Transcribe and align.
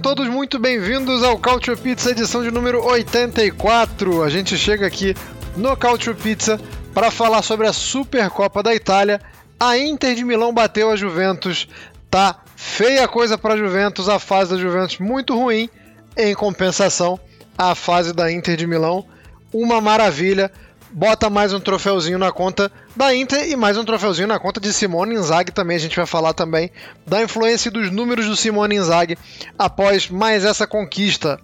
Todos 0.00 0.28
muito 0.28 0.58
bem-vindos 0.58 1.22
ao 1.22 1.38
Culture 1.38 1.78
Pizza, 1.78 2.12
edição 2.12 2.42
de 2.42 2.50
número 2.50 2.82
84. 2.82 4.22
A 4.22 4.30
gente 4.30 4.56
chega 4.56 4.86
aqui 4.86 5.14
no 5.54 5.76
Culture 5.76 6.16
Pizza 6.16 6.58
para 6.94 7.10
falar 7.10 7.42
sobre 7.42 7.66
a 7.66 7.72
Supercopa 7.72 8.62
da 8.62 8.74
Itália. 8.74 9.20
A 9.58 9.76
Inter 9.76 10.14
de 10.14 10.24
Milão 10.24 10.54
bateu 10.54 10.90
a 10.90 10.96
Juventus. 10.96 11.68
Tá 12.10 12.40
feia 12.56 13.06
coisa 13.06 13.36
para 13.36 13.52
a 13.52 13.56
Juventus, 13.58 14.08
a 14.08 14.18
fase 14.18 14.52
da 14.52 14.56
Juventus 14.56 14.98
muito 14.98 15.36
ruim. 15.36 15.68
Em 16.16 16.34
compensação, 16.34 17.20
a 17.58 17.74
fase 17.74 18.14
da 18.14 18.32
Inter 18.32 18.56
de 18.56 18.66
Milão, 18.66 19.04
uma 19.52 19.82
maravilha 19.82 20.50
bota 20.92 21.30
mais 21.30 21.52
um 21.52 21.60
troféuzinho 21.60 22.18
na 22.18 22.32
conta 22.32 22.70
da 22.96 23.14
Inter 23.14 23.48
e 23.48 23.56
mais 23.56 23.76
um 23.76 23.84
troféuzinho 23.84 24.28
na 24.28 24.38
conta 24.38 24.60
de 24.60 24.72
Simone 24.72 25.14
Inzaghi 25.14 25.52
também. 25.52 25.76
A 25.76 25.80
gente 25.80 25.96
vai 25.96 26.06
falar 26.06 26.32
também 26.32 26.70
da 27.06 27.22
influência 27.22 27.68
e 27.68 27.72
dos 27.72 27.90
números 27.90 28.26
do 28.26 28.36
Simone 28.36 28.76
Inzaghi 28.76 29.16
após 29.58 30.08
mais 30.08 30.44
essa 30.44 30.66
conquista. 30.66 31.40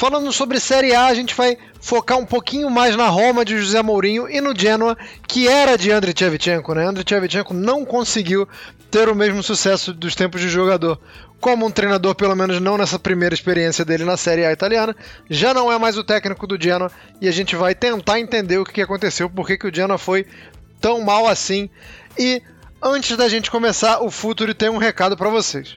Falando 0.00 0.32
sobre 0.32 0.58
Série 0.58 0.94
A, 0.94 1.08
a 1.08 1.14
gente 1.14 1.34
vai 1.34 1.58
focar 1.78 2.16
um 2.16 2.24
pouquinho 2.24 2.70
mais 2.70 2.96
na 2.96 3.08
Roma 3.08 3.44
de 3.44 3.58
José 3.58 3.82
Mourinho 3.82 4.30
e 4.30 4.40
no 4.40 4.58
Genoa, 4.58 4.96
que 5.28 5.46
era 5.46 5.76
de 5.76 5.92
Andriy 5.92 6.14
Shevchenko. 6.16 6.74
Né? 6.74 6.86
Andriy 6.86 7.04
Shevchenko 7.06 7.52
não 7.52 7.84
conseguiu 7.84 8.48
ter 8.90 9.10
o 9.10 9.14
mesmo 9.14 9.42
sucesso 9.42 9.92
dos 9.92 10.14
tempos 10.14 10.40
de 10.40 10.48
jogador 10.48 10.98
como 11.38 11.66
um 11.66 11.70
treinador, 11.70 12.14
pelo 12.14 12.34
menos 12.34 12.58
não 12.62 12.78
nessa 12.78 12.98
primeira 12.98 13.34
experiência 13.34 13.84
dele 13.84 14.06
na 14.06 14.16
Série 14.16 14.46
A 14.46 14.52
italiana. 14.52 14.96
Já 15.28 15.52
não 15.52 15.70
é 15.70 15.78
mais 15.78 15.98
o 15.98 16.02
técnico 16.02 16.46
do 16.46 16.58
Genoa 16.58 16.90
e 17.20 17.28
a 17.28 17.32
gente 17.32 17.54
vai 17.54 17.74
tentar 17.74 18.18
entender 18.18 18.56
o 18.56 18.64
que 18.64 18.80
aconteceu, 18.80 19.28
por 19.28 19.46
que 19.46 19.66
o 19.66 19.74
Genoa 19.74 19.98
foi 19.98 20.26
tão 20.80 21.02
mal 21.02 21.28
assim. 21.28 21.68
E 22.18 22.40
antes 22.82 23.18
da 23.18 23.28
gente 23.28 23.50
começar, 23.50 24.00
o 24.00 24.10
Futuro 24.10 24.54
tem 24.54 24.70
um 24.70 24.78
recado 24.78 25.14
para 25.14 25.28
vocês. 25.28 25.76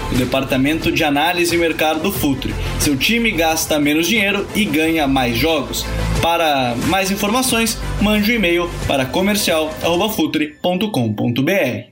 o 0.11 0.15
departamento 0.15 0.91
de 0.91 1.03
análise 1.03 1.55
e 1.55 1.57
mercado 1.57 2.01
do 2.01 2.11
Futuri. 2.11 2.53
Seu 2.79 2.95
time 2.97 3.31
gasta 3.31 3.79
menos 3.79 4.07
dinheiro 4.07 4.47
e 4.55 4.65
ganha 4.65 5.07
mais 5.07 5.35
jogos. 5.37 5.83
Para 6.21 6.75
mais 6.87 7.09
informações, 7.09 7.79
mande 8.01 8.31
um 8.31 8.35
e-mail 8.35 8.69
para 8.87 9.05
comercial@futuri.com.br. 9.05 11.91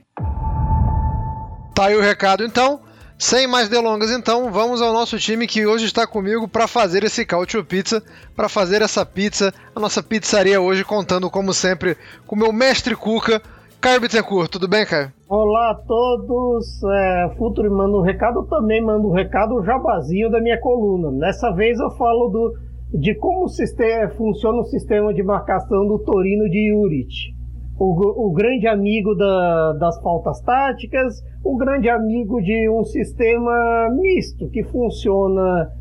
Tá 1.74 1.86
aí 1.86 1.96
o 1.96 2.00
recado 2.00 2.44
então. 2.44 2.80
Sem 3.20 3.46
mais 3.46 3.68
delongas, 3.68 4.10
então, 4.10 4.50
vamos 4.50 4.80
ao 4.80 4.94
nosso 4.94 5.18
time 5.18 5.46
que 5.46 5.66
hoje 5.66 5.84
está 5.84 6.06
comigo 6.06 6.48
para 6.48 6.66
fazer 6.66 7.04
esse 7.04 7.26
Cautio 7.26 7.62
Pizza, 7.62 8.02
para 8.34 8.48
fazer 8.48 8.80
essa 8.80 9.04
pizza, 9.04 9.52
a 9.76 9.78
nossa 9.78 10.02
pizzaria 10.02 10.58
hoje, 10.58 10.84
contando, 10.84 11.28
como 11.28 11.52
sempre, 11.52 11.98
com 12.26 12.34
o 12.34 12.38
meu 12.38 12.50
mestre 12.50 12.96
Cuca, 12.96 13.42
Caio 13.80 14.00
Bittencourt. 14.00 14.50
Tudo 14.50 14.68
bem, 14.68 14.84
Caio? 14.84 15.12
Olá 15.28 15.70
a 15.70 15.74
todos. 15.74 16.82
É, 16.84 17.34
Futuro 17.36 17.70
manda 17.74 17.96
um 17.96 18.02
recado, 18.02 18.40
eu 18.40 18.46
também 18.46 18.82
mando 18.82 19.08
um 19.08 19.12
recado 19.12 19.62
jabazinho 19.64 20.30
da 20.30 20.40
minha 20.40 20.60
coluna. 20.60 21.10
Dessa 21.18 21.50
vez 21.52 21.78
eu 21.78 21.90
falo 21.92 22.28
do, 22.28 22.54
de 22.98 23.14
como 23.14 23.48
sistema, 23.48 24.10
funciona 24.10 24.58
o 24.60 24.64
sistema 24.64 25.14
de 25.14 25.22
marcação 25.22 25.86
do 25.86 25.98
Torino 25.98 26.48
de 26.48 26.70
Juric 26.70 27.40
o, 27.80 28.28
o 28.28 28.32
grande 28.32 28.68
amigo 28.68 29.14
da, 29.14 29.72
das 29.72 29.98
faltas 30.02 30.40
táticas, 30.42 31.24
o 31.42 31.56
grande 31.56 31.88
amigo 31.88 32.40
de 32.42 32.68
um 32.68 32.84
sistema 32.84 33.88
misto 33.98 34.50
que 34.50 34.62
funciona 34.64 35.72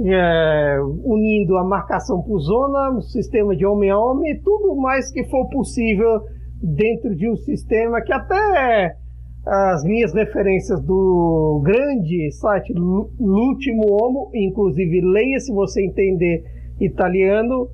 é, 0.00 0.78
unindo 1.04 1.58
a 1.58 1.64
marcação 1.64 2.22
por 2.22 2.38
zona, 2.38 2.96
o 2.96 3.02
sistema 3.02 3.54
de 3.54 3.66
homem 3.66 3.90
a 3.90 3.98
homem, 3.98 4.40
tudo 4.42 4.74
mais 4.76 5.12
que 5.12 5.24
for 5.24 5.46
possível 5.50 6.22
dentro 6.62 7.14
de 7.16 7.28
um 7.28 7.36
sistema 7.36 8.00
que 8.00 8.12
até 8.12 8.96
as 9.44 9.82
minhas 9.82 10.14
referências 10.14 10.80
do 10.82 11.60
grande 11.64 12.30
site 12.32 12.72
L'Ultimo 12.72 13.92
Homo, 13.92 14.30
inclusive 14.32 15.00
leia 15.00 15.40
se 15.40 15.52
você 15.52 15.84
entender 15.84 16.44
italiano, 16.80 17.68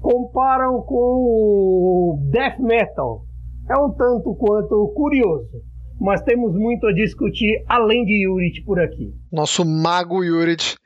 comparam 0.00 0.80
com 0.82 0.94
o 0.96 2.18
death 2.30 2.58
metal. 2.58 3.26
É 3.68 3.76
um 3.78 3.90
tanto 3.90 4.34
quanto 4.34 4.88
curioso, 4.96 5.62
mas 6.00 6.22
temos 6.22 6.54
muito 6.54 6.86
a 6.86 6.92
discutir 6.92 7.62
além 7.68 8.04
de 8.04 8.24
Yurit 8.24 8.64
por 8.64 8.80
aqui. 8.80 9.12
Nosso 9.30 9.64
mago 9.64 10.24
Yurit, 10.24 10.76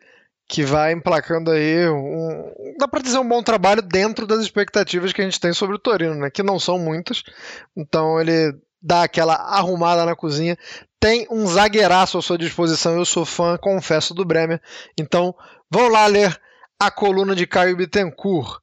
que 0.49 0.62
vai 0.65 0.93
emplacando 0.93 1.50
aí 1.50 1.88
um, 1.88 2.75
dá 2.78 2.87
para 2.87 3.03
dizer 3.03 3.19
um 3.19 3.28
bom 3.28 3.43
trabalho 3.43 3.81
dentro 3.81 4.27
das 4.27 4.41
expectativas 4.41 5.12
que 5.12 5.21
a 5.21 5.25
gente 5.25 5.41
tem 5.41 5.53
sobre 5.53 5.77
o 5.77 5.78
Torino, 5.78 6.15
né? 6.15 6.31
Que 6.31 6.43
não 6.43 6.59
são 6.59 6.78
muitas. 6.78 7.22
Então 7.77 8.21
ele 8.21 8.55
dá 8.84 9.03
aquela 9.05 9.34
arrumada 9.34 10.05
na 10.05 10.15
cozinha. 10.15 10.59
Tem 11.00 11.27
um 11.31 11.47
zagueiraço 11.47 12.19
à 12.19 12.22
sua 12.22 12.37
disposição. 12.37 12.97
Eu 12.97 13.05
sou 13.05 13.25
fã, 13.25 13.56
confesso, 13.56 14.12
do 14.12 14.25
Bremer. 14.25 14.60
Então, 14.99 15.34
vão 15.71 15.88
lá 15.88 16.06
ler 16.06 16.38
a 16.78 16.91
coluna 16.91 17.34
de 17.34 17.47
Caio 17.47 17.76
Bittencourt. 17.76 18.61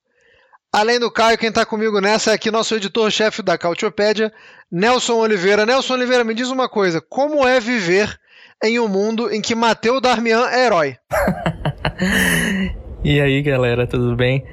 Além 0.72 1.00
do 1.00 1.12
Caio, 1.12 1.38
quem 1.38 1.50
está 1.50 1.66
comigo 1.66 2.00
nessa 2.00 2.32
é 2.32 2.34
aqui 2.34 2.50
nosso 2.50 2.76
editor-chefe 2.76 3.42
da 3.42 3.58
Cautiopédia, 3.58 4.32
Nelson 4.72 5.16
Oliveira. 5.16 5.66
Nelson 5.66 5.96
Oliveira, 5.96 6.24
me 6.24 6.34
diz 6.34 6.50
uma 6.50 6.70
coisa: 6.70 7.02
como 7.02 7.46
é 7.46 7.60
viver 7.60 8.18
em 8.64 8.80
um 8.80 8.88
mundo 8.88 9.32
em 9.32 9.42
que 9.42 9.56
Mateu 9.56 10.00
Darmian 10.00 10.48
é 10.50 10.66
herói? 10.66 10.96
e 13.04 13.20
aí, 13.20 13.42
galera, 13.42 13.88
tudo 13.88 14.16
bem? 14.16 14.46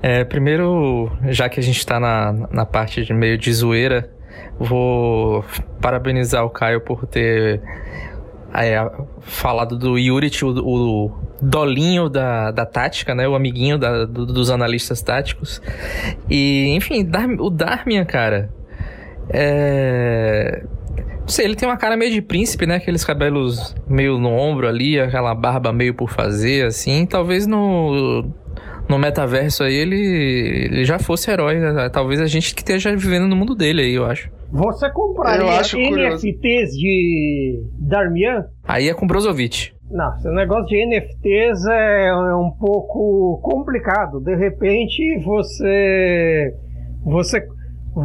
É, 0.00 0.24
primeiro, 0.24 1.10
já 1.28 1.48
que 1.48 1.58
a 1.58 1.62
gente 1.62 1.78
está 1.78 1.98
na, 1.98 2.32
na 2.50 2.64
parte 2.64 3.04
de 3.04 3.12
meio 3.12 3.36
de 3.36 3.52
zoeira, 3.52 4.10
vou 4.58 5.44
parabenizar 5.80 6.44
o 6.44 6.50
Caio 6.50 6.80
por 6.80 7.04
ter 7.06 7.60
é, 8.54 8.90
falado 9.20 9.76
do 9.76 9.98
Yuri, 9.98 10.30
o, 10.42 10.46
o, 10.46 11.28
dolinho 11.42 12.08
da, 12.08 12.50
da 12.52 12.64
tática, 12.64 13.14
né? 13.14 13.26
O 13.28 13.34
amiguinho 13.34 13.76
da, 13.76 14.04
do, 14.04 14.24
dos 14.24 14.50
analistas 14.50 15.02
táticos. 15.02 15.60
E, 16.30 16.68
enfim, 16.76 17.04
Dar, 17.04 17.28
o 17.28 17.50
Darmian, 17.50 18.04
cara. 18.04 18.50
É. 19.30 20.64
Não 21.28 21.32
sei, 21.34 21.44
ele 21.44 21.56
tem 21.56 21.68
uma 21.68 21.76
cara 21.76 21.94
meio 21.94 22.10
de 22.10 22.22
príncipe, 22.22 22.64
né? 22.64 22.76
Aqueles 22.76 23.04
cabelos 23.04 23.76
meio 23.86 24.18
no 24.18 24.30
ombro 24.30 24.66
ali, 24.66 24.98
aquela 24.98 25.34
barba 25.34 25.70
meio 25.74 25.92
por 25.92 26.08
fazer, 26.08 26.64
assim. 26.64 27.04
Talvez 27.04 27.46
no, 27.46 28.24
no 28.88 28.98
metaverso 28.98 29.62
aí 29.62 29.74
ele, 29.74 30.00
ele 30.70 30.84
já 30.86 30.98
fosse 30.98 31.30
herói. 31.30 31.58
Né? 31.58 31.90
Talvez 31.90 32.18
a 32.22 32.26
gente 32.26 32.54
que 32.54 32.62
esteja 32.62 32.96
vivendo 32.96 33.28
no 33.28 33.36
mundo 33.36 33.54
dele 33.54 33.82
aí, 33.82 33.92
eu 33.92 34.06
acho. 34.06 34.30
Você 34.50 34.90
compraria 34.90 35.44
NFTs 35.44 36.70
de 36.70 37.62
Darmian? 37.78 38.46
Aí 38.64 38.88
é 38.88 38.94
com 38.94 39.06
Brozovic. 39.06 39.72
Não, 39.90 40.14
esse 40.16 40.30
negócio 40.30 40.64
de 40.64 40.86
NFTs 40.86 41.66
é, 41.66 42.06
é 42.06 42.34
um 42.36 42.52
pouco 42.58 43.38
complicado. 43.42 44.18
De 44.20 44.34
repente 44.34 45.18
você 45.22 46.54
você 47.04 47.46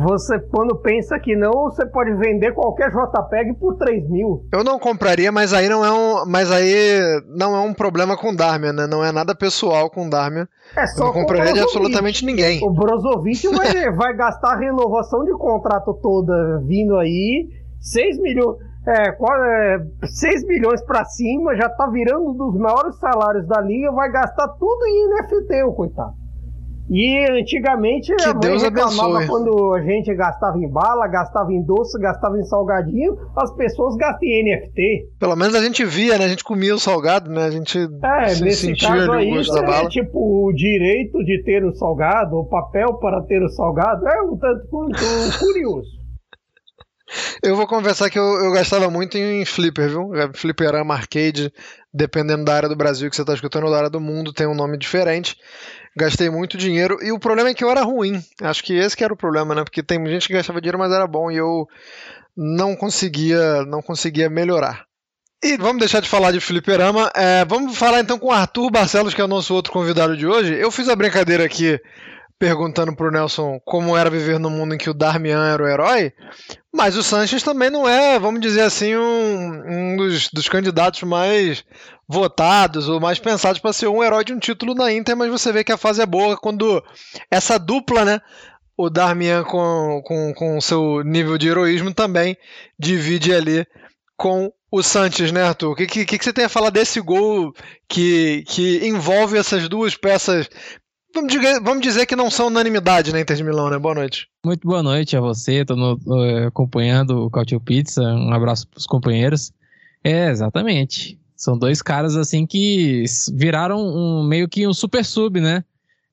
Você, 0.02 0.40
quando 0.40 0.76
pensa 0.78 1.20
que 1.20 1.36
não, 1.36 1.52
você 1.70 1.86
pode 1.86 2.16
vender 2.16 2.52
qualquer 2.54 2.90
JPEG 2.90 3.54
por 3.60 3.78
3 3.78 4.10
mil. 4.10 4.44
Eu 4.52 4.64
não 4.64 4.80
compraria, 4.80 5.32
mas 5.32 5.54
aí 5.54 5.70
não 5.70 5.86
é 5.86 5.92
um, 5.92 6.26
mas 6.26 6.52
aí 6.52 7.00
não 7.28 7.56
é 7.56 7.60
um 7.60 7.76
problema 7.76 8.18
com 8.18 8.36
Darmian, 8.36 8.74
né? 8.74 8.88
Não 8.88 9.06
é 9.06 9.12
nada 9.12 9.36
pessoal 9.36 9.92
com 9.92 10.10
Darmian. 10.10 10.48
É 10.76 10.88
só 10.88 11.04
eu 11.04 11.06
não 11.08 11.14
compraria 11.14 11.54
de 11.54 11.60
absolutamente 11.60 12.26
ninguém. 12.26 12.60
O 12.64 12.72
Brozovic 12.72 13.48
vai, 13.50 13.92
vai 13.94 14.16
gastar 14.16 14.54
a 14.54 14.58
renovação 14.58 15.24
de 15.26 15.34
contrato 15.34 15.94
toda 16.02 16.60
vindo 16.66 16.98
aí, 16.98 17.50
6 17.80 18.20
milhões. 18.20 18.58
É, 18.88 19.10
é, 19.10 19.80
6 20.08 20.48
milhões 20.48 20.82
para 20.82 21.06
cima, 21.06 21.56
já 21.56 21.70
tá 21.70 21.88
virando 21.88 22.32
um 22.32 22.36
dos 22.36 22.58
maiores 22.58 22.98
salários 22.98 23.48
da 23.48 23.62
liga, 23.62 23.92
vai 23.92 24.12
gastar 24.12 24.48
tudo 24.60 24.86
em 24.88 25.08
NFT, 25.10 25.64
o 25.64 25.74
coitado. 25.74 26.23
E 26.90 27.26
antigamente 27.32 28.14
que 28.16 28.24
a 28.24 28.34
mãe 28.34 28.40
Deus 28.42 28.64
reclamava 28.64 29.18
abençoe. 29.18 29.28
quando 29.28 29.74
a 29.74 29.82
gente 29.82 30.14
gastava 30.14 30.58
em 30.58 30.70
bala, 30.70 31.08
gastava 31.08 31.52
em 31.52 31.64
doce, 31.64 31.98
gastava 32.00 32.38
em 32.38 32.44
salgadinho, 32.44 33.18
as 33.36 33.56
pessoas 33.56 33.96
gastam 33.96 34.28
em 34.28 34.44
NFT. 34.44 35.10
Pelo 35.20 35.36
menos 35.36 35.56
a 35.56 35.62
gente 35.62 35.86
via, 35.86 36.18
né? 36.18 36.26
A 36.26 36.28
gente 36.28 36.44
comia 36.44 36.76
o 36.76 36.80
salgado, 36.80 37.32
né? 37.32 37.46
A 37.46 37.52
gente 37.52 37.80
é, 37.80 38.30
se 38.30 38.44
nesse 38.44 38.68
sentia 38.68 38.90
caso 38.90 39.12
aí, 39.14 39.32
o 39.32 39.36
gosto 39.36 39.54
da 39.54 39.62
bala. 39.62 39.86
É, 39.86 39.90
tipo, 39.90 40.48
o 40.48 40.54
direito 40.54 41.24
de 41.24 41.42
ter 41.44 41.64
o 41.64 41.74
salgado, 41.74 42.36
o 42.36 42.46
papel 42.46 42.96
para 42.96 43.22
ter 43.24 43.42
o 43.42 43.50
salgado, 43.50 44.08
é 44.08 44.22
um 44.22 44.38
tanto 44.38 44.68
quanto 44.70 45.40
curioso. 45.40 46.04
Eu 47.44 47.56
vou 47.56 47.68
conversar 47.68 48.10
que 48.10 48.18
eu, 48.18 48.24
eu 48.24 48.52
gastava 48.52 48.90
muito 48.90 49.18
em 49.18 49.46
flipper, 49.46 49.90
viu? 49.90 50.10
Flipperama 50.34 50.96
arcade, 50.96 51.52
dependendo 51.94 52.44
da 52.44 52.56
área 52.56 52.70
do 52.70 52.76
Brasil 52.76 53.10
que 53.10 53.16
você 53.16 53.22
está 53.22 53.34
escutando, 53.34 53.66
ou 53.66 53.72
da 53.72 53.78
área 53.78 53.90
do 53.90 54.00
mundo, 54.00 54.34
tem 54.34 54.48
um 54.48 54.56
nome 54.56 54.78
diferente. 54.78 55.36
Gastei 55.96 56.30
muito 56.30 56.58
dinheiro 56.58 56.98
e 57.02 57.12
o 57.12 57.20
problema 57.20 57.50
é 57.50 57.54
que 57.54 57.64
eu 57.64 57.70
era 57.70 57.82
ruim. 57.84 58.24
Acho 58.42 58.64
que 58.64 58.74
esse 58.74 58.98
que 58.98 59.04
era 59.04 59.14
o 59.14 59.18
problema, 59.18 59.54
né? 59.54 59.64
Porque 59.64 59.84
tem 59.84 60.04
gente 60.08 60.28
que 60.28 60.34
gastava 60.34 60.60
dinheiro, 60.60 60.80
mas 60.80 60.92
era 60.92 61.06
bom 61.06 61.30
e 61.30 61.38
eu 61.38 61.68
não 62.36 62.76
conseguia, 62.76 63.64
não 63.66 63.82
conseguia 63.82 64.30
melhorar. 64.30 64.86
E 65.44 65.58
vamos 65.58 65.80
deixar 65.80 66.00
de 66.00 66.10
falar 66.10 66.32
de 66.32 66.40
fliperama. 66.40 67.12
É, 67.14 67.44
vamos 67.46 67.78
falar 67.78 68.00
então 68.00 68.18
com 68.18 68.28
o 68.28 68.32
Arthur 68.32 68.72
Barcelos, 68.72 69.14
que 69.14 69.22
é 69.22 69.26
o 69.26 69.28
nosso 69.28 69.54
outro 69.54 69.74
convidado 69.74 70.16
de 70.16 70.26
hoje. 70.26 70.54
Eu 70.54 70.72
fiz 70.72 70.88
a 70.88 70.96
brincadeira 70.96 71.44
aqui 71.44 71.80
perguntando 72.44 72.94
pro 72.94 73.10
Nelson 73.10 73.58
como 73.64 73.96
era 73.96 74.10
viver 74.10 74.38
no 74.38 74.50
mundo 74.50 74.76
em 74.76 74.78
que 74.78 74.90
o 74.90 74.94
Darmian 74.94 75.54
era 75.54 75.64
o 75.64 75.66
herói, 75.66 76.12
mas 76.76 76.98
o 76.98 77.02
Sanches 77.02 77.42
também 77.42 77.70
não 77.70 77.88
é, 77.88 78.20
vamos 78.20 78.42
dizer 78.42 78.64
assim, 78.64 78.94
um, 78.98 79.94
um 79.94 79.96
dos, 79.96 80.28
dos 80.28 80.50
candidatos 80.50 81.04
mais 81.04 81.64
votados 82.06 82.90
ou 82.90 83.00
mais 83.00 83.18
pensados 83.18 83.62
para 83.62 83.72
ser 83.72 83.88
um 83.88 84.04
herói 84.04 84.26
de 84.26 84.34
um 84.34 84.40
título 84.40 84.76
na 84.76 84.92
Inter, 84.92 85.16
mas 85.16 85.32
você 85.32 85.54
vê 85.54 85.64
que 85.64 85.72
a 85.72 85.78
fase 85.78 86.02
é 86.02 86.06
boa 86.06 86.36
quando 86.36 86.84
essa 87.32 87.58
dupla, 87.58 88.04
né? 88.04 88.20
O 88.76 88.90
Darmian 88.90 89.46
com, 89.46 90.02
com, 90.04 90.34
com 90.34 90.60
seu 90.60 91.02
nível 91.02 91.38
de 91.38 91.48
heroísmo 91.48 91.94
também 91.94 92.36
divide 92.78 93.34
ali 93.34 93.66
com 94.18 94.52
o 94.70 94.84
Sanches, 94.84 95.32
né, 95.32 95.44
Arthur? 95.44 95.72
O 95.72 95.76
que, 95.76 95.86
que, 95.86 96.06
que, 96.06 96.22
você 96.22 96.34
tem 96.34 96.44
a 96.44 96.50
falar 96.50 96.72
desse 96.72 97.00
gol 97.00 97.54
que, 97.88 98.44
que 98.48 98.86
envolve 98.86 99.38
essas 99.38 99.70
duas 99.70 99.96
peças 99.96 100.50
Vamos 101.14 101.32
dizer, 101.32 101.62
vamos 101.62 101.84
dizer 101.84 102.06
que 102.08 102.16
não 102.16 102.32
são 102.32 102.48
unanimidade 102.48 103.14
na 103.14 103.20
Inter 103.20 103.38
de 103.38 103.44
Milão, 103.44 103.70
né? 103.70 103.78
Boa 103.78 103.94
noite. 103.94 104.28
Muito 104.44 104.68
boa 104.68 104.82
noite 104.82 105.16
a 105.16 105.22
você, 105.22 105.62
estou 105.62 105.78
uh, 105.78 106.48
acompanhando 106.48 107.26
o 107.26 107.30
Cautio 107.30 107.62
Pizza. 107.62 108.02
Um 108.02 108.34
abraço 108.34 108.68
para 108.68 108.80
os 108.80 108.88
companheiros. 108.88 109.52
É, 110.04 110.32
exatamente. 110.32 111.20
São 111.36 111.56
dois 111.56 111.84
caras 111.84 112.16
assim 112.16 112.48
que 112.48 113.04
viraram 113.32 113.80
um, 113.80 114.24
meio 114.24 114.50
que 114.50 114.68
um 114.68 114.74
super 114.74 115.06
sub, 115.06 115.40
né? 115.40 115.64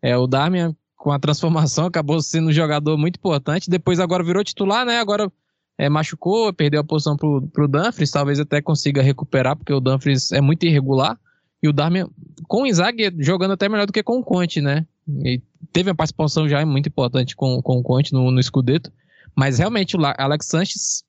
É, 0.02 0.19
o 0.19 0.26
Darmian, 0.26 0.76
com 0.99 1.11
a 1.11 1.19
transformação, 1.19 1.87
acabou 1.88 2.20
sendo 2.20 2.49
um 2.49 2.52
jogador 2.52 2.99
muito 2.99 3.17
importante. 3.17 3.70
Depois 3.70 4.00
agora 4.00 4.23
virou 4.23 4.44
titular, 4.44 4.85
né? 4.85 4.99
Agora 4.99 5.32
é, 5.79 5.88
machucou, 5.88 6.52
perdeu 6.52 6.82
a 6.82 6.85
posição 6.85 7.17
pro, 7.17 7.49
pro 7.49 7.67
Dumfries. 7.67 8.11
Talvez 8.11 8.38
até 8.38 8.61
consiga 8.61 9.00
recuperar, 9.00 9.56
porque 9.56 9.73
o 9.73 9.81
Dumfries 9.81 10.31
é 10.31 10.43
muito 10.43 10.67
irregular. 10.67 11.19
E 11.62 11.68
o 11.68 11.72
Darmian, 11.72 12.08
com 12.48 12.62
o 12.62 12.66
Inzaghi, 12.66 13.12
jogando 13.18 13.52
até 13.52 13.68
melhor 13.68 13.86
do 13.86 13.92
que 13.92 14.02
com 14.02 14.18
o 14.18 14.24
Conte, 14.24 14.60
né? 14.60 14.86
E 15.24 15.42
teve 15.72 15.90
uma 15.90 15.96
participação 15.96 16.48
já 16.48 16.64
muito 16.64 16.88
importante 16.88 17.36
com, 17.36 17.60
com 17.62 17.78
o 17.78 17.82
Conte 17.82 18.12
no, 18.12 18.30
no 18.30 18.42
Scudetto. 18.42 18.90
Mas 19.36 19.58
realmente 19.58 19.96
o 19.96 20.00
Alex 20.18 20.46
Sanches, 20.46 21.04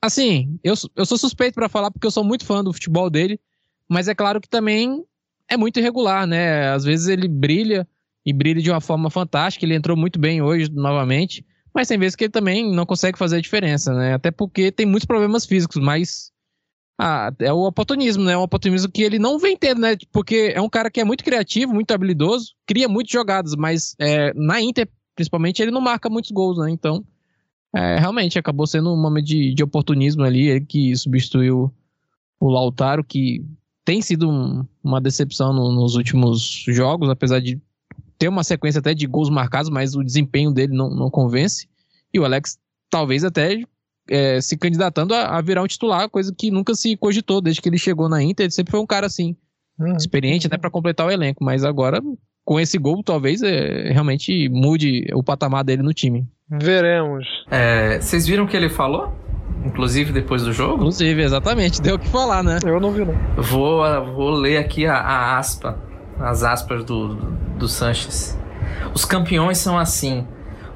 assim, 0.00 0.58
eu, 0.62 0.74
eu 0.94 1.06
sou 1.06 1.18
suspeito 1.18 1.54
para 1.54 1.68
falar 1.68 1.90
porque 1.90 2.06
eu 2.06 2.10
sou 2.10 2.24
muito 2.24 2.44
fã 2.44 2.62
do 2.62 2.72
futebol 2.72 3.10
dele, 3.10 3.40
mas 3.88 4.08
é 4.08 4.14
claro 4.14 4.40
que 4.40 4.48
também 4.48 5.04
é 5.48 5.56
muito 5.56 5.78
irregular, 5.78 6.26
né? 6.26 6.70
Às 6.70 6.84
vezes 6.84 7.08
ele 7.08 7.28
brilha 7.28 7.86
e 8.24 8.32
brilha 8.32 8.62
de 8.62 8.70
uma 8.70 8.80
forma 8.80 9.10
fantástica. 9.10 9.64
Ele 9.64 9.74
entrou 9.74 9.96
muito 9.96 10.18
bem 10.18 10.40
hoje 10.40 10.70
novamente, 10.70 11.44
mas 11.74 11.88
tem 11.88 11.98
vezes 11.98 12.16
que 12.16 12.24
ele 12.24 12.32
também 12.32 12.72
não 12.72 12.86
consegue 12.86 13.18
fazer 13.18 13.36
a 13.36 13.40
diferença, 13.40 13.92
né? 13.94 14.14
Até 14.14 14.30
porque 14.30 14.70
tem 14.70 14.86
muitos 14.86 15.06
problemas 15.06 15.44
físicos, 15.44 15.82
mas 15.82 16.30
ah, 16.98 17.32
é 17.40 17.52
o 17.52 17.66
oportunismo, 17.66 18.24
né? 18.24 18.32
É 18.32 18.38
um 18.38 18.42
oportunismo 18.42 18.90
que 18.90 19.02
ele 19.02 19.18
não 19.18 19.38
vem 19.38 19.56
tendo, 19.56 19.80
né? 19.80 19.96
Porque 20.12 20.52
é 20.54 20.60
um 20.60 20.68
cara 20.68 20.90
que 20.90 21.00
é 21.00 21.04
muito 21.04 21.24
criativo, 21.24 21.74
muito 21.74 21.90
habilidoso, 21.92 22.52
cria 22.66 22.88
muitas 22.88 23.12
jogadas, 23.12 23.54
mas 23.56 23.96
é, 23.98 24.32
na 24.34 24.60
Inter, 24.60 24.88
principalmente, 25.14 25.60
ele 25.60 25.72
não 25.72 25.80
marca 25.80 26.08
muitos 26.08 26.30
gols, 26.30 26.58
né? 26.58 26.70
Então, 26.70 27.04
é, 27.74 27.98
realmente, 27.98 28.38
acabou 28.38 28.66
sendo 28.66 28.92
um 28.92 29.00
momento 29.00 29.26
de, 29.26 29.52
de 29.54 29.64
oportunismo 29.64 30.22
ali, 30.22 30.48
ele 30.48 30.64
que 30.64 30.96
substituiu 30.96 31.72
o 32.38 32.48
Lautaro, 32.48 33.02
que 33.02 33.44
tem 33.84 34.00
sido 34.00 34.30
um, 34.30 34.64
uma 34.82 35.00
decepção 35.00 35.52
no, 35.52 35.72
nos 35.72 35.96
últimos 35.96 36.64
jogos, 36.68 37.10
apesar 37.10 37.40
de 37.40 37.60
ter 38.16 38.28
uma 38.28 38.44
sequência 38.44 38.78
até 38.78 38.94
de 38.94 39.06
gols 39.06 39.28
marcados, 39.28 39.68
mas 39.68 39.96
o 39.96 40.04
desempenho 40.04 40.52
dele 40.52 40.72
não, 40.72 40.88
não 40.88 41.10
convence. 41.10 41.68
E 42.12 42.20
o 42.20 42.24
Alex 42.24 42.56
talvez 42.88 43.24
até 43.24 43.64
é, 44.08 44.40
se 44.40 44.56
candidatando 44.56 45.14
a, 45.14 45.36
a, 45.36 45.40
virar 45.40 45.62
um 45.62 45.66
titular, 45.66 46.08
coisa 46.08 46.34
que 46.36 46.50
nunca 46.50 46.74
se 46.74 46.96
cogitou 46.96 47.40
desde 47.40 47.60
que 47.60 47.68
ele 47.68 47.78
chegou 47.78 48.08
na 48.08 48.22
Inter. 48.22 48.44
Ele 48.44 48.52
sempre 48.52 48.70
foi 48.70 48.80
um 48.80 48.86
cara 48.86 49.06
assim, 49.06 49.36
uhum. 49.78 49.96
experiente, 49.96 50.50
né, 50.50 50.58
para 50.58 50.70
completar 50.70 51.06
o 51.06 51.10
elenco. 51.10 51.44
Mas 51.44 51.64
agora, 51.64 52.00
com 52.44 52.60
esse 52.60 52.78
gol, 52.78 53.02
talvez 53.02 53.42
é, 53.42 53.90
realmente 53.92 54.48
mude 54.48 55.06
o 55.14 55.22
patamar 55.22 55.64
dele 55.64 55.82
no 55.82 55.94
time. 55.94 56.26
Veremos. 56.48 57.26
É, 57.50 58.00
vocês 58.00 58.26
viram 58.26 58.44
o 58.44 58.48
que 58.48 58.56
ele 58.56 58.68
falou? 58.68 59.12
Inclusive 59.64 60.12
depois 60.12 60.42
do 60.42 60.52
jogo? 60.52 60.74
Inclusive, 60.74 61.22
exatamente. 61.22 61.80
Deu 61.80 61.96
o 61.96 61.98
que 61.98 62.08
falar, 62.08 62.42
né? 62.42 62.58
Eu 62.66 62.78
não 62.78 62.92
vi, 62.92 63.04
não. 63.04 63.14
Vou, 63.42 63.82
vou 64.14 64.30
ler 64.30 64.58
aqui 64.58 64.86
a, 64.86 64.96
a 64.96 65.38
aspa, 65.38 65.78
as 66.20 66.42
aspas 66.42 66.84
do, 66.84 67.14
do 67.58 67.66
Sanches. 67.66 68.38
Os 68.92 69.06
campeões 69.06 69.56
são 69.56 69.78
assim. 69.78 70.26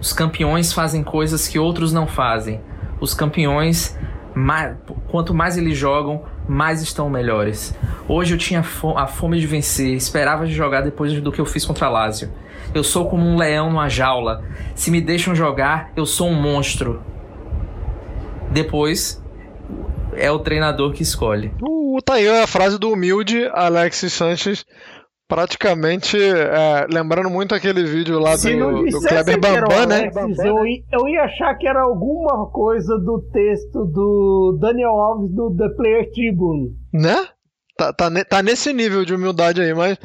Os 0.01 0.13
campeões 0.13 0.73
fazem 0.73 1.03
coisas 1.03 1.47
que 1.47 1.59
outros 1.59 1.93
não 1.93 2.07
fazem 2.07 2.61
os 3.01 3.15
campeões, 3.15 3.97
mais, 4.35 4.77
quanto 5.11 5.35
mais 5.35 5.57
eles 5.57 5.77
jogam, 5.77 6.23
mais 6.49 6.83
estão 6.83 7.11
melhores. 7.11 7.75
Hoje 8.09 8.35
eu 8.35 8.39
tinha 8.39 8.61
a 8.97 9.07
fome 9.07 9.41
de 9.41 9.47
vencer, 9.47 9.95
esperava 9.95 10.47
de 10.47 10.53
jogar 10.53 10.81
depois 10.81 11.21
do 11.21 11.33
que 11.33 11.41
eu 11.41 11.47
fiz 11.47 11.65
contra 11.65 11.89
Lazio. 11.89 12.31
Eu 12.75 12.85
sou 12.85 13.09
como 13.09 13.25
um 13.25 13.37
leão 13.37 13.71
numa 13.71 13.89
jaula. 13.89 14.45
Se 14.75 14.91
me 14.91 15.01
deixam 15.01 15.35
jogar, 15.35 15.91
eu 15.97 16.05
sou 16.05 16.29
um 16.29 16.35
monstro. 16.35 17.03
Depois 18.51 19.23
é 20.15 20.31
o 20.31 20.39
treinador 20.39 20.93
que 20.93 21.03
escolhe. 21.03 21.53
Uh, 21.63 21.99
tá 22.05 22.15
aí 22.15 22.29
a 22.29 22.47
frase 22.47 22.79
do 22.79 22.91
humilde 22.91 23.49
Alexis 23.53 24.13
Sanches 24.13 24.65
praticamente 25.29 26.17
é, 26.17 26.87
lembrando 26.91 27.29
muito 27.29 27.55
aquele 27.55 27.85
vídeo 27.85 28.19
lá 28.19 28.35
do, 28.35 28.85
do 28.85 29.01
Kleber 29.03 29.39
Bambam, 29.39 29.87
né? 29.87 30.11
Eu, 30.45 30.57
eu 31.01 31.09
ia 31.09 31.25
achar 31.25 31.55
que 31.57 31.69
era 31.69 31.83
alguma 31.83 32.51
coisa 32.51 32.99
do 32.99 33.21
texto 33.31 33.85
do 33.85 34.59
Daniel 34.59 34.93
Alves 34.93 35.31
do 35.35 35.55
The 35.55 35.69
Player 35.77 36.11
Tribune. 36.13 36.71
Né? 36.93 37.29
Tá, 37.77 37.93
tá, 37.93 38.11
tá 38.29 38.43
nesse 38.43 38.73
nível 38.73 39.05
de 39.05 39.15
humildade 39.15 39.61
aí, 39.61 39.73
mas 39.73 39.97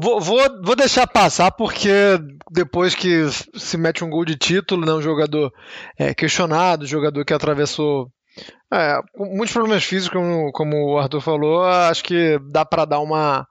vou, 0.00 0.20
vou, 0.20 0.40
vou 0.64 0.74
deixar 0.74 1.06
passar 1.06 1.52
porque 1.52 2.18
depois 2.50 2.92
que 2.94 3.28
se 3.54 3.76
mete 3.76 4.02
um 4.02 4.10
gol 4.10 4.24
de 4.24 4.36
título, 4.36 4.84
né, 4.84 4.92
um 4.92 5.02
jogador 5.02 5.52
é, 5.96 6.12
questionado, 6.12 6.86
jogador 6.86 7.24
que 7.24 7.32
atravessou 7.32 8.10
é, 8.72 8.98
muitos 9.16 9.52
problemas 9.52 9.84
físicos, 9.84 10.18
como, 10.18 10.50
como 10.50 10.94
o 10.94 10.98
Arthur 10.98 11.20
falou, 11.20 11.64
acho 11.64 12.02
que 12.02 12.36
dá 12.50 12.64
para 12.64 12.84
dar 12.84 12.98
uma, 12.98 13.46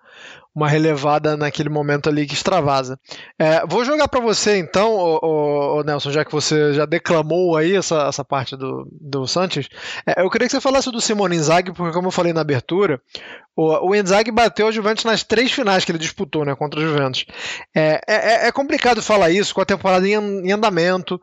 uma 0.60 0.68
relevada 0.68 1.38
naquele 1.38 1.70
momento 1.70 2.10
ali 2.10 2.28
que 2.28 2.34
extravasa. 2.34 3.00
É, 3.38 3.66
vou 3.66 3.86
jogar 3.86 4.08
para 4.08 4.20
você 4.20 4.58
então, 4.58 4.94
o, 4.94 5.82
Nelson, 5.84 6.12
já 6.12 6.26
que 6.26 6.32
você 6.32 6.74
já 6.74 6.86
declamou 6.86 7.56
aí 7.56 7.76
essa, 7.76 8.08
essa 8.08 8.26
parte 8.26 8.58
do, 8.58 8.88
do 8.92 9.26
Santos, 9.26 9.70
é, 10.06 10.22
eu 10.22 10.30
queria 10.30 10.48
que 10.48 10.52
você 10.52 10.62
falasse 10.62 10.92
do 10.92 11.00
Simone 11.00 11.38
Inzaghi, 11.38 11.72
porque 11.72 11.94
como 11.94 12.08
eu 12.08 12.12
falei 12.12 12.34
na 12.34 12.42
abertura, 12.42 13.02
o, 13.56 13.90
o 13.90 13.96
Inzaghi 13.96 14.32
bateu 14.32 14.68
o 14.68 14.72
Juventus 14.72 15.06
nas 15.06 15.24
três 15.24 15.52
finais 15.52 15.86
que 15.86 15.92
ele 15.92 16.00
disputou 16.00 16.44
né, 16.44 16.54
contra 16.56 16.80
o 16.80 16.84
Juventus. 16.84 17.26
É, 17.74 18.02
é, 18.08 18.48
é 18.48 18.52
complicado 18.52 19.02
falar 19.02 19.30
isso 19.30 19.56
com 19.56 19.62
a 19.62 19.66
temporada 19.66 20.08
em, 20.08 20.14
em 20.14 20.52
andamento, 20.52 21.22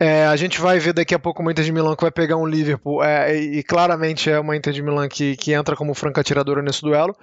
é, 0.00 0.26
a 0.26 0.36
gente 0.36 0.60
vai 0.60 0.78
ver 0.78 0.92
daqui 0.92 1.14
a 1.14 1.18
pouco 1.18 1.42
uma 1.42 1.50
Inter 1.50 1.64
de 1.64 1.72
Milão 1.72 1.96
que 1.96 2.02
vai 2.02 2.10
pegar 2.10 2.36
um 2.36 2.46
Liverpool, 2.46 3.02
é, 3.02 3.34
e, 3.34 3.62
claramente 3.62 4.30
é 4.30 4.38
uma 4.38 4.56
Inter 4.56 4.72
de 4.72 4.82
Milão 4.82 5.08
que, 5.08 5.36
que 5.36 5.52
entra 5.52 5.74
como 5.74 5.94
franca 5.94 6.20
atiradora 6.20 6.62
nesse 6.62 6.82
duelo. 6.82 7.16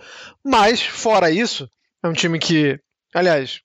Mas, 0.44 0.82
fora 0.82 1.30
isso, 1.30 1.70
é 2.04 2.08
um 2.08 2.14
time 2.14 2.40
que, 2.40 2.80
aliás, 3.14 3.62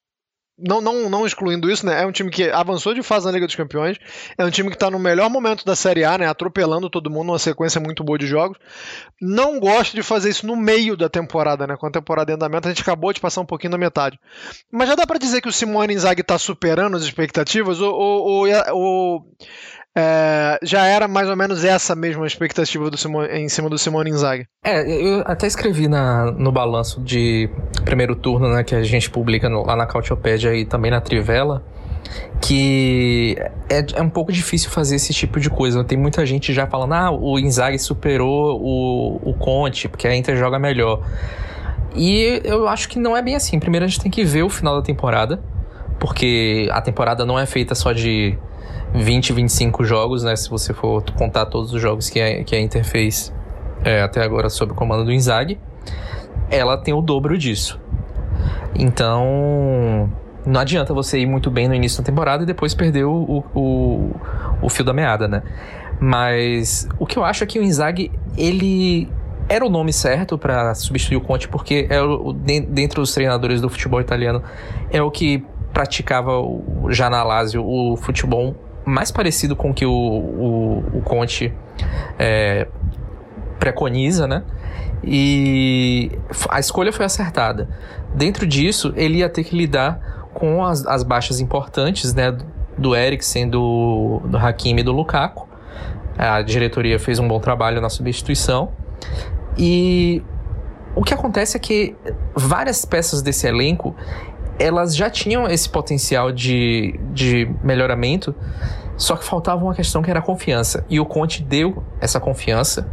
não, 0.58 0.80
não, 0.80 1.08
não 1.08 1.26
excluindo 1.26 1.70
isso, 1.70 1.86
né? 1.86 2.02
É 2.02 2.06
um 2.06 2.10
time 2.10 2.30
que 2.30 2.50
avançou 2.50 2.92
de 2.92 3.02
fase 3.02 3.26
na 3.26 3.32
Liga 3.32 3.46
dos 3.46 3.54
Campeões, 3.54 3.96
é 4.36 4.44
um 4.44 4.50
time 4.50 4.68
que 4.68 4.76
está 4.76 4.90
no 4.90 4.98
melhor 4.98 5.30
momento 5.30 5.64
da 5.64 5.76
Série 5.76 6.04
A, 6.04 6.18
né? 6.18 6.26
Atropelando 6.26 6.90
todo 6.90 7.10
mundo, 7.10 7.30
uma 7.30 7.38
sequência 7.38 7.80
muito 7.80 8.02
boa 8.02 8.18
de 8.18 8.26
jogos. 8.26 8.58
Não 9.20 9.60
gosta 9.60 9.94
de 9.94 10.02
fazer 10.02 10.30
isso 10.30 10.46
no 10.46 10.56
meio 10.56 10.96
da 10.96 11.08
temporada, 11.08 11.66
né? 11.66 11.76
Com 11.76 11.86
a 11.86 11.90
temporada 11.90 12.32
em 12.32 12.34
andamento, 12.34 12.66
a 12.66 12.70
gente 12.70 12.82
acabou 12.82 13.12
de 13.12 13.20
passar 13.20 13.40
um 13.40 13.46
pouquinho 13.46 13.70
da 13.70 13.78
metade. 13.78 14.18
Mas 14.70 14.88
já 14.88 14.94
dá 14.94 15.06
para 15.06 15.18
dizer 15.18 15.40
que 15.40 15.48
o 15.48 15.52
Simone 15.52 15.94
Inzaghi 15.94 16.22
está 16.22 16.38
superando 16.38 16.96
as 16.96 17.02
expectativas, 17.02 17.80
ou, 17.80 17.94
ou, 17.94 18.26
ou, 18.26 18.48
ou 18.72 19.26
é, 19.98 20.58
já 20.62 20.86
era 20.86 21.08
mais 21.08 21.28
ou 21.28 21.34
menos 21.34 21.64
essa 21.64 21.96
mesma 21.96 22.24
expectativa 22.24 22.88
em 23.32 23.48
cima 23.48 23.68
do 23.68 23.76
Simone 23.76 24.10
Inzaghi. 24.10 24.46
É, 24.64 24.88
eu 24.88 25.24
até 25.26 25.48
escrevi 25.48 25.88
na, 25.88 26.30
no 26.30 26.52
balanço 26.52 27.00
de 27.00 27.50
primeiro 27.84 28.14
turno, 28.14 28.48
né, 28.48 28.62
que 28.62 28.76
a 28.76 28.82
gente 28.84 29.10
publica 29.10 29.48
no, 29.48 29.66
lá 29.66 29.74
na 29.74 29.86
Cautiopédia 29.86 30.54
e 30.54 30.64
também 30.64 30.92
na 30.92 31.00
Trivela, 31.00 31.64
que 32.40 33.36
é, 33.68 33.84
é, 33.94 34.00
um 34.00 34.08
pouco 34.08 34.30
difícil 34.30 34.70
fazer 34.70 34.94
esse 34.94 35.12
tipo 35.12 35.40
de 35.40 35.50
coisa. 35.50 35.82
Tem 35.82 35.98
muita 35.98 36.24
gente 36.24 36.52
já 36.52 36.64
falando, 36.64 36.92
ah, 36.94 37.10
o 37.10 37.36
Inzaghi 37.36 37.78
superou 37.80 38.60
o, 38.62 39.30
o 39.30 39.34
Conte, 39.34 39.88
porque 39.88 40.06
a 40.06 40.14
Inter 40.14 40.36
joga 40.36 40.60
melhor. 40.60 41.02
E 41.96 42.40
eu 42.44 42.68
acho 42.68 42.88
que 42.88 43.00
não 43.00 43.16
é 43.16 43.22
bem 43.22 43.34
assim. 43.34 43.58
Primeiro 43.58 43.84
a 43.84 43.88
gente 43.88 44.00
tem 44.00 44.12
que 44.12 44.22
ver 44.22 44.44
o 44.44 44.48
final 44.48 44.76
da 44.76 44.82
temporada, 44.82 45.42
porque 45.98 46.68
a 46.70 46.80
temporada 46.80 47.26
não 47.26 47.36
é 47.36 47.46
feita 47.46 47.74
só 47.74 47.92
de 47.92 48.38
20, 48.94 49.32
25 49.32 49.84
jogos, 49.84 50.22
né? 50.22 50.34
Se 50.36 50.48
você 50.48 50.72
for 50.72 51.02
contar 51.12 51.46
todos 51.46 51.72
os 51.72 51.80
jogos 51.80 52.08
que 52.08 52.20
a, 52.20 52.44
que 52.44 52.56
a 52.56 52.60
Inter 52.60 52.84
fez 52.84 53.32
é, 53.84 54.02
até 54.02 54.22
agora 54.22 54.48
sob 54.48 54.72
o 54.72 54.74
comando 54.74 55.04
do 55.04 55.12
Inzaghi, 55.12 55.58
ela 56.50 56.76
tem 56.76 56.94
o 56.94 57.02
dobro 57.02 57.36
disso. 57.36 57.80
Então, 58.74 60.10
não 60.46 60.60
adianta 60.60 60.94
você 60.94 61.18
ir 61.18 61.26
muito 61.26 61.50
bem 61.50 61.68
no 61.68 61.74
início 61.74 62.02
da 62.02 62.06
temporada 62.06 62.42
e 62.42 62.46
depois 62.46 62.74
perder 62.74 63.04
o, 63.04 63.44
o, 63.54 64.10
o 64.62 64.68
fio 64.68 64.84
da 64.84 64.92
meada, 64.92 65.28
né? 65.28 65.42
Mas 66.00 66.88
o 66.98 67.06
que 67.06 67.18
eu 67.18 67.24
acho 67.24 67.42
é 67.42 67.46
que 67.46 67.58
o 67.58 67.62
Inzaghi, 67.62 68.10
ele 68.36 69.08
era 69.48 69.64
o 69.64 69.68
nome 69.68 69.92
certo 69.92 70.38
para 70.38 70.74
substituir 70.74 71.16
o 71.16 71.20
Conte, 71.20 71.48
porque 71.48 71.86
é 71.90 72.00
o, 72.00 72.32
dentre 72.32 73.00
os 73.00 73.12
treinadores 73.12 73.60
do 73.60 73.68
futebol 73.68 74.00
italiano, 74.00 74.42
é 74.90 75.02
o 75.02 75.10
que 75.10 75.44
praticava 75.72 76.32
já 76.90 77.10
na 77.10 77.22
Lazio 77.22 77.64
o 77.64 77.96
futebol 77.96 78.54
mais 78.88 79.10
parecido 79.10 79.54
com 79.54 79.70
o 79.70 79.74
que 79.74 79.84
o, 79.84 79.92
o, 79.92 80.98
o 80.98 81.02
Conte 81.02 81.52
é, 82.18 82.66
preconiza, 83.58 84.26
né? 84.26 84.42
E 85.04 86.10
a 86.50 86.58
escolha 86.58 86.92
foi 86.92 87.04
acertada. 87.04 87.68
Dentro 88.14 88.46
disso, 88.46 88.92
ele 88.96 89.18
ia 89.18 89.28
ter 89.28 89.44
que 89.44 89.56
lidar 89.56 90.28
com 90.34 90.64
as, 90.64 90.84
as 90.86 91.02
baixas 91.02 91.40
importantes, 91.40 92.14
né? 92.14 92.36
Do 92.76 92.94
Eriksen, 92.96 93.48
do, 93.48 94.20
do 94.24 94.38
Hakimi 94.38 94.80
e 94.80 94.84
do 94.84 94.92
Lukaku. 94.92 95.46
A 96.16 96.42
diretoria 96.42 96.98
fez 96.98 97.18
um 97.18 97.28
bom 97.28 97.38
trabalho 97.38 97.80
na 97.80 97.88
substituição. 97.88 98.72
E 99.56 100.22
o 100.94 101.02
que 101.02 101.14
acontece 101.14 101.56
é 101.56 101.60
que 101.60 101.94
várias 102.34 102.84
peças 102.84 103.22
desse 103.22 103.46
elenco 103.46 103.94
elas 104.58 104.96
já 104.96 105.08
tinham 105.08 105.46
esse 105.46 105.68
potencial 105.68 106.32
de, 106.32 106.98
de 107.12 107.48
melhoramento, 107.62 108.34
só 108.96 109.16
que 109.16 109.24
faltava 109.24 109.62
uma 109.62 109.74
questão 109.74 110.02
que 110.02 110.10
era 110.10 110.18
a 110.18 110.22
confiança. 110.22 110.84
E 110.90 110.98
o 110.98 111.06
Conte 111.06 111.42
deu 111.42 111.82
essa 112.00 112.18
confiança, 112.18 112.88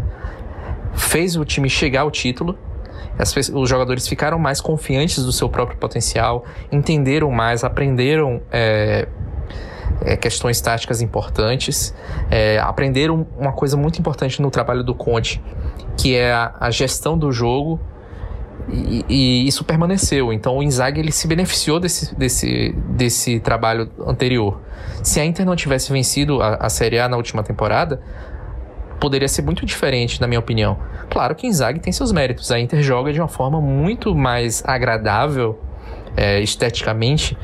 fez 0.94 1.36
o 1.36 1.44
time 1.44 1.70
chegar 1.70 2.02
ao 2.02 2.12
título, 2.12 2.58
os 3.54 3.70
jogadores 3.70 4.08
ficaram 4.08 4.38
mais 4.38 4.60
confiantes 4.60 5.24
do 5.24 5.32
seu 5.32 5.50
próprio 5.50 5.78
potencial, 5.78 6.46
entenderam 6.72 7.32
mais, 7.32 7.64
aprenderam 7.64 8.42
é, 8.52 9.08
é, 10.02 10.18
questões 10.18 10.60
táticas 10.60 11.02
importantes, 11.02 11.96
é, 12.30 12.60
aprenderam 12.60 13.26
uma 13.38 13.54
coisa 13.54 13.78
muito 13.78 14.00
importante 14.00 14.42
no 14.42 14.52
trabalho 14.52 14.84
do 14.84 14.94
Conte, 14.94 15.42
que 15.98 16.16
é 16.16 16.34
a, 16.34 16.54
a 16.60 16.70
gestão 16.70 17.18
do 17.18 17.32
jogo 17.32 17.80
e, 18.70 19.06
e, 19.08 19.48
isso 19.48 19.64
permaneceu. 19.64 20.34
Então 20.34 20.58
o 20.58 20.64
Inzaghi 20.64 21.00
ele 21.00 21.12
se 21.12 21.28
beneficiou 21.28 21.80
desse, 21.80 22.16
desse, 22.16 22.76
desse 22.90 23.40
trabalho 23.40 23.90
anterior. 24.06 24.60
Se 25.04 25.20
a 25.20 25.26
Inter 25.26 25.46
não 25.46 25.56
tivesse 25.56 25.92
vencido 25.92 26.42
a, 26.42 26.56
a 26.56 26.70
Série 26.70 27.00
A 27.00 27.08
na 27.08 27.18
última 27.18 27.44
temporada, 27.44 28.02
poderia 29.00 29.28
ser 29.28 29.42
muito 29.44 29.66
diferente, 29.66 30.20
na 30.20 30.28
minha 30.28 30.40
opinião. 30.40 30.78
Claro 31.10 31.36
que 31.36 31.46
Inzaghi 31.48 31.80
tem 31.80 31.94
seus 31.94 32.12
méritos. 32.12 32.52
A 32.52 32.60
Inter 32.60 32.82
joga 32.82 33.14
de 33.14 33.20
uma 33.20 33.28
forma 33.28 33.62
muito 33.62 34.16
mais 34.16 34.64
agradável 34.66 35.60
é, 36.18 36.40
esteticamente 36.42 37.38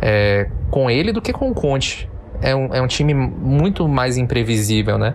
é, 0.00 0.48
com 0.70 0.90
ele 0.90 1.12
do 1.12 1.20
que 1.20 1.32
com 1.32 1.50
o 1.50 1.54
Conte. 1.54 2.08
É 2.42 2.56
um, 2.56 2.74
é 2.74 2.82
um 2.82 2.88
time 2.88 3.14
muito 3.14 3.86
mais 3.88 4.18
imprevisível, 4.18 4.98
né? 4.98 5.14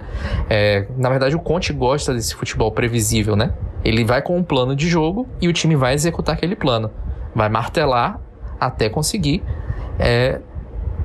É, 0.50 0.88
na 0.98 1.10
verdade, 1.10 1.36
o 1.36 1.40
Conte 1.40 1.74
gosta 1.74 2.14
desse 2.14 2.34
futebol 2.34 2.72
previsível, 2.72 3.36
né? 3.36 3.54
Ele 3.84 4.06
vai 4.06 4.22
com 4.22 4.38
um 4.38 4.44
plano 4.44 4.76
de 4.76 4.88
jogo 4.88 5.28
e 5.42 5.48
o 5.48 5.54
time 5.54 5.76
vai 5.76 5.94
executar 5.94 6.36
aquele 6.36 6.56
plano. 6.56 6.90
Vai 7.36 7.50
martelar 7.50 8.20
até 8.60 8.90
conseguir 8.90 9.44
é, 10.00 10.40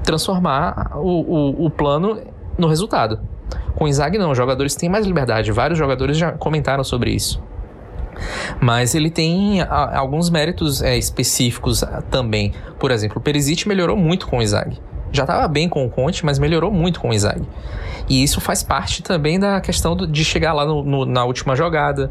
transformar 0.05 0.93
o, 0.95 1.01
o, 1.01 1.67
o, 1.67 1.71
plano 1.71 2.21
no 2.57 2.69
resultado. 2.69 3.21
Com 3.75 3.85
o 3.85 3.89
Inzaghi 3.89 4.17
não, 4.17 4.31
os 4.31 4.39
jogadores 4.39 4.77
têm 4.77 4.89
mais 4.89 5.05
liberdade. 5.05 5.51
Vários 5.51 5.79
jogadores 5.79 6.17
já 6.17 6.33
comentaram 6.33 6.85
sobre 6.85 7.11
isso. 7.11 7.43
Mas 8.61 8.95
ele 8.95 9.11
tem 9.11 9.61
a, 9.61 9.99
alguns 9.99 10.31
méritos 10.31 10.83
é, 10.83 10.97
específicos 10.97 11.85
também. 12.11 12.55
Por 12.79 12.93
exemplo, 12.93 13.19
o 13.19 13.21
Perisic 13.21 13.67
melhorou 13.67 13.97
muito 13.97 14.29
com 14.29 14.39
o 14.39 14.43
Inzaghi 14.43 14.79
já 15.13 15.25
estava 15.25 15.47
bem 15.47 15.69
com 15.69 15.85
o 15.85 15.91
Conte, 15.91 16.25
mas 16.25 16.39
melhorou 16.39 16.73
muito 16.73 17.01
com 17.01 17.11
o 17.11 17.13
Inzaghi. 17.13 17.47
E 18.09 18.23
isso 18.23 18.41
faz 18.41 18.63
parte 18.63 19.03
também 19.03 19.39
da 19.39 19.61
questão 19.61 19.95
do, 19.95 20.07
de 20.07 20.25
chegar 20.25 20.53
lá 20.53 20.67
no, 20.67 20.83
no, 20.83 21.05
na 21.05 21.25
última 21.25 21.55
jogada, 21.55 22.11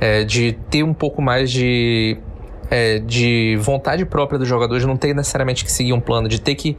é, 0.00 0.24
de 0.24 0.52
ter 0.70 0.82
um 0.82 0.94
pouco 0.94 1.20
mais 1.20 1.50
de, 1.50 2.16
é, 2.70 2.98
de 3.00 3.56
vontade 3.60 4.04
própria 4.04 4.38
do 4.38 4.44
jogador, 4.44 4.78
de 4.78 4.86
não 4.86 4.96
ter 4.96 5.14
necessariamente 5.14 5.64
que 5.64 5.72
seguir 5.72 5.92
um 5.92 6.00
plano, 6.00 6.28
de 6.28 6.40
ter 6.40 6.54
que 6.54 6.76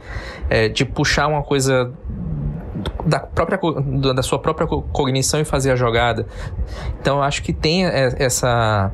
é, 0.48 0.68
de 0.68 0.84
puxar 0.84 1.26
uma 1.26 1.42
coisa 1.42 1.92
da, 3.04 3.20
própria, 3.20 3.58
da 4.14 4.22
sua 4.22 4.38
própria 4.38 4.66
cognição 4.66 5.40
e 5.40 5.44
fazer 5.44 5.70
a 5.72 5.76
jogada. 5.76 6.26
Então 7.00 7.18
eu 7.18 7.22
acho 7.22 7.42
que 7.42 7.52
tem 7.52 7.84
essa, 7.84 8.90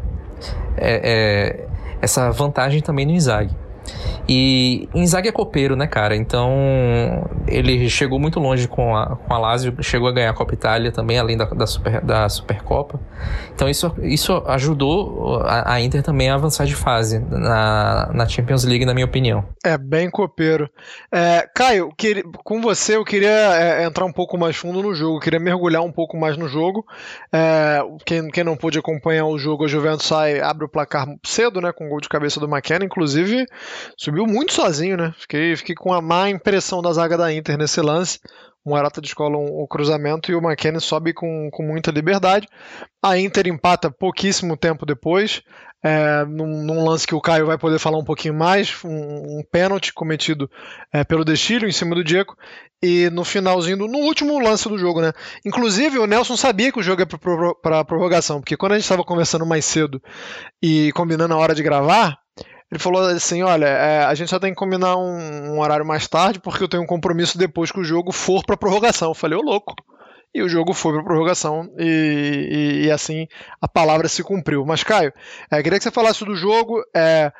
é, 0.77 1.01
é, 1.03 1.67
essa 2.03 2.31
vantagem 2.31 2.81
também 2.81 3.07
no 3.07 3.13
Inzaghi. 3.13 3.57
E 4.29 4.89
Inzaghi 4.95 5.29
é 5.29 5.33
copeiro, 5.33 5.75
né, 5.75 5.87
cara? 5.87 6.15
Então 6.15 7.29
ele 7.49 7.89
chegou 7.89 8.19
muito 8.19 8.39
longe 8.39 8.69
com 8.69 8.97
a, 8.97 9.17
com 9.17 9.35
a 9.35 9.39
Lazio, 9.39 9.75
chegou 9.83 10.09
a 10.09 10.13
ganhar 10.13 10.31
a 10.31 10.35
Copa 10.35 10.55
Itália 10.55 10.93
também, 10.93 11.19
além 11.19 11.37
da, 11.37 11.47
da, 11.47 11.67
Super, 11.67 12.01
da 12.01 12.29
Supercopa. 12.29 13.01
Então 13.55 13.69
isso, 13.69 13.93
isso 14.03 14.43
ajudou 14.47 15.41
a, 15.43 15.75
a 15.75 15.81
Inter 15.81 16.03
também 16.03 16.31
a 16.31 16.35
avançar 16.35 16.65
de 16.65 16.77
fase 16.77 17.19
na, 17.19 18.11
na 18.13 18.29
Champions 18.29 18.65
League, 18.65 18.85
na 18.85 18.95
minha 18.95 19.07
opinião. 19.07 19.45
É, 19.65 19.77
bem 19.77 20.09
copeiro. 20.09 20.71
É, 21.13 21.49
Caio, 21.55 21.93
que, 21.97 22.23
com 22.45 22.61
você 22.61 22.97
eu 22.97 23.05
queria 23.05 23.29
é, 23.29 23.85
entrar 23.85 24.05
um 24.05 24.13
pouco 24.13 24.39
mais 24.39 24.57
fundo 24.57 24.81
no 24.81 24.95
jogo, 24.95 25.19
queria 25.19 25.41
mergulhar 25.41 25.83
um 25.83 25.93
pouco 25.93 26.17
mais 26.17 26.37
no 26.37 26.49
jogo. 26.49 26.85
É, 27.33 27.81
quem, 28.05 28.29
quem 28.29 28.45
não 28.45 28.57
pôde 28.57 28.79
acompanhar 28.79 29.27
o 29.27 29.39
jogo, 29.39 29.65
a 29.65 29.69
Juventus 29.69 30.07
sai, 30.07 30.41
abre 30.41 30.67
o 30.67 30.69
placar 30.69 31.07
cedo, 31.25 31.61
né, 31.61 31.73
com 31.73 31.89
gol 31.89 32.01
de 32.01 32.09
cabeça 32.09 32.39
do 32.39 32.47
McKenna, 32.47 32.85
inclusive 32.85 33.45
subiu 33.97 34.27
muito 34.27 34.53
sozinho, 34.53 34.97
né? 34.97 35.15
Fiquei, 35.19 35.57
fiquei 35.57 35.75
com 35.75 35.93
a 35.93 36.01
má 36.01 36.29
impressão 36.29 36.83
da 36.83 36.93
zaga 36.93 37.17
da 37.17 37.33
Inter 37.33 37.57
nesse 37.57 37.81
lance. 37.81 38.19
O 38.65 38.71
Morata 38.71 39.01
descola 39.01 39.39
um, 39.39 39.63
um 39.63 39.67
cruzamento 39.67 40.31
e 40.31 40.35
o 40.35 40.39
McKennie 40.39 40.81
sobe 40.81 41.15
com, 41.15 41.49
com 41.51 41.63
muita 41.63 41.91
liberdade. 41.91 42.47
A 43.03 43.19
Inter 43.19 43.49
empata 43.49 43.91
pouquíssimo 43.91 44.55
tempo 44.55 44.85
depois, 44.85 45.43
é, 45.83 46.27
num, 46.27 46.63
num, 46.63 46.87
lance 46.87 47.07
que 47.07 47.15
o 47.15 47.21
Caio 47.23 47.47
vai 47.47 47.57
poder 47.57 47.79
falar 47.79 47.97
um 47.97 48.05
pouquinho 48.05 48.35
mais, 48.35 48.77
um, 48.85 49.39
um 49.39 49.43
pênalti 49.51 49.95
cometido 49.95 50.51
é, 50.93 51.03
pelo 51.05 51.25
Destilho 51.25 51.67
em 51.67 51.73
cima 51.73 51.95
do 51.95 52.05
Diego, 52.05 52.37
e 52.83 53.09
no 53.11 53.25
finalzinho, 53.25 53.79
do, 53.79 53.87
no 53.87 53.99
último 54.01 54.39
lance 54.39 54.69
do 54.69 54.79
jogo, 54.79 55.01
né? 55.01 55.13
Inclusive, 55.45 55.99
o 55.99 56.07
Nelson 56.07 56.37
sabia 56.37 56.71
que 56.71 56.79
o 56.79 56.83
jogo 56.83 57.03
é 57.03 57.07
para 57.07 57.85
prorrogação, 57.85 58.41
porque 58.41 58.59
quando 58.59 58.73
a 58.73 58.75
gente 58.77 58.85
estava 58.85 59.05
conversando 59.05 59.47
mais 59.47 59.65
cedo 59.65 60.03
e 60.63 60.93
combinando 60.93 61.33
a 61.33 61.39
hora 61.39 61.55
de 61.55 61.63
gravar, 61.63 62.19
ele 62.71 62.79
falou 62.79 63.03
assim: 63.03 63.43
olha, 63.43 63.67
é, 63.67 64.05
a 64.05 64.15
gente 64.15 64.31
só 64.31 64.39
tem 64.39 64.53
que 64.53 64.59
combinar 64.59 64.97
um, 64.97 65.55
um, 65.55 65.61
horário 65.61 65.85
mais 65.85 66.07
tarde, 66.07 66.39
porque 66.39 66.63
eu 66.63 66.69
tenho 66.69 66.83
um 66.83 66.87
compromisso 66.87 67.37
depois 67.37 67.73
que 67.73 67.81
o 67.81 67.85
jogo 67.85 68.13
for 68.13 68.45
para 68.45 68.57
prorrogação. 68.57 69.11
Eu 69.11 69.15
falei, 69.15 69.39
ô 69.39 69.43
louco. 69.43 69.75
E 70.33 70.43
o 70.43 70.49
jogo 70.49 70.73
foi 70.73 70.93
para 70.93 71.03
prorrogação 71.03 71.69
e, 71.77 72.83
e, 72.85 72.87
e, 72.87 72.91
assim 72.93 73.27
a 73.61 73.67
palavra 73.67 74.07
se 74.07 74.23
cumpriu. 74.23 74.65
Mas, 74.65 74.85
Caio, 74.85 75.13
é, 75.51 75.61
queria 75.61 75.77
que 75.77 75.83
você 75.83 75.91
falasse 75.91 76.25
do 76.25 76.37
jogo. 76.37 76.85
É, 76.95 77.33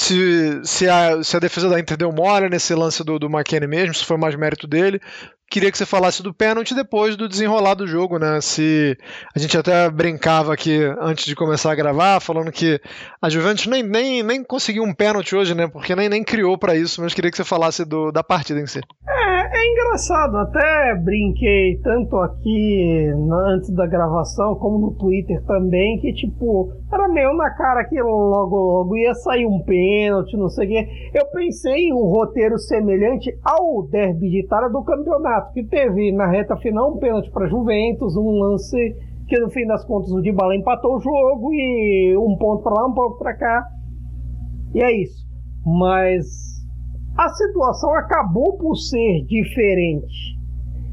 se, 0.00 0.60
se, 0.64 0.88
a, 0.88 1.22
se 1.22 1.36
a 1.36 1.40
defesa 1.40 1.68
da 1.68 1.78
Inter 1.78 1.96
deu 1.96 2.12
mole 2.12 2.48
nesse 2.48 2.74
lance 2.74 3.02
do, 3.04 3.18
do 3.18 3.26
McKennie 3.26 3.68
mesmo, 3.68 3.94
se 3.94 4.04
foi 4.04 4.16
mais 4.16 4.34
mérito 4.34 4.66
dele. 4.66 5.00
Queria 5.48 5.70
que 5.70 5.78
você 5.78 5.86
falasse 5.86 6.24
do 6.24 6.34
pênalti 6.34 6.74
depois 6.74 7.14
do 7.14 7.28
desenrolar 7.28 7.74
do 7.74 7.86
jogo, 7.86 8.18
né? 8.18 8.40
Se 8.40 8.98
a 9.34 9.38
gente 9.38 9.56
até 9.56 9.88
brincava 9.88 10.52
aqui 10.52 10.80
antes 11.00 11.24
de 11.24 11.36
começar 11.36 11.70
a 11.70 11.74
gravar, 11.76 12.18
falando 12.18 12.50
que 12.50 12.80
a 13.22 13.28
Juventus 13.30 13.66
nem, 13.66 13.80
nem, 13.82 14.24
nem 14.24 14.42
conseguiu 14.42 14.82
um 14.82 14.92
pênalti 14.92 15.36
hoje, 15.36 15.54
né? 15.54 15.68
Porque 15.68 15.94
nem, 15.94 16.08
nem 16.08 16.24
criou 16.24 16.58
para 16.58 16.74
isso, 16.74 17.00
mas 17.00 17.14
queria 17.14 17.30
que 17.30 17.36
você 17.36 17.44
falasse 17.44 17.84
do, 17.84 18.10
da 18.10 18.24
partida 18.24 18.58
em 18.60 18.66
si. 18.66 18.80
É, 19.08 19.25
é 19.66 19.72
engraçado, 19.72 20.36
até 20.36 20.94
brinquei 20.94 21.78
tanto 21.82 22.16
aqui 22.18 23.12
na, 23.26 23.54
antes 23.54 23.70
da 23.74 23.86
gravação 23.86 24.54
como 24.54 24.78
no 24.78 24.94
Twitter 24.94 25.42
também, 25.44 25.98
que 26.00 26.12
tipo, 26.12 26.72
era 26.92 27.08
meio 27.08 27.34
na 27.34 27.50
cara 27.50 27.84
que 27.84 28.00
logo 28.00 28.56
logo 28.56 28.96
ia 28.96 29.14
sair 29.14 29.46
um 29.46 29.62
pênalti, 29.64 30.36
não 30.36 30.48
sei 30.48 30.66
o 30.66 30.70
quê. 30.70 30.88
Eu 31.14 31.26
pensei 31.32 31.88
em 31.88 31.92
um 31.92 32.06
roteiro 32.06 32.58
semelhante 32.58 33.36
ao 33.44 33.82
derby 33.88 34.30
de 34.30 34.44
Itália 34.44 34.70
do 34.70 34.84
campeonato, 34.84 35.52
que 35.52 35.64
teve 35.64 36.12
na 36.12 36.26
reta 36.26 36.56
final 36.56 36.94
um 36.94 36.98
pênalti 36.98 37.30
para 37.30 37.48
Juventus, 37.48 38.16
um 38.16 38.38
lance 38.38 38.94
que 39.28 39.38
no 39.40 39.50
fim 39.50 39.66
das 39.66 39.84
contas 39.84 40.10
o 40.12 40.20
Dybala 40.20 40.54
empatou 40.54 40.96
o 40.96 41.00
jogo 41.00 41.52
e 41.52 42.16
um 42.16 42.36
ponto 42.36 42.62
para 42.62 42.74
lá, 42.74 42.86
um 42.86 42.94
ponto 42.94 43.18
para 43.18 43.34
cá. 43.34 43.66
E 44.72 44.80
é 44.80 45.02
isso. 45.02 45.26
Mas 45.64 46.55
a 47.16 47.28
situação 47.30 47.94
acabou 47.94 48.58
por 48.58 48.76
ser 48.76 49.24
diferente. 49.24 50.36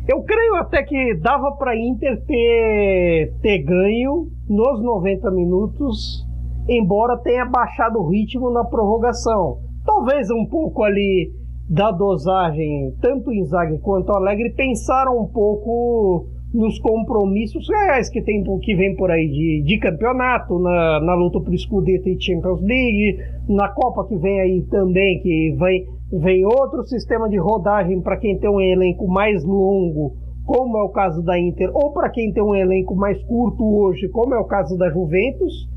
Eu 0.08 0.22
creio 0.24 0.56
até 0.56 0.84
que 0.84 1.16
dava 1.16 1.52
para 1.54 1.78
Inter 1.78 2.22
ter, 2.26 3.34
ter 3.42 3.60
ganho 3.60 4.28
nos 4.50 4.82
90 4.82 5.32
minutos, 5.32 6.26
embora 6.68 7.18
tenha 7.18 7.46
baixado 7.46 8.00
o 8.00 8.10
ritmo 8.10 8.52
na 8.52 8.64
prorrogação. 8.64 9.60
Talvez 9.86 10.30
um 10.30 10.46
pouco 10.46 10.84
ali 10.84 11.32
da 11.70 11.92
dosagem, 11.92 12.94
tanto 13.02 13.32
Inzaghi 13.32 13.80
quanto 13.80 14.12
Alegre 14.12 14.52
pensaram 14.52 15.18
um 15.18 15.28
pouco 15.28 16.28
nos 16.54 16.78
compromissos 16.80 17.68
reais 17.68 18.10
que 18.10 18.22
tem 18.22 18.44
que 18.62 18.76
vem 18.76 18.96
por 18.96 19.10
aí 19.10 19.28
de, 19.28 19.64
de 19.66 19.78
campeonato, 19.80 20.60
na, 20.60 21.00
na 21.00 21.16
luta 21.16 21.40
por 21.40 21.58
Scudetto 21.58 22.08
e 22.08 22.22
Champions 22.22 22.62
League, 22.62 23.18
na 23.50 23.70
Copa 23.70 24.06
que 24.08 24.16
vem 24.18 24.40
aí 24.40 24.62
também, 24.70 25.20
que 25.22 25.56
vem 25.58 25.88
vem 26.20 26.46
outro 26.46 26.84
sistema 26.84 27.28
de 27.28 27.38
rodagem 27.38 28.02
para 28.02 28.18
quem 28.18 28.38
tem 28.38 28.50
um 28.50 28.62
elenco 28.62 29.08
mais 29.08 29.44
longo, 29.44 30.16
como 30.46 30.78
é 30.78 30.84
o 30.84 30.90
caso 30.90 31.24
da 31.24 31.40
Inter, 31.40 31.72
ou 31.74 31.92
para 31.92 32.10
quem 32.10 32.32
tem 32.32 32.44
um 32.44 32.54
elenco 32.54 32.96
mais 32.96 33.22
curto 33.24 33.64
hoje, 33.64 34.08
como 34.10 34.34
é 34.36 34.40
o 34.40 34.46
caso 34.46 34.78
da 34.78 34.92
Juventus, 34.92 35.68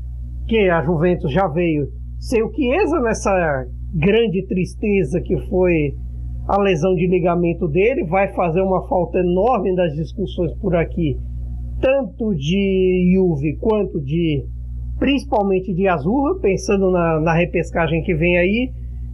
que 0.47 0.69
a 0.69 0.83
Juventus 0.83 1.31
já 1.31 1.47
veio 1.47 1.87
sem 2.19 2.43
o 2.43 2.53
Chiesa 2.53 2.99
nessa 2.99 3.65
grande 3.93 4.45
tristeza 4.47 5.21
que 5.21 5.37
foi 5.49 5.93
a 6.47 6.59
lesão 6.61 6.95
de 6.95 7.07
ligamento 7.07 7.67
dele, 7.67 8.05
vai 8.05 8.33
fazer 8.33 8.61
uma 8.61 8.87
falta 8.87 9.19
enorme 9.19 9.75
das 9.75 9.93
discussões 9.93 10.53
por 10.59 10.75
aqui, 10.75 11.17
tanto 11.81 12.33
de 12.35 13.13
Juve 13.13 13.57
quanto 13.57 14.01
de 14.01 14.45
principalmente 14.97 15.73
de 15.73 15.87
Azul, 15.87 16.39
pensando 16.41 16.89
na, 16.89 17.19
na 17.19 17.33
repescagem 17.33 18.01
que 18.03 18.15
vem 18.15 18.37
aí 18.37 18.71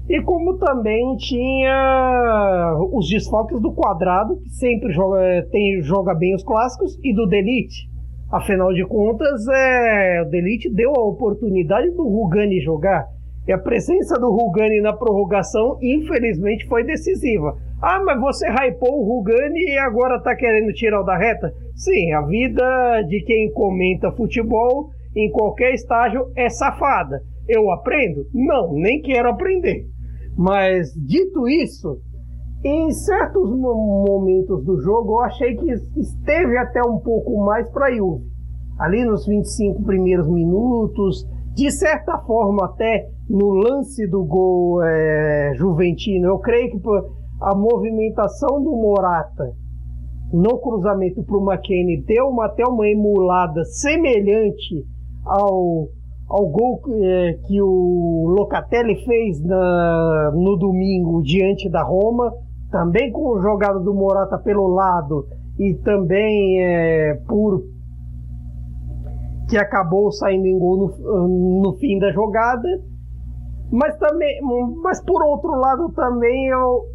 e 0.09 0.21
como 0.21 0.57
também 0.57 1.15
tinha 1.15 2.75
os 2.91 3.07
desfalques 3.09 3.61
do 3.61 3.73
quadrado, 3.73 4.37
que 4.41 4.49
sempre 4.49 4.91
joga, 4.91 5.47
tem, 5.49 5.81
joga 5.81 6.13
bem 6.13 6.35
os 6.35 6.43
clássicos, 6.43 6.99
e 7.03 7.13
do 7.13 7.25
Delite. 7.25 7.87
Afinal 8.31 8.73
de 8.73 8.85
contas, 8.85 9.47
é, 9.47 10.23
o 10.25 10.29
Delite 10.29 10.69
deu 10.69 10.91
a 10.95 11.07
oportunidade 11.07 11.91
do 11.91 12.03
Rugani 12.03 12.59
jogar. 12.59 13.05
E 13.47 13.51
a 13.51 13.57
presença 13.57 14.19
do 14.19 14.31
Rugani 14.31 14.81
na 14.81 14.93
prorrogação, 14.93 15.77
infelizmente, 15.81 16.67
foi 16.67 16.83
decisiva. 16.83 17.55
Ah, 17.81 18.01
mas 18.05 18.19
você 18.19 18.47
hypou 18.49 19.01
o 19.01 19.05
Rugani 19.05 19.59
e 19.59 19.77
agora 19.77 20.21
tá 20.21 20.35
querendo 20.35 20.73
tirar 20.73 21.01
o 21.01 21.03
da 21.03 21.17
reta? 21.17 21.53
Sim, 21.75 22.13
a 22.13 22.21
vida 22.21 23.01
de 23.07 23.21
quem 23.25 23.51
comenta 23.51 24.11
futebol 24.11 24.89
em 25.15 25.29
qualquer 25.31 25.73
estágio 25.73 26.25
é 26.35 26.49
safada. 26.49 27.21
Eu 27.47 27.69
aprendo? 27.71 28.25
Não, 28.33 28.73
nem 28.73 29.01
quero 29.01 29.29
aprender. 29.29 29.92
Mas 30.37 30.93
dito 30.93 31.47
isso, 31.47 31.99
em 32.63 32.91
certos 32.91 33.49
momentos 33.49 34.63
do 34.63 34.79
jogo 34.79 35.13
eu 35.13 35.19
achei 35.19 35.55
que 35.55 35.71
esteve 35.99 36.57
até 36.57 36.81
um 36.81 36.97
pouco 36.99 37.43
mais 37.43 37.69
para 37.69 37.87
a 37.87 37.95
Juve. 37.95 38.25
Ali 38.79 39.05
nos 39.05 39.25
25 39.25 39.83
primeiros 39.83 40.27
minutos, 40.27 41.27
de 41.53 41.69
certa 41.69 42.17
forma 42.19 42.65
até 42.65 43.07
no 43.29 43.51
lance 43.51 44.07
do 44.07 44.23
gol 44.23 44.81
é, 44.83 45.53
juventino, 45.55 46.27
eu 46.27 46.39
creio 46.39 46.71
que 46.71 46.89
a 47.41 47.55
movimentação 47.55 48.63
do 48.63 48.71
Morata 48.71 49.53
no 50.33 50.57
cruzamento 50.57 51.23
para 51.23 51.37
o 51.37 51.51
McKennie 51.51 52.01
deu 52.01 52.27
uma, 52.29 52.47
até 52.47 52.65
uma 52.65 52.87
emulada 52.87 53.63
semelhante 53.65 54.83
ao 55.23 55.89
ao 56.27 56.47
gol 56.47 56.81
é, 56.89 57.33
que 57.45 57.61
o 57.61 58.27
Locatelli 58.27 59.03
fez 59.05 59.43
na, 59.43 60.31
no 60.33 60.57
domingo 60.57 61.21
diante 61.21 61.69
da 61.69 61.83
Roma, 61.83 62.33
também 62.71 63.11
com 63.11 63.41
jogada 63.41 63.79
do 63.79 63.93
Morata 63.93 64.37
pelo 64.37 64.67
lado 64.67 65.27
e 65.59 65.75
também 65.75 66.61
é, 66.61 67.13
por 67.27 67.63
que 69.49 69.57
acabou 69.57 70.11
saindo 70.11 70.47
em 70.47 70.57
gol 70.57 70.77
no, 70.97 71.61
no 71.61 71.73
fim 71.77 71.99
da 71.99 72.11
jogada. 72.11 72.67
Mas 73.71 73.95
também, 73.97 74.39
mas 74.81 75.03
por 75.03 75.21
outro 75.23 75.51
lado 75.51 75.91
também 75.93 76.47
eu, 76.47 76.85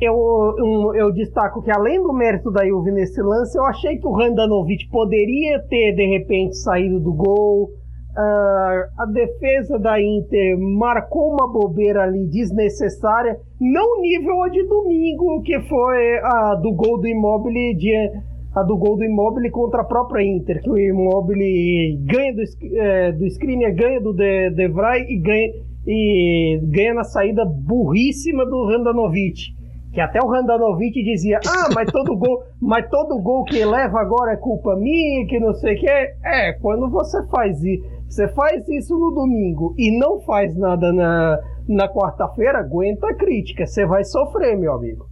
eu, 0.00 0.54
eu, 0.58 0.94
eu, 0.94 1.12
destaco 1.12 1.62
que 1.62 1.70
além 1.70 2.00
do 2.00 2.12
mérito 2.12 2.50
da 2.50 2.66
Juve 2.66 2.92
nesse 2.92 3.20
lance, 3.20 3.58
eu 3.58 3.64
achei 3.64 3.98
que 3.98 4.06
o 4.06 4.12
Randanovic 4.12 4.88
poderia 4.90 5.60
ter 5.68 5.94
de 5.94 6.06
repente 6.06 6.56
saído 6.56 7.00
do 7.00 7.12
gol, 7.12 7.70
Uh, 8.18 8.82
a 8.98 9.06
defesa 9.06 9.78
da 9.78 10.02
Inter 10.02 10.58
marcou 10.58 11.34
uma 11.34 11.46
bobeira 11.52 12.02
ali 12.02 12.26
desnecessária, 12.26 13.38
não 13.60 14.00
nível 14.00 14.50
de 14.50 14.66
domingo, 14.66 15.40
que 15.42 15.60
foi 15.68 16.18
a 16.24 16.56
do 16.56 16.72
gol 16.72 16.98
do 16.98 17.06
Immobile 17.06 17.76
de, 17.76 17.94
a 18.56 18.64
do 18.64 18.76
gol 18.76 18.96
do 18.96 19.04
Immobile 19.04 19.52
contra 19.52 19.82
a 19.82 19.84
própria 19.84 20.20
Inter, 20.20 20.60
que 20.60 20.68
o 20.68 20.76
Immobile 20.76 21.96
ganha 22.06 22.34
do, 22.34 22.42
é, 22.76 23.12
do 23.12 23.24
Skriniar, 23.26 23.72
ganha 23.76 24.00
do 24.00 24.12
De, 24.12 24.50
De 24.50 24.66
Vrij 24.66 25.06
e 25.08 25.16
ganha, 25.20 25.52
e 25.86 26.60
ganha 26.64 26.94
na 26.94 27.04
saída 27.04 27.44
burríssima 27.44 28.44
do 28.44 28.66
Randanovic. 28.66 29.56
Que 29.92 30.00
até 30.00 30.20
o 30.20 30.28
Randanovic 30.28 31.02
dizia: 31.04 31.38
Ah, 31.46 31.68
mas 31.72 31.90
todo 31.90 32.16
gol, 32.16 32.42
mas 32.60 32.88
todo 32.90 33.22
gol 33.22 33.44
que 33.44 33.64
leva 33.64 34.00
agora 34.00 34.32
é 34.32 34.36
culpa 34.36 34.76
minha, 34.76 35.24
que 35.26 35.38
não 35.38 35.54
sei 35.54 35.76
o 35.76 35.78
que. 35.78 35.88
É, 35.88 36.52
quando 36.60 36.90
você 36.90 37.24
faz 37.28 37.62
isso 37.62 37.97
você 38.08 38.26
faz 38.28 38.66
isso 38.68 38.98
no 38.98 39.10
domingo 39.10 39.74
e 39.76 39.96
não 39.98 40.20
faz 40.20 40.56
nada 40.56 40.92
na, 40.92 41.38
na 41.68 41.88
quarta-feira, 41.88 42.60
aguenta 42.60 43.06
a 43.06 43.14
crítica. 43.14 43.66
Você 43.66 43.84
vai 43.84 44.02
sofrer, 44.02 44.56
meu 44.56 44.72
amigo. 44.72 45.06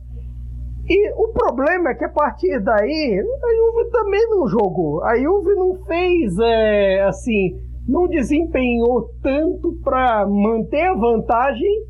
E 0.89 1.13
o 1.15 1.29
problema 1.33 1.91
é 1.91 1.95
que 1.95 2.05
a 2.05 2.09
partir 2.09 2.59
daí, 2.61 3.21
a 3.21 3.55
Juve 3.55 3.91
também 3.91 4.31
não 4.31 4.49
jogou. 4.49 5.05
A 5.05 5.17
Juve 5.17 5.55
não 5.55 5.75
fez, 5.85 6.39
é, 6.39 7.03
assim, 7.03 7.57
não 7.87 8.09
desempenhou 8.09 9.11
tanto 9.23 9.75
para 9.85 10.27
manter 10.27 10.85
a 10.85 10.95
vantagem 10.95 11.85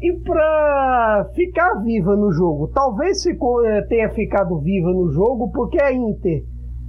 e 0.00 0.12
para 0.20 1.30
ficar 1.34 1.82
viva 1.82 2.16
no 2.16 2.32
jogo. 2.32 2.68
Talvez 2.68 3.22
ficou, 3.22 3.66
é, 3.66 3.82
tenha 3.82 4.10
ficado 4.10 4.58
viva 4.60 4.90
no 4.90 5.10
jogo 5.10 5.50
porque 5.52 5.80
a 5.80 5.92
Inter 5.92 6.42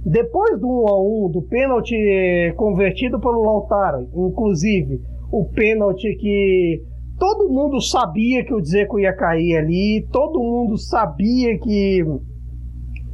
depois 0.08 0.58
do 0.58 0.66
1 0.66 0.88
a 0.88 1.26
1 1.26 1.30
do 1.32 1.42
pênalti 1.42 1.94
convertido 2.56 3.20
pelo 3.20 3.42
Lautaro, 3.42 4.08
inclusive 4.14 5.00
o 5.30 5.44
pênalti 5.44 6.14
que 6.16 6.82
todo 7.18 7.52
mundo 7.52 7.80
sabia 7.80 8.44
que 8.44 8.54
o 8.54 8.60
Dzeko 8.60 8.98
ia 8.98 9.12
cair 9.14 9.56
ali, 9.56 10.06
todo 10.10 10.38
mundo 10.38 10.78
sabia 10.78 11.58
que 11.58 12.04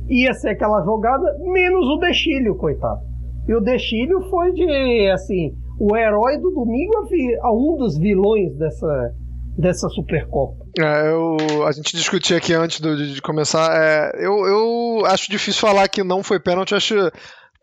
ia 0.09 0.33
ser 0.35 0.51
aquela 0.51 0.85
jogada, 0.85 1.37
menos 1.41 1.87
o 1.87 1.99
Dechilho, 1.99 2.55
coitado. 2.57 3.01
E 3.49 3.55
o 3.55 3.61
Dechilho 3.61 4.21
foi 4.31 4.53
de, 4.53 5.11
assim, 5.13 5.53
o 5.81 5.97
herói 5.97 6.39
do 6.39 6.51
domingo 6.51 6.93
a 7.43 7.53
um 7.53 7.77
dos 7.77 7.99
vilões 7.99 8.55
dessa, 8.57 9.13
dessa 9.57 9.89
Supercopa. 9.89 10.65
É, 10.79 11.11
eu, 11.11 11.67
a 11.67 11.73
gente 11.73 11.97
discutia 11.97 12.37
aqui 12.37 12.53
antes 12.53 12.81
do, 12.81 12.97
de 12.97 13.23
começar. 13.23 13.71
É, 13.77 14.13
eu, 14.17 14.47
eu 14.47 15.07
acho 15.07 15.31
difícil 15.31 15.61
falar 15.61 15.89
que 15.89 16.03
não 16.03 16.23
foi 16.23 16.41
pênalti. 16.41 16.75
Acho 16.75 17.11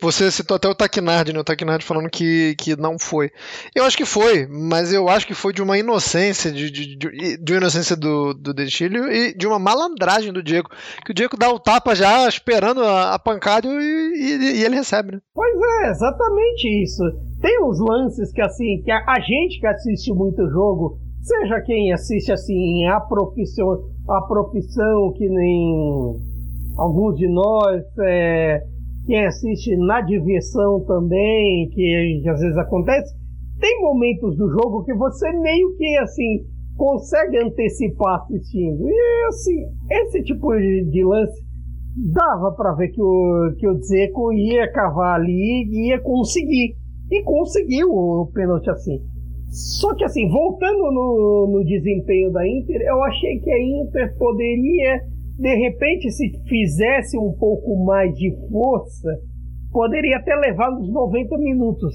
você 0.02 0.32
citou 0.32 0.56
até 0.56 0.68
o 0.68 0.74
Taquinardi, 0.74 1.32
né? 1.32 1.40
O 1.40 1.44
Taquinardi 1.44 1.86
falando 1.86 2.10
que, 2.10 2.56
que 2.58 2.76
não 2.76 2.98
foi. 2.98 3.30
Eu 3.76 3.86
acho 3.86 3.96
que 3.96 4.04
foi, 4.04 4.48
mas 4.48 4.92
eu 4.92 5.08
acho 5.08 5.28
que 5.28 5.36
foi 5.36 5.54
de 5.54 5.62
uma 5.62 5.78
inocência, 5.78 6.52
de, 6.52 6.72
de, 6.72 6.96
de, 6.96 7.38
de 7.38 7.54
uma 7.54 7.60
inocência 7.60 7.96
do, 7.96 8.34
do 8.34 8.52
Dentilho 8.52 9.12
e 9.12 9.32
de 9.32 9.46
uma 9.46 9.60
malandragem 9.60 10.34
do 10.34 10.42
Diego. 10.42 10.70
Que 11.06 11.12
o 11.12 11.14
Diego 11.14 11.38
dá 11.38 11.52
o 11.52 11.60
tapa 11.60 11.94
já 11.94 12.28
esperando 12.28 12.84
a, 12.84 13.14
a 13.14 13.20
pancada 13.20 13.68
e, 13.68 13.72
e, 13.72 14.60
e, 14.60 14.64
ele 14.64 14.76
recebe, 14.76 15.12
né? 15.12 15.22
Pois 15.36 15.56
é, 15.84 15.92
exatamente 15.92 16.84
isso. 16.84 17.04
Tem 17.40 17.64
uns 17.64 17.80
lances 17.80 18.32
que 18.32 18.42
assim, 18.42 18.82
que 18.84 18.90
a, 18.90 19.04
a 19.08 19.20
gente 19.20 19.60
que 19.60 19.68
assiste 19.68 20.12
muito 20.12 20.42
o 20.42 20.50
jogo 20.50 21.00
seja 21.22 21.62
quem 21.62 21.94
assiste 21.94 22.32
assim 22.32 22.86
a 22.88 23.00
profissão, 23.00 23.84
a 24.10 24.22
profissão 24.22 25.14
que 25.14 25.28
nem 25.28 26.16
alguns 26.78 27.16
de 27.18 27.28
nós, 27.28 27.84
é, 28.00 28.62
quem 29.06 29.26
assiste 29.26 29.76
na 29.78 30.02
diversão 30.02 30.84
também, 30.86 31.70
que 31.70 32.24
às 32.28 32.40
vezes 32.40 32.58
acontece, 32.58 33.14
tem 33.60 33.82
momentos 33.82 34.36
do 34.38 34.50
jogo 34.50 34.84
que 34.84 34.94
você 34.94 35.32
meio 35.34 35.76
que 35.78 35.98
assim 35.98 36.46
consegue 36.76 37.38
antecipar 37.38 38.22
assistindo. 38.22 38.90
E 38.90 39.26
assim, 39.28 39.66
esse 39.92 40.24
tipo 40.24 40.52
de, 40.58 40.90
de 40.90 41.04
lance 41.04 41.40
dava 42.12 42.52
para 42.54 42.74
ver 42.74 42.90
que 42.90 43.02
o, 43.02 43.54
que 43.58 43.68
o 43.68 43.76
Dzeko 43.76 44.34
ia 44.34 44.72
cavar 44.72 45.20
ali 45.20 45.68
e 45.70 45.90
ia 45.90 46.02
conseguir. 46.02 46.76
E 47.12 47.24
conseguiu 47.24 47.90
o 47.92 48.32
pênalti 48.34 48.70
assim. 48.70 49.00
Só 49.52 49.94
que 49.96 50.06
assim, 50.06 50.30
voltando 50.30 50.92
no, 50.92 51.50
no 51.52 51.66
desempenho 51.66 52.32
da 52.32 52.48
Inter, 52.48 52.82
eu 52.84 53.04
achei 53.04 53.38
que 53.40 53.52
a 53.52 53.62
Inter 53.62 54.18
poderia, 54.18 55.02
de 55.38 55.56
repente, 55.56 56.10
se 56.10 56.32
fizesse 56.48 57.18
um 57.18 57.34
pouco 57.34 57.84
mais 57.84 58.16
de 58.16 58.32
força, 58.50 59.10
poderia 59.74 60.18
até 60.18 60.34
levar 60.36 60.72
uns 60.72 60.90
90 60.90 61.38
minutos. 61.38 61.94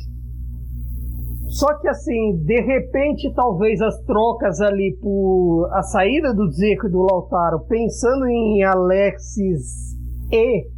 Só 1.48 1.78
que 1.80 1.88
assim, 1.88 2.42
de 2.44 2.60
repente, 2.60 3.32
talvez 3.34 3.80
as 3.80 4.02
trocas 4.02 4.60
ali 4.60 4.94
por 5.00 5.70
a 5.72 5.82
saída 5.82 6.34
do 6.34 6.50
Zeco 6.50 6.88
e 6.88 6.90
do 6.90 7.06
Lautaro, 7.10 7.60
pensando 7.68 8.26
em 8.26 8.64
Alexis 8.64 9.96
e 10.30 10.75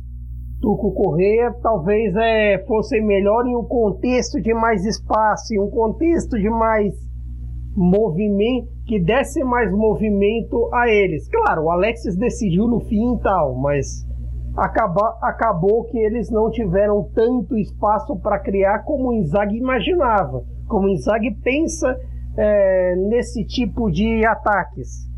Tuco 0.61 0.92
Correia, 0.92 1.55
talvez 1.62 2.14
é, 2.16 2.59
fossem 2.66 3.05
melhor 3.05 3.47
em 3.47 3.57
um 3.57 3.64
contexto 3.64 4.40
de 4.40 4.53
mais 4.53 4.85
espaço, 4.85 5.55
em 5.55 5.61
um 5.61 5.71
contexto 5.71 6.37
de 6.37 6.51
mais 6.51 6.94
movimento, 7.77 8.68
que 8.87 8.99
desse 8.99 9.42
mais 9.44 9.71
movimento 9.71 10.68
a 10.75 10.88
eles. 10.88 11.29
Claro, 11.29 11.64
o 11.64 11.71
Alexis 11.71 12.16
decidiu 12.16 12.66
no 12.66 12.81
fim 12.81 13.14
e 13.14 13.21
tal, 13.21 13.55
mas 13.55 14.05
acaba, 14.57 15.16
acabou 15.23 15.85
que 15.85 15.99
eles 15.99 16.31
não 16.31 16.51
tiveram 16.51 17.09
tanto 17.14 17.57
espaço 17.57 18.16
para 18.18 18.40
criar 18.40 18.81
como 18.81 19.11
o 19.11 19.14
Inzaghi 19.14 19.57
imaginava 19.57 20.42
como 20.68 20.87
o 20.87 20.90
Inzaghi 20.90 21.35
pensa 21.42 21.99
é, 22.37 22.94
nesse 22.94 23.44
tipo 23.44 23.90
de 23.90 24.25
ataques. 24.25 25.09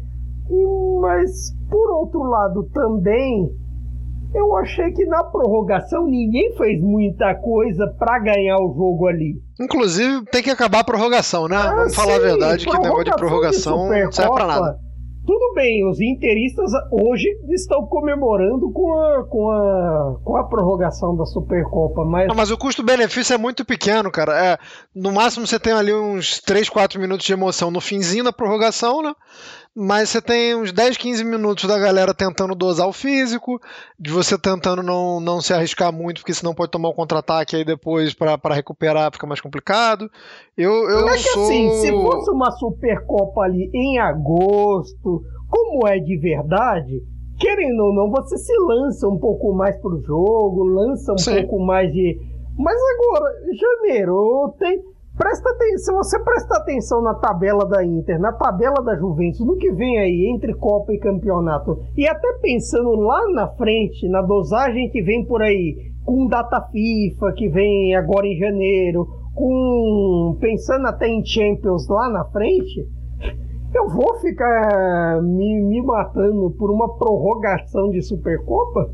Mas, 1.00 1.53
por 1.68 1.90
outro 1.90 2.22
lado, 2.22 2.64
também 2.72 3.50
eu 4.34 4.56
achei 4.56 4.92
que 4.92 5.04
na 5.06 5.24
prorrogação 5.24 6.06
ninguém 6.06 6.54
fez 6.56 6.80
muita 6.80 7.34
coisa 7.34 7.86
para 7.98 8.18
ganhar 8.20 8.58
o 8.58 8.72
jogo 8.74 9.06
ali. 9.06 9.34
Inclusive, 9.60 10.24
tem 10.26 10.42
que 10.42 10.50
acabar 10.50 10.80
a 10.80 10.84
prorrogação, 10.84 11.48
né? 11.48 11.56
Ah, 11.56 11.74
Vamos 11.74 11.90
sim, 11.90 11.96
falar 11.96 12.16
a 12.16 12.20
verdade 12.20 12.64
que 12.64 12.76
o 12.76 12.80
negócio 12.80 13.04
de 13.04 13.16
prorrogação 13.16 13.88
de 13.88 14.04
não 14.04 14.12
serve 14.12 14.34
pra 14.34 14.46
nada. 14.46 14.78
Tudo 15.26 15.54
bem, 15.54 15.86
os 15.88 16.00
interistas 16.00 16.72
hoje 16.90 17.28
estão 17.50 17.86
comemorando 17.86 18.72
com 18.72 18.94
a, 18.94 19.24
com 19.28 19.50
a, 19.50 20.16
com 20.24 20.36
a 20.36 20.44
prorrogação 20.48 21.14
da 21.14 21.26
Supercopa, 21.26 22.04
mas... 22.04 22.26
Não, 22.26 22.34
mas 22.34 22.50
o 22.50 22.56
custo-benefício 22.56 23.34
é 23.34 23.38
muito 23.38 23.64
pequeno, 23.64 24.10
cara. 24.10 24.32
É, 24.32 24.58
no 24.94 25.12
máximo 25.12 25.46
você 25.46 25.58
tem 25.60 25.74
ali 25.74 25.92
uns 25.92 26.40
3, 26.40 26.68
4 26.70 26.98
minutos 26.98 27.26
de 27.26 27.32
emoção 27.32 27.70
no 27.70 27.80
finzinho 27.80 28.24
da 28.24 28.32
prorrogação, 28.32 29.02
né? 29.02 29.14
Mas 29.82 30.10
você 30.10 30.20
tem 30.20 30.54
uns 30.54 30.72
10, 30.72 30.98
15 30.98 31.24
minutos 31.24 31.64
da 31.64 31.78
galera 31.78 32.12
tentando 32.12 32.54
dosar 32.54 32.86
o 32.86 32.92
físico, 32.92 33.58
de 33.98 34.10
você 34.10 34.38
tentando 34.38 34.82
não, 34.82 35.18
não 35.20 35.40
se 35.40 35.54
arriscar 35.54 35.90
muito, 35.90 36.20
porque 36.20 36.34
senão 36.34 36.54
pode 36.54 36.70
tomar 36.70 36.90
um 36.90 36.94
contra-ataque 36.94 37.56
aí 37.56 37.64
depois 37.64 38.12
para 38.12 38.54
recuperar, 38.54 39.10
fica 39.10 39.26
mais 39.26 39.40
complicado. 39.40 40.10
Eu, 40.54 40.70
eu 40.90 41.08
é 41.08 41.12
que 41.12 41.30
sou... 41.30 41.44
assim, 41.44 41.70
se 41.80 41.90
fosse 41.92 42.30
uma 42.30 42.50
Supercopa 42.50 43.40
ali 43.40 43.70
em 43.72 43.98
agosto, 43.98 45.22
como 45.48 45.88
é 45.88 45.98
de 45.98 46.14
verdade, 46.18 47.02
querendo 47.38 47.80
ou 47.80 47.94
não, 47.94 48.10
você 48.10 48.36
se 48.36 48.52
lança 48.58 49.08
um 49.08 49.18
pouco 49.18 49.54
mais 49.54 49.80
pro 49.80 49.98
jogo, 50.02 50.62
lança 50.62 51.10
um 51.14 51.18
Sim. 51.18 51.36
pouco 51.36 51.58
mais 51.58 51.90
de. 51.90 52.18
Mas 52.58 52.76
agora, 52.76 53.32
janeiro 53.54 54.54
tem 54.58 54.78
Presta 55.20 55.50
atenção, 55.50 56.02
se 56.02 56.14
você 56.14 56.24
prestar 56.24 56.56
atenção 56.56 57.02
na 57.02 57.12
tabela 57.12 57.66
da 57.68 57.85
Inter, 57.85 58.18
na 58.18 58.33
tabela 58.33 58.83
da 58.83 58.96
Juventus, 58.96 59.40
no 59.40 59.59
que 59.59 59.70
vem 59.70 59.98
aí 59.98 60.33
entre 60.35 60.54
Copa 60.54 60.94
e 60.94 60.98
Campeonato, 60.98 61.78
e 61.94 62.09
até 62.09 62.38
pensando 62.40 62.92
lá 62.92 63.28
na 63.28 63.46
frente, 63.48 64.09
na 64.09 64.22
dosagem 64.22 64.88
que 64.88 65.02
vem 65.02 65.22
por 65.26 65.42
aí, 65.42 65.76
com 66.06 66.26
data 66.26 66.62
FIFA 66.72 67.35
que 67.35 67.50
vem 67.50 67.94
agora 67.94 68.26
em 68.26 68.38
janeiro, 68.38 69.06
com 69.35 70.38
pensando 70.40 70.87
até 70.87 71.06
em 71.06 71.22
Champions 71.22 71.87
lá 71.87 72.09
na 72.09 72.24
frente, 72.24 72.88
eu 73.74 73.90
vou 73.90 74.18
ficar 74.20 75.20
me, 75.22 75.61
me 75.61 75.83
matando 75.83 76.50
por 76.52 76.70
uma 76.70 76.96
prorrogação 76.96 77.90
de 77.90 78.00
Supercopa? 78.00 78.90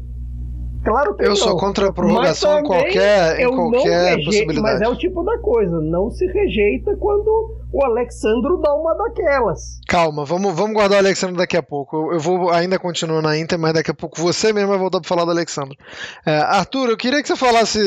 Claro 0.86 1.16
que 1.16 1.24
eu 1.24 1.30
não. 1.30 1.36
sou 1.36 1.56
contra 1.56 1.88
a 1.88 1.92
prorrogação 1.92 2.60
em 2.60 2.62
qualquer, 2.62 3.40
em 3.40 3.52
qualquer 3.52 4.10
rejeito, 4.10 4.24
possibilidade. 4.24 4.60
Mas 4.60 4.80
é 4.80 4.88
o 4.88 4.96
tipo 4.96 5.24
da 5.24 5.36
coisa, 5.38 5.80
não 5.80 6.12
se 6.12 6.24
rejeita 6.26 6.96
quando 6.96 7.56
o 7.72 7.84
Alexandro 7.84 8.56
dá 8.58 8.72
uma 8.72 8.94
daquelas. 8.94 9.80
Calma, 9.88 10.24
vamos, 10.24 10.54
vamos 10.54 10.74
guardar 10.74 10.98
o 10.98 11.00
Alexandro 11.00 11.36
daqui 11.36 11.56
a 11.56 11.62
pouco. 11.62 11.96
Eu, 11.96 12.12
eu 12.12 12.20
vou 12.20 12.50
ainda 12.52 12.78
continuar 12.78 13.20
na 13.20 13.36
Inter, 13.36 13.58
mas 13.58 13.74
daqui 13.74 13.90
a 13.90 13.94
pouco 13.94 14.20
você 14.20 14.52
mesmo 14.52 14.68
vai 14.68 14.78
voltar 14.78 15.00
para 15.00 15.08
falar 15.08 15.24
do 15.24 15.32
Alexandro. 15.32 15.76
É, 16.24 16.38
Arthur, 16.38 16.90
eu 16.90 16.96
queria 16.96 17.20
que 17.20 17.26
você 17.26 17.36
falasse. 17.36 17.80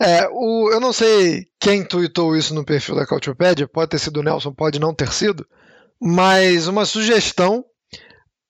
É, 0.00 0.26
o, 0.32 0.70
eu 0.72 0.80
não 0.80 0.92
sei 0.92 1.46
quem 1.60 1.84
tweetou 1.84 2.34
isso 2.34 2.54
no 2.54 2.64
perfil 2.64 2.96
da 2.96 3.06
Cautiopédia, 3.06 3.68
pode 3.68 3.90
ter 3.90 3.98
sido 3.98 4.20
o 4.20 4.22
Nelson, 4.22 4.54
pode 4.54 4.80
não 4.80 4.94
ter 4.94 5.12
sido, 5.12 5.46
mas 6.00 6.66
uma 6.66 6.86
sugestão 6.86 7.62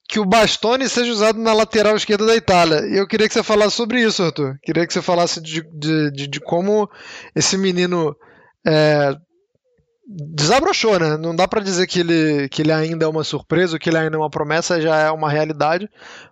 que 0.09 0.21
o 0.21 0.27
Bastoni 0.27 0.89
seja 0.89 1.13
usado 1.13 1.39
na 1.39 1.53
lateral 1.53 1.97
esquerda 1.97 2.27
da 2.27 2.37
Itália. 2.37 2.87
E 2.87 2.97
eu 2.97 3.07
queria 3.07 3.27
que 3.29 3.35
você 3.35 3.43
falasse 3.43 3.77
sobre 3.77 4.03
isso, 4.03 4.23
Arthur. 4.23 4.59
Queria 4.63 4.87
que 4.87 4.93
você 4.93 5.01
falasse 5.01 5.41
de, 5.41 5.63
de, 5.73 6.11
de, 6.11 6.27
de 6.27 6.41
como 6.41 6.89
esse 7.35 7.57
menino 7.57 8.15
é, 8.67 9.17
desabrochou, 10.07 10.99
né? 10.99 11.17
Não 11.17 11.35
dá 11.35 11.47
para 11.49 11.63
dizer 11.63 11.87
que 11.87 12.01
ele, 12.01 12.49
que 12.49 12.63
ele 12.63 12.73
ainda 12.73 13.05
é 13.05 13.09
uma 13.09 13.25
surpresa, 13.25 13.79
que 13.79 13.89
ele 13.89 13.99
ainda 13.99 14.17
é 14.17 14.19
uma 14.19 14.31
promessa, 14.31 14.81
já 14.81 14.99
é 14.99 15.11
uma 15.11 15.31
realidade, 15.31 15.89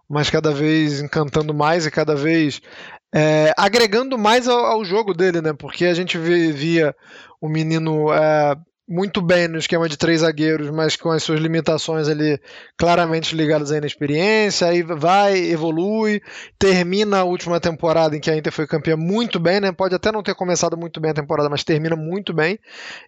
mas 0.08 0.28
cada 0.28 0.52
vez 0.52 1.00
encantando 1.00 1.54
mais 1.54 1.86
e 1.86 1.90
cada 1.90 2.14
vez 2.14 2.60
é, 3.14 3.52
agregando 3.56 4.16
mais 4.18 4.46
ao, 4.46 4.64
ao, 4.64 4.84
jogo 4.84 5.14
dele, 5.14 5.40
né? 5.40 5.52
Porque 5.52 5.86
a 5.86 5.94
gente 5.94 6.18
via 6.18 6.94
o 7.40 7.48
menino 7.48 8.12
é, 8.12 8.56
muito 8.90 9.22
bem 9.22 9.46
no 9.46 9.56
esquema 9.56 9.88
de 9.88 9.96
três 9.96 10.22
zagueiros, 10.22 10.68
mas 10.68 10.96
com 10.96 11.10
as 11.10 11.22
suas 11.22 11.38
limitações 11.38 12.08
ali 12.08 12.40
claramente 12.76 13.36
ligadas 13.36 13.70
à 13.70 13.76
inexperiência, 13.76 14.66
aí 14.66 14.82
vai, 14.82 15.38
evolui, 15.38 16.20
termina 16.58 17.18
a 17.18 17.24
última 17.24 17.60
temporada 17.60 18.16
em 18.16 18.20
que 18.20 18.28
a 18.28 18.36
Inter 18.36 18.52
foi 18.52 18.66
campeã 18.66 18.96
muito 18.96 19.38
bem, 19.38 19.60
né? 19.60 19.70
Pode 19.70 19.94
até 19.94 20.10
não 20.10 20.24
ter 20.24 20.34
começado 20.34 20.76
muito 20.76 21.00
bem 21.00 21.12
a 21.12 21.14
temporada, 21.14 21.48
mas 21.48 21.62
termina 21.62 21.94
muito 21.94 22.34
bem, 22.34 22.58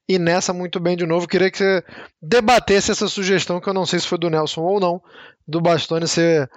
e 0.08 0.20
nessa 0.20 0.52
muito 0.52 0.78
bem 0.78 0.96
de 0.96 1.04
novo. 1.04 1.26
Queria 1.26 1.50
que 1.50 1.58
você 1.58 1.82
debatesse 2.22 2.92
essa 2.92 3.08
sugestão, 3.08 3.60
que 3.60 3.68
eu 3.68 3.74
não 3.74 3.84
sei 3.84 3.98
se 3.98 4.06
foi 4.06 4.18
do 4.18 4.30
Nelson 4.30 4.60
ou 4.60 4.78
não, 4.78 5.02
do 5.48 5.60
Bastoni 5.60 6.06
ser 6.06 6.48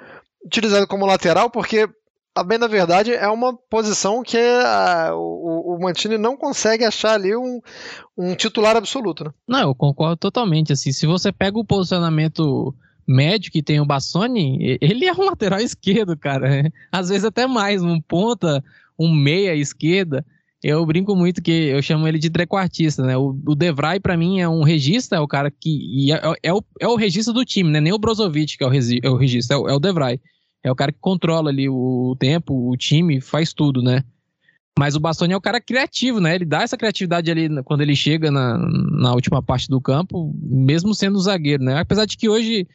utilizado 0.45 0.85
como 0.85 1.03
lateral, 1.03 1.49
porque 1.49 1.89
a 2.35 2.43
bem 2.43 2.59
da 2.59 2.67
verdade, 2.67 3.13
é 3.13 3.29
uma 3.29 3.55
posição 3.55 4.21
que 4.21 4.37
a, 4.37 5.11
o, 5.15 5.75
o 5.75 5.81
Mantini 5.81 6.17
não 6.17 6.35
consegue 6.35 6.83
achar 6.83 7.13
ali 7.13 7.33
um, 7.33 7.61
um 8.17 8.35
titular 8.35 8.75
absoluto, 8.75 9.23
né? 9.23 9.31
Não, 9.47 9.69
eu 9.69 9.73
concordo 9.73 10.17
totalmente. 10.17 10.73
Assim, 10.73 10.91
se 10.91 11.07
você 11.07 11.31
pega 11.31 11.57
o 11.57 11.63
posicionamento 11.63 12.75
médio 13.07 13.51
que 13.51 13.63
tem 13.63 13.79
o 13.79 13.85
Bassoni, 13.85 14.77
ele 14.81 15.05
é 15.05 15.13
um 15.13 15.23
lateral 15.23 15.61
esquerdo, 15.61 16.17
cara. 16.17 16.69
Às 16.91 17.07
vezes 17.07 17.23
até 17.23 17.47
mais, 17.47 17.81
um 17.81 18.01
ponta, 18.01 18.61
um 18.99 19.13
meia 19.13 19.55
esquerda. 19.55 20.25
Eu 20.61 20.85
brinco 20.85 21.15
muito 21.15 21.41
que 21.41 21.51
eu 21.51 21.81
chamo 21.81 22.05
ele 22.05 22.19
de 22.19 22.29
trequartista, 22.29 23.01
né? 23.03 23.15
O, 23.15 23.39
o 23.47 23.55
Devray, 23.55 23.99
para 23.99 24.17
mim, 24.17 24.41
é 24.41 24.49
um 24.49 24.63
regista, 24.63 25.15
é 25.15 25.19
o 25.21 25.27
cara 25.27 25.49
que. 25.49 26.11
É, 26.11 26.49
é, 26.49 26.53
o, 26.53 26.61
é 26.81 26.87
o 26.87 26.95
regista 26.95 27.31
do 27.31 27.45
time, 27.45 27.69
né? 27.69 27.79
Nem 27.79 27.93
o 27.93 27.99
Brozovic 27.99 28.57
que 28.57 28.63
é 28.63 28.67
o, 28.67 28.69
regi, 28.69 28.99
é 29.01 29.09
o 29.09 29.15
regista, 29.15 29.53
é 29.53 29.57
o, 29.57 29.69
é 29.69 29.73
o 29.73 29.79
Devray 29.79 30.19
é 30.65 30.71
o 30.71 30.75
cara 30.75 30.91
que 30.91 30.97
controla 30.99 31.51
ali 31.51 31.69
o 31.69 32.15
tempo, 32.19 32.71
o 32.71 32.75
time, 32.75 33.21
faz 33.21 33.53
tudo, 33.53 33.83
né? 33.83 34.03
Mas 34.77 34.95
o 34.95 34.99
Bastoni 34.99 35.31
é 35.31 35.37
o 35.37 35.41
cara 35.41 35.61
criativo, 35.61 36.19
né? 36.19 36.33
Ele 36.33 36.43
dá 36.43 36.63
essa 36.63 36.75
criatividade 36.75 37.29
ali 37.29 37.47
quando 37.63 37.81
ele 37.81 37.95
chega 37.95 38.31
na, 38.31 38.57
na 38.57 39.13
última 39.13 39.43
parte 39.43 39.69
do 39.69 39.79
campo, 39.79 40.33
mesmo 40.41 40.95
sendo 40.95 41.19
zagueiro, 41.19 41.63
né? 41.63 41.79
Apesar 41.79 42.05
de 42.05 42.17
que 42.17 42.27
hoje, 42.27 42.67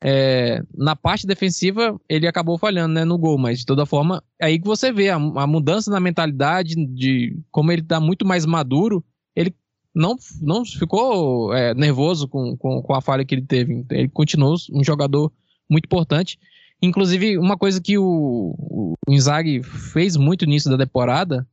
é, 0.00 0.62
na 0.72 0.94
parte 0.94 1.26
defensiva, 1.26 2.00
ele 2.08 2.28
acabou 2.28 2.56
falhando, 2.56 2.94
né? 2.94 3.04
No 3.04 3.18
gol, 3.18 3.36
mas 3.36 3.58
de 3.58 3.66
toda 3.66 3.84
forma, 3.84 4.22
é 4.40 4.46
aí 4.46 4.60
que 4.60 4.64
você 4.64 4.92
vê 4.92 5.10
a, 5.10 5.16
a 5.16 5.46
mudança 5.46 5.90
na 5.90 5.98
mentalidade, 5.98 6.76
de 6.76 7.36
como 7.50 7.72
ele 7.72 7.82
tá 7.82 7.98
muito 7.98 8.24
mais 8.24 8.46
maduro, 8.46 9.04
ele 9.34 9.52
não, 9.92 10.16
não 10.40 10.64
ficou 10.64 11.52
é, 11.52 11.74
nervoso 11.74 12.28
com, 12.28 12.56
com, 12.56 12.80
com 12.80 12.94
a 12.94 13.00
falha 13.00 13.24
que 13.24 13.34
ele 13.34 13.44
teve. 13.44 13.84
Ele 13.90 14.08
continuou 14.08 14.54
um 14.72 14.84
jogador 14.84 15.32
muito 15.68 15.86
importante. 15.86 16.38
Inclusive, 16.82 17.38
uma 17.38 17.56
coisa 17.56 17.80
que 17.80 17.96
o, 17.96 18.54
o 18.58 18.94
Inzaghi 19.08 19.62
fez 19.62 20.16
muito 20.16 20.44
nisso 20.44 20.68
da 20.68 20.76
temporada, 20.76 21.46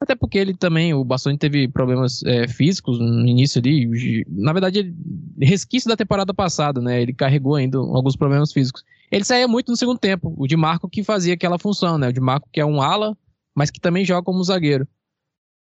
Até 0.00 0.14
porque 0.14 0.38
ele 0.38 0.54
também, 0.54 0.94
o 0.94 1.04
Bastoni 1.04 1.36
teve 1.36 1.66
problemas 1.68 2.22
é, 2.24 2.46
físicos 2.46 2.98
no 3.00 3.26
início 3.26 3.58
ali. 3.58 4.24
Na 4.28 4.52
verdade, 4.52 4.94
resquício 5.40 5.88
da 5.88 5.96
temporada 5.96 6.32
passada, 6.32 6.80
né? 6.80 7.02
Ele 7.02 7.12
carregou 7.12 7.56
ainda 7.56 7.78
alguns 7.78 8.14
problemas 8.14 8.52
físicos. 8.52 8.84
Ele 9.10 9.24
saía 9.24 9.48
muito 9.48 9.70
no 9.70 9.76
segundo 9.76 9.98
tempo. 9.98 10.34
O 10.36 10.46
de 10.46 10.56
Marco 10.56 10.88
que 10.88 11.02
fazia 11.02 11.34
aquela 11.34 11.58
função, 11.58 11.98
né? 11.98 12.08
O 12.08 12.12
de 12.12 12.20
Marco 12.20 12.48
que 12.52 12.60
é 12.60 12.64
um 12.64 12.80
ala, 12.80 13.16
mas 13.54 13.70
que 13.70 13.80
também 13.80 14.04
joga 14.04 14.22
como 14.22 14.44
zagueiro. 14.44 14.86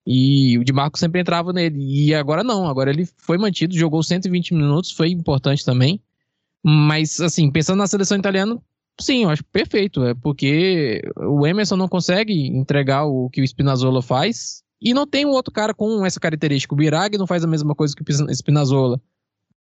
E 0.05 0.57
o 0.57 0.63
de 0.65 0.73
Marco 0.73 0.99
sempre 0.99 1.21
entrava 1.21 1.53
nele. 1.53 1.79
E 1.79 2.13
agora 2.13 2.43
não, 2.43 2.67
agora 2.67 2.89
ele 2.89 3.07
foi 3.17 3.37
mantido, 3.37 3.77
jogou 3.77 4.03
120 4.03 4.53
minutos, 4.53 4.91
foi 4.91 5.11
importante 5.11 5.63
também. 5.63 6.01
Mas, 6.65 7.19
assim, 7.21 7.51
pensando 7.51 7.77
na 7.77 7.87
seleção 7.87 8.17
italiana, 8.17 8.59
sim, 8.99 9.23
eu 9.23 9.29
acho 9.29 9.43
perfeito. 9.45 10.03
É 10.03 10.13
porque 10.13 11.01
o 11.17 11.45
Emerson 11.45 11.75
não 11.75 11.87
consegue 11.87 12.47
entregar 12.47 13.05
o 13.05 13.29
que 13.29 13.41
o 13.41 13.47
Spinazzola 13.47 14.01
faz. 14.01 14.63
E 14.81 14.93
não 14.93 15.07
tem 15.07 15.25
um 15.25 15.29
outro 15.29 15.53
cara 15.53 15.73
com 15.73 16.05
essa 16.05 16.19
característica. 16.19 16.73
O 16.73 16.77
Birag 16.77 17.17
não 17.17 17.25
faz 17.25 17.43
a 17.43 17.47
mesma 17.47 17.73
coisa 17.73 17.95
que 17.95 18.03
o 18.03 18.35
Spinazzola. 18.35 19.01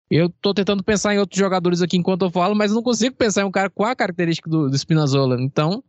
Eu 0.10 0.30
tô 0.30 0.54
tentando 0.54 0.84
pensar 0.84 1.14
em 1.14 1.20
outros 1.20 1.40
jogadores 1.40 1.82
aqui 1.82 1.98
enquanto 1.98 2.26
eu 2.26 2.32
falo, 2.32 2.56
mas 2.56 2.72
não 2.72 2.82
consigo 2.82 3.16
pensar 3.16 3.42
em 3.42 3.46
um 3.46 3.52
cara 3.52 3.70
com 3.70 3.84
a 3.84 3.96
característica 3.96 4.50
do, 4.50 4.70
do 4.70 4.78
Spinazzola. 4.78 5.38
Então, 5.40 5.84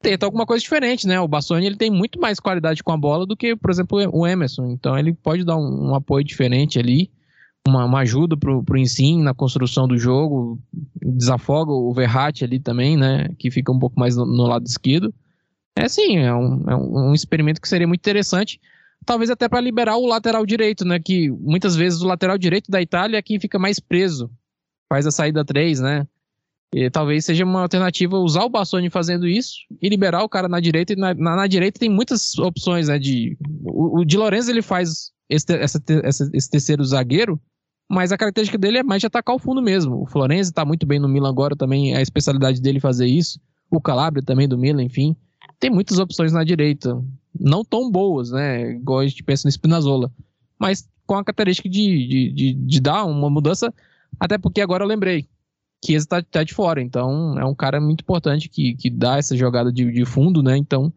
tenta 0.00 0.26
alguma 0.26 0.46
coisa 0.46 0.62
diferente, 0.62 1.06
né? 1.06 1.20
O 1.20 1.28
Bastoni 1.28 1.66
ele 1.66 1.76
tem 1.76 1.90
muito 1.90 2.20
mais 2.20 2.38
qualidade 2.40 2.82
com 2.82 2.92
a 2.92 2.96
bola 2.96 3.26
do 3.26 3.36
que, 3.36 3.56
por 3.56 3.70
exemplo, 3.70 3.98
o 4.12 4.26
Emerson. 4.26 4.66
Então 4.70 4.98
ele 4.98 5.12
pode 5.12 5.44
dar 5.44 5.56
um, 5.56 5.90
um 5.90 5.94
apoio 5.94 6.24
diferente 6.24 6.78
ali, 6.78 7.10
uma, 7.68 7.84
uma 7.84 8.00
ajuda 8.00 8.36
pro, 8.36 8.62
pro 8.62 8.78
ensino 8.78 9.22
na 9.22 9.34
construção 9.34 9.86
do 9.86 9.98
jogo, 9.98 10.60
desafoga 11.00 11.72
o 11.72 11.92
Verratti 11.92 12.44
ali 12.44 12.58
também, 12.58 12.96
né? 12.96 13.28
Que 13.38 13.50
fica 13.50 13.70
um 13.70 13.78
pouco 13.78 13.98
mais 13.98 14.16
no, 14.16 14.26
no 14.26 14.44
lado 14.44 14.66
esquerdo. 14.66 15.12
É 15.76 15.88
sim, 15.88 16.18
é 16.18 16.34
um, 16.34 16.64
é 16.68 16.76
um 16.76 17.14
experimento 17.14 17.60
que 17.60 17.68
seria 17.68 17.86
muito 17.86 18.00
interessante. 18.00 18.60
Talvez 19.06 19.30
até 19.30 19.48
para 19.48 19.60
liberar 19.60 19.96
o 19.96 20.06
lateral 20.06 20.44
direito, 20.44 20.84
né? 20.84 20.98
Que 20.98 21.30
muitas 21.30 21.76
vezes 21.76 22.02
o 22.02 22.06
lateral 22.06 22.36
direito 22.36 22.70
da 22.70 22.82
Itália 22.82 23.18
é 23.18 23.22
quem 23.22 23.38
fica 23.38 23.58
mais 23.58 23.78
preso. 23.78 24.30
Faz 24.88 25.06
a 25.06 25.10
saída 25.10 25.44
3, 25.44 25.80
né? 25.80 26.06
E 26.74 26.90
talvez 26.90 27.24
seja 27.24 27.44
uma 27.44 27.62
alternativa 27.62 28.18
usar 28.18 28.44
o 28.44 28.50
Bastoni 28.50 28.90
fazendo 28.90 29.26
isso 29.26 29.60
e 29.80 29.88
liberar 29.88 30.22
o 30.22 30.28
cara 30.28 30.48
na 30.48 30.60
direita. 30.60 30.92
E 30.92 30.96
na, 30.96 31.14
na, 31.14 31.36
na 31.36 31.46
direita 31.46 31.80
tem 31.80 31.88
muitas 31.88 32.36
opções, 32.38 32.88
né? 32.88 32.98
De, 32.98 33.38
o, 33.64 34.00
o 34.00 34.04
Di 34.04 34.16
Lorenzo 34.16 34.50
ele 34.50 34.60
faz 34.62 35.12
esse, 35.28 35.52
essa, 35.54 35.80
esse 36.32 36.50
terceiro 36.50 36.84
zagueiro, 36.84 37.40
mas 37.88 38.12
a 38.12 38.18
característica 38.18 38.58
dele 38.58 38.78
é 38.78 38.82
mais 38.82 39.00
de 39.00 39.06
atacar 39.06 39.34
o 39.34 39.38
fundo 39.38 39.62
mesmo. 39.62 40.02
O 40.02 40.06
Florenzi 40.06 40.50
está 40.50 40.64
muito 40.64 40.86
bem 40.86 40.98
no 40.98 41.08
Milan 41.08 41.28
agora 41.28 41.56
também, 41.56 41.96
a 41.96 42.02
especialidade 42.02 42.60
dele 42.60 42.80
fazer 42.80 43.06
isso. 43.06 43.40
O 43.70 43.80
Calabria 43.80 44.22
também 44.22 44.48
do 44.48 44.58
Milan, 44.58 44.82
enfim. 44.82 45.16
Tem 45.58 45.70
muitas 45.70 45.98
opções 45.98 46.32
na 46.32 46.44
direita. 46.44 47.02
Não 47.38 47.64
tão 47.64 47.90
boas, 47.90 48.30
né? 48.30 48.72
Igual 48.72 49.00
a 49.00 49.06
gente 49.06 49.22
pensa 49.22 49.46
no 49.46 49.52
Spinazzola. 49.52 50.10
Mas 50.58 50.88
com 51.06 51.14
a 51.14 51.24
característica 51.24 51.68
de, 51.68 52.06
de, 52.06 52.32
de, 52.32 52.52
de 52.52 52.80
dar 52.80 53.04
uma 53.04 53.30
mudança. 53.30 53.72
Até 54.20 54.36
porque 54.36 54.60
agora 54.60 54.84
eu 54.84 54.88
lembrei 54.88 55.26
Chiesa 55.84 56.06
tá, 56.06 56.22
tá 56.22 56.42
de 56.42 56.52
fora. 56.52 56.80
Então, 56.82 57.38
é 57.38 57.44
um 57.44 57.54
cara 57.54 57.80
muito 57.80 58.02
importante 58.02 58.48
que, 58.48 58.74
que 58.74 58.90
dá 58.90 59.16
essa 59.16 59.36
jogada 59.36 59.72
de, 59.72 59.90
de 59.90 60.04
fundo, 60.04 60.42
né? 60.42 60.56
Então, 60.56 60.92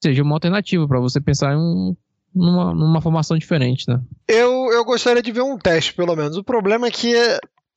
seja 0.00 0.22
uma 0.22 0.36
alternativa 0.36 0.86
para 0.86 1.00
você 1.00 1.20
pensar 1.20 1.54
em 1.54 1.56
um, 1.56 1.96
numa, 2.34 2.74
numa 2.74 3.00
formação 3.00 3.38
diferente, 3.38 3.88
né? 3.88 4.00
Eu, 4.26 4.57
eu 4.72 4.84
gostaria 4.84 5.22
de 5.22 5.32
ver 5.32 5.42
um 5.42 5.58
teste, 5.58 5.94
pelo 5.94 6.16
menos. 6.16 6.36
O 6.36 6.44
problema 6.44 6.86
é 6.86 6.90
que 6.90 7.14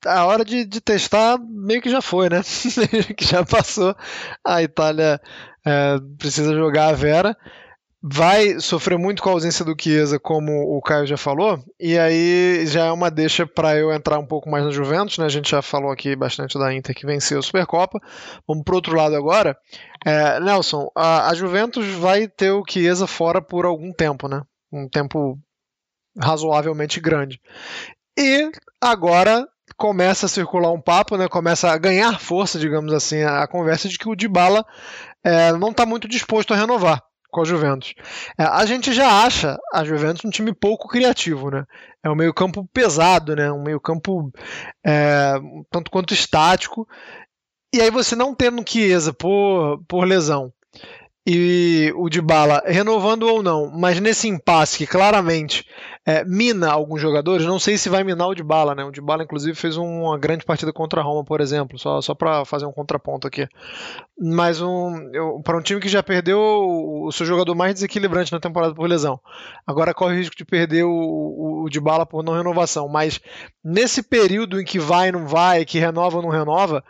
a 0.05 0.25
hora 0.25 0.43
de, 0.43 0.65
de 0.65 0.81
testar 0.81 1.37
meio 1.39 1.81
que 1.81 1.89
já 1.89 2.01
foi, 2.01 2.29
né? 2.29 2.41
que 3.15 3.25
já 3.25 3.45
passou. 3.45 3.95
A 4.45 4.61
Itália 4.63 5.19
é, 5.65 5.97
precisa 6.17 6.53
jogar 6.53 6.87
a 6.87 6.93
Vera 6.93 7.37
vai 8.01 8.59
sofrer 8.59 8.97
muito 8.97 9.21
com 9.21 9.29
a 9.29 9.33
ausência 9.33 9.63
do 9.63 9.75
Chiesa, 9.79 10.19
como 10.19 10.75
o 10.75 10.81
Caio 10.81 11.05
já 11.05 11.17
falou, 11.17 11.63
e 11.79 11.99
aí 11.99 12.65
já 12.65 12.85
é 12.85 12.91
uma 12.91 13.11
deixa 13.11 13.45
para 13.45 13.77
eu 13.77 13.93
entrar 13.93 14.17
um 14.17 14.25
pouco 14.25 14.49
mais 14.49 14.65
na 14.65 14.71
Juventus, 14.71 15.19
né? 15.19 15.25
A 15.25 15.29
gente 15.29 15.51
já 15.51 15.61
falou 15.61 15.91
aqui 15.91 16.15
bastante 16.15 16.57
da 16.57 16.73
Inter 16.73 16.95
que 16.95 17.05
venceu 17.05 17.37
a 17.37 17.43
Supercopa. 17.43 17.99
Vamos 18.47 18.63
pro 18.63 18.75
outro 18.75 18.95
lado 18.95 19.15
agora. 19.15 19.55
É, 20.03 20.39
Nelson, 20.39 20.89
a, 20.95 21.29
a, 21.29 21.33
Juventus 21.35 21.85
vai 21.93 22.27
ter 22.27 22.51
o 22.51 22.63
Chiesa 22.67 23.05
fora 23.05 23.39
por 23.39 23.65
algum 23.65 23.93
tempo, 23.93 24.27
né? 24.27 24.41
Um 24.73 24.89
tempo 24.89 25.37
razoavelmente 26.17 26.99
grande. 26.99 27.39
E 28.17 28.51
agora 28.79 29.47
começa 29.77 30.25
a 30.25 30.29
circular 30.29 30.71
um 30.71 30.81
papo, 30.81 31.17
né? 31.17 31.27
Começa 31.27 31.69
a 31.71 31.77
ganhar 31.77 32.19
força, 32.19 32.59
digamos 32.59 32.93
assim, 32.93 33.23
a, 33.23 33.47
conversa 33.47 33.87
de 33.87 33.97
que 33.97 34.09
o 34.09 34.15
Dybala 34.15 34.65
é, 35.23 35.51
não 35.53 35.71
está 35.71 35.85
muito 35.85 36.07
disposto 36.07 36.53
a 36.53 36.57
renovar 36.57 37.01
com 37.29 37.41
a 37.41 37.45
Juventus. 37.45 37.93
É, 38.37 38.43
a 38.43 38.65
gente 38.65 38.93
já 38.93 39.23
acha 39.23 39.57
a 39.73 39.83
Juventus 39.83 40.25
um 40.25 40.29
time 40.29 40.53
pouco 40.53 40.87
criativo, 40.87 41.49
né? 41.49 41.65
É 42.03 42.09
um 42.09 42.15
meio-campo 42.15 42.67
pesado, 42.73 43.35
né? 43.35 43.51
Um 43.51 43.63
meio-campo 43.63 44.31
é, 44.85 45.33
tanto 45.71 45.89
quanto 45.89 46.13
estático. 46.13 46.87
E 47.73 47.81
aí 47.81 47.89
você 47.89 48.15
não 48.15 48.35
tendo 48.35 48.63
Chiesa 48.67 49.13
por, 49.13 49.81
por 49.87 50.05
lesão 50.05 50.53
e 51.25 51.93
o 51.95 52.09
Dybala 52.09 52.63
renovando 52.65 53.23
ou 53.23 53.43
não, 53.43 53.69
mas 53.71 53.99
nesse 53.99 54.27
impasse 54.27 54.79
que 54.79 54.87
claramente 54.87 55.63
é, 56.03 56.25
mina 56.25 56.71
alguns 56.71 56.99
jogadores, 56.99 57.45
não 57.45 57.59
sei 57.59 57.77
se 57.77 57.87
vai 57.87 58.03
minar 58.03 58.27
o 58.27 58.33
Dybala, 58.33 58.73
né? 58.73 58.83
O 58.83 58.91
Dybala 58.91 59.23
inclusive 59.23 59.55
fez 59.55 59.77
uma 59.77 60.17
grande 60.17 60.43
partida 60.43 60.73
contra 60.73 60.99
a 60.99 61.03
Roma, 61.03 61.23
por 61.23 61.39
exemplo, 61.39 61.77
só, 61.77 62.01
só 62.01 62.15
para 62.15 62.43
fazer 62.43 62.65
um 62.65 62.71
contraponto 62.71 63.27
aqui. 63.27 63.47
Mas 64.19 64.61
um, 64.61 65.41
para 65.43 65.57
um 65.57 65.61
time 65.61 65.79
que 65.79 65.87
já 65.87 66.01
perdeu 66.01 66.39
o, 66.39 67.11
seu 67.11 67.25
jogador 67.25 67.53
mais 67.53 67.75
desequilibrante 67.75 68.31
na 68.31 68.39
temporada 68.39 68.73
por 68.73 68.89
lesão, 68.89 69.19
agora 69.65 69.93
corre 69.93 70.15
o 70.15 70.17
risco 70.17 70.35
de 70.35 70.43
perder 70.43 70.85
o, 70.85 70.89
o, 70.89 71.65
o 71.65 72.05
por 72.07 72.23
não 72.23 72.33
renovação, 72.33 72.87
mas 72.87 73.21
nesse 73.63 74.01
período 74.01 74.59
em 74.59 74.65
que 74.65 74.79
vai 74.79 75.09
e 75.09 75.11
não 75.11 75.27
vai, 75.27 75.65
que 75.65 75.77
renova 75.77 76.17
ou 76.17 76.23
não 76.23 76.29
renova, 76.29 76.83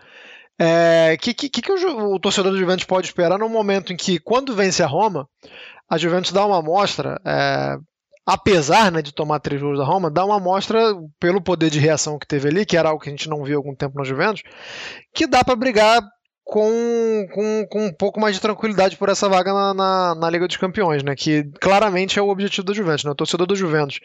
o 0.62 0.64
é, 0.64 1.18
que, 1.18 1.34
que, 1.34 1.50
que 1.50 1.72
o, 1.72 2.14
o, 2.14 2.20
torcedor 2.20 2.52
do 2.52 2.58
Juventus 2.58 2.86
pode 2.86 3.08
esperar 3.08 3.40
no 3.40 3.50
momento 3.50 3.92
em 3.92 3.98
que, 3.98 4.20
quando 4.20 4.56
vence 4.56 4.84
a 4.84 4.88
Roma, 4.88 5.28
a 5.90 5.98
Juventus 5.98 6.32
dá 6.32 6.46
uma 6.46 6.60
amostra, 6.60 7.20
é, 7.26 7.78
apesar 8.26 8.92
né, 8.92 9.02
de 9.02 9.12
tomar 9.12 9.40
três 9.40 9.60
gols 9.60 9.80
da 9.80 9.84
Roma, 9.84 10.12
dá 10.12 10.24
uma 10.24 10.38
amostra 10.38 10.80
pelo 11.20 11.42
poder 11.42 11.72
de 11.72 11.80
reação 11.80 12.20
que 12.20 12.28
teve 12.28 12.48
ali, 12.48 12.64
que 12.64 12.78
era 12.78 12.90
algo 12.90 13.02
que 13.02 13.10
a 13.10 13.12
gente 13.12 13.28
não 13.28 13.44
viu 13.44 13.56
há 13.56 13.60
algum 13.60 13.76
tempo 13.76 13.98
na 13.98 14.04
Juventus, 14.04 14.44
que 15.14 15.26
dá 15.26 15.44
para 15.44 15.56
brigar 15.56 16.00
com, 16.52 17.28
com, 17.34 17.66
com 17.66 17.86
um 17.86 17.94
pouco 17.94 18.20
mais 18.20 18.36
de 18.36 18.42
tranquilidade 18.42 18.98
por 18.98 19.08
essa 19.08 19.30
vaga 19.30 19.54
na, 19.54 19.74
na, 19.74 20.16
na, 20.16 20.30
Liga 20.30 20.46
dos 20.46 20.58
Campeões, 20.58 21.02
né? 21.02 21.16
Que 21.16 21.46
claramente 21.62 22.20
é 22.20 22.22
o 22.22 22.28
objetivo 22.28 22.68
da 22.68 22.74
Juventus, 22.74 23.06
né? 23.06 23.12
O 23.12 23.16
torcedor 23.16 23.48
da 23.48 23.56
Juventus 23.56 24.02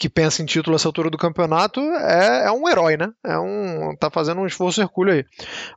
que 0.00 0.08
pensa 0.08 0.42
em 0.42 0.46
título 0.46 0.74
essa 0.74 0.88
altura 0.88 1.10
do 1.10 1.18
campeonato 1.18 1.80
é, 1.80 2.46
é 2.46 2.50
um 2.50 2.66
herói, 2.66 2.96
né? 2.96 3.10
É 3.22 3.38
um, 3.38 3.94
tá 3.94 4.10
fazendo 4.10 4.40
um 4.40 4.46
esforço 4.46 4.80
hercúleo 4.80 5.12
aí. 5.12 5.24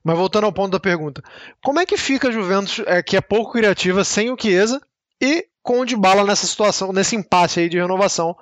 Mas 0.05 0.17
voltando 0.17 0.45
ao 0.45 0.53
ponto 0.53 0.71
da 0.71 0.79
pergunta, 0.79 1.21
como 1.61 1.81
é 1.81 1.85
que 1.85 1.97
fica 1.97 2.29
a 2.29 2.31
Juventus, 2.31 2.81
é, 2.87 3.03
que 3.03 3.17
é 3.17 3.21
pouco 3.21 3.51
criativa, 3.51 4.05
sem 4.05 4.31
o 4.31 4.37
Chiesa 4.39 4.79
e 5.21 5.45
com 5.61 5.81
o 5.81 5.85
de 5.85 5.97
bala 5.97 6.23
nessa 6.23 6.47
situação, 6.47 6.93
nesse 6.93 7.17
impasse 7.17 7.59
aí 7.59 7.67
de 7.67 7.77
renovação. 7.77 8.37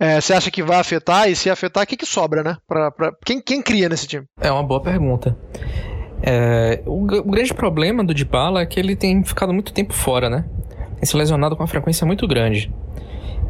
É, 0.00 0.20
você 0.20 0.34
acha 0.34 0.50
que 0.50 0.62
vai 0.62 0.80
afetar? 0.80 1.30
E 1.30 1.36
se 1.36 1.48
afetar, 1.48 1.84
o 1.84 1.86
que, 1.86 1.96
que 1.96 2.06
sobra, 2.06 2.42
né? 2.42 2.56
Pra, 2.66 2.90
pra, 2.90 3.12
quem, 3.24 3.40
quem 3.40 3.62
cria 3.62 3.88
nesse 3.88 4.08
time? 4.08 4.24
É 4.40 4.50
uma 4.50 4.64
boa 4.64 4.82
pergunta. 4.82 5.38
É, 6.22 6.80
o, 6.86 7.02
o, 7.02 7.30
grande 7.30 7.52
problema 7.52 8.04
do 8.04 8.14
Dybala 8.14 8.62
é 8.62 8.66
que 8.66 8.78
ele 8.78 8.94
tem 8.94 9.22
ficado 9.24 9.52
muito 9.52 9.72
tempo 9.72 9.92
fora, 9.92 10.30
né? 10.30 10.44
Tem 10.96 11.04
se 11.04 11.16
lesionado 11.16 11.56
com 11.56 11.62
uma 11.62 11.68
frequência 11.68 12.06
muito 12.06 12.26
grande. 12.28 12.72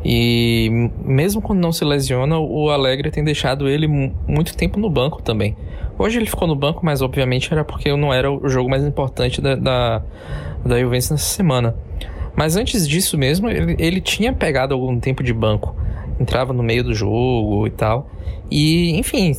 E 0.05 0.91
mesmo 1.05 1.41
quando 1.41 1.61
não 1.61 1.71
se 1.71 1.85
lesiona, 1.85 2.39
o 2.39 2.71
Alegre 2.71 3.11
tem 3.11 3.23
deixado 3.23 3.69
ele 3.69 3.87
muito 3.87 4.57
tempo 4.57 4.81
no 4.81 4.91
banco 4.91 5.23
também. 5.23 5.57
Hoje 5.99 6.19
ele 6.19 6.27
ficou 6.27 6.49
no 6.49 6.57
banco, 6.57 6.85
mas 6.85 7.03
obviamente 7.03 7.53
era 7.53 7.65
porque 7.65 7.95
não 7.95 8.13
era 8.13 8.31
o 8.31 8.49
jogo 8.49 8.69
mais 8.69 8.83
importante 8.85 9.41
da, 9.41 9.55
da, 9.55 10.03
da 10.65 10.81
Juventus 10.81 11.11
nessa 11.11 11.35
semana. 11.35 11.77
Mas 12.35 12.57
antes 12.57 12.89
disso 12.89 13.17
mesmo, 13.19 13.49
ele, 13.49 13.77
ele 13.79 14.01
tinha 14.01 14.33
pegado 14.33 14.75
algum 14.75 14.99
tempo 14.99 15.23
de 15.23 15.33
banco. 15.33 15.77
Entrava 16.19 16.53
no 16.53 16.63
meio 16.63 16.83
do 16.83 16.95
jogo 16.95 17.67
e 17.67 17.71
tal. 17.71 18.11
E, 18.51 18.99
enfim, 18.99 19.37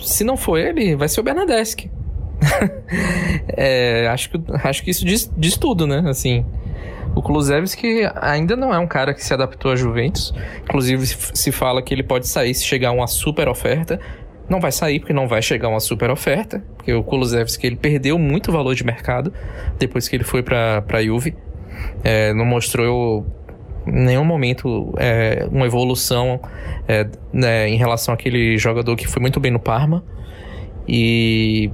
se 0.00 0.24
não 0.24 0.36
for 0.36 0.58
ele, 0.58 0.96
vai 0.96 1.08
ser 1.08 1.20
o 1.20 1.22
Bernadeschi. 1.24 1.90
é, 3.56 4.08
acho, 4.08 4.30
que, 4.30 4.40
acho 4.64 4.82
que 4.82 4.90
isso 4.90 5.04
diz, 5.04 5.30
diz 5.36 5.56
tudo, 5.56 5.86
né? 5.86 6.04
Assim, 6.06 6.44
o 7.14 7.22
Kulusevski 7.22 8.02
ainda 8.20 8.54
não 8.56 8.74
é 8.74 8.78
um 8.78 8.86
cara 8.86 9.14
que 9.14 9.24
se 9.24 9.32
adaptou 9.32 9.72
à 9.72 9.76
Juventus. 9.76 10.34
Inclusive, 10.62 11.06
se 11.06 11.50
fala 11.50 11.80
que 11.82 11.94
ele 11.94 12.02
pode 12.02 12.28
sair 12.28 12.54
se 12.54 12.64
chegar 12.64 12.92
uma 12.92 13.06
super 13.06 13.48
oferta. 13.48 13.98
Não 14.48 14.60
vai 14.60 14.70
sair 14.70 15.00
porque 15.00 15.12
não 15.12 15.26
vai 15.26 15.42
chegar 15.42 15.68
uma 15.68 15.80
super 15.80 16.10
oferta, 16.10 16.62
porque 16.76 16.92
o 16.92 17.02
Kulusevski 17.02 17.66
ele 17.66 17.76
perdeu 17.76 18.18
muito 18.18 18.52
valor 18.52 18.74
de 18.74 18.84
mercado 18.84 19.32
depois 19.78 20.08
que 20.08 20.14
ele 20.14 20.24
foi 20.24 20.42
para 20.42 20.84
a 20.86 21.02
Juve. 21.02 21.34
É, 22.04 22.32
não 22.32 22.44
mostrou 22.44 23.26
em 23.86 24.04
nenhum 24.04 24.24
momento 24.24 24.94
é, 24.98 25.48
uma 25.50 25.66
evolução 25.66 26.40
é, 26.86 27.06
né, 27.32 27.68
em 27.68 27.76
relação 27.76 28.12
àquele 28.12 28.58
jogador 28.58 28.94
que 28.94 29.06
foi 29.06 29.20
muito 29.20 29.40
bem 29.40 29.50
no 29.50 29.58
Parma. 29.58 30.04
E 30.86 31.70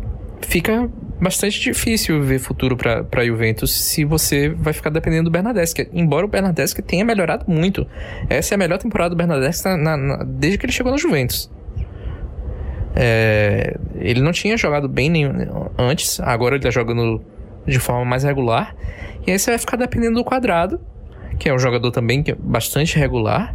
fica 0.46 0.88
bastante 1.20 1.60
difícil 1.60 2.20
ver 2.22 2.38
futuro 2.38 2.76
para 2.76 3.06
a 3.12 3.24
Juventus 3.24 3.72
se 3.72 4.04
você 4.04 4.48
vai 4.48 4.72
ficar 4.72 4.90
dependendo 4.90 5.24
do 5.24 5.30
Bernadeschi. 5.30 5.88
Embora 5.92 6.26
o 6.26 6.28
Bernadeschi 6.28 6.82
tenha 6.82 7.04
melhorado 7.04 7.44
muito. 7.46 7.86
Essa 8.28 8.54
é 8.54 8.56
a 8.56 8.58
melhor 8.58 8.78
temporada 8.78 9.10
do 9.10 9.16
Bernadeschi 9.16 9.64
na, 9.64 9.96
na, 9.96 10.24
desde 10.24 10.58
que 10.58 10.66
ele 10.66 10.72
chegou 10.72 10.90
na 10.90 10.98
Juventus. 10.98 11.50
É, 12.94 13.78
ele 13.96 14.20
não 14.20 14.32
tinha 14.32 14.56
jogado 14.56 14.88
bem 14.88 15.08
nem, 15.08 15.24
antes, 15.78 16.20
agora 16.20 16.56
ele 16.56 16.60
está 16.60 16.70
jogando 16.70 17.22
de 17.66 17.78
forma 17.78 18.04
mais 18.04 18.24
regular. 18.24 18.74
E 19.26 19.30
aí 19.30 19.38
você 19.38 19.52
vai 19.52 19.58
ficar 19.58 19.76
dependendo 19.76 20.16
do 20.16 20.24
quadrado, 20.24 20.80
que 21.38 21.48
é 21.48 21.54
um 21.54 21.58
jogador 21.58 21.90
também 21.90 22.22
que 22.22 22.32
é 22.32 22.34
bastante 22.34 22.98
regular 22.98 23.54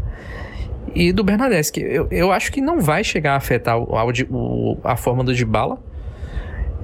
e 0.95 1.11
do 1.11 1.23
Bernadeschi. 1.23 1.81
Eu, 1.81 2.07
eu 2.09 2.31
acho 2.31 2.51
que 2.51 2.61
não 2.61 2.79
vai 2.79 3.03
chegar 3.03 3.33
a 3.33 3.35
afetar 3.35 3.77
o, 3.77 3.93
o, 4.29 4.77
a 4.83 4.95
forma 4.95 5.23
do 5.23 5.33
Dybala 5.33 5.79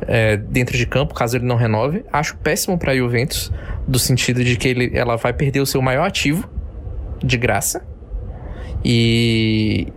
é, 0.07 0.37
dentro 0.37 0.77
de 0.77 0.85
campo, 0.85 1.13
caso 1.13 1.37
ele 1.37 1.45
não 1.45 1.55
renove. 1.55 2.03
Acho 2.11 2.37
péssimo 2.37 2.77
para 2.77 2.91
a 2.91 2.95
Juventus, 2.95 3.51
do 3.87 3.99
sentido 3.99 4.43
de 4.43 4.57
que 4.57 4.67
ele, 4.67 4.91
ela 4.93 5.15
vai 5.15 5.33
perder 5.33 5.59
o 5.59 5.65
seu 5.65 5.81
maior 5.81 6.05
ativo 6.05 6.49
de 7.23 7.37
graça. 7.37 7.85
E. 8.83 9.87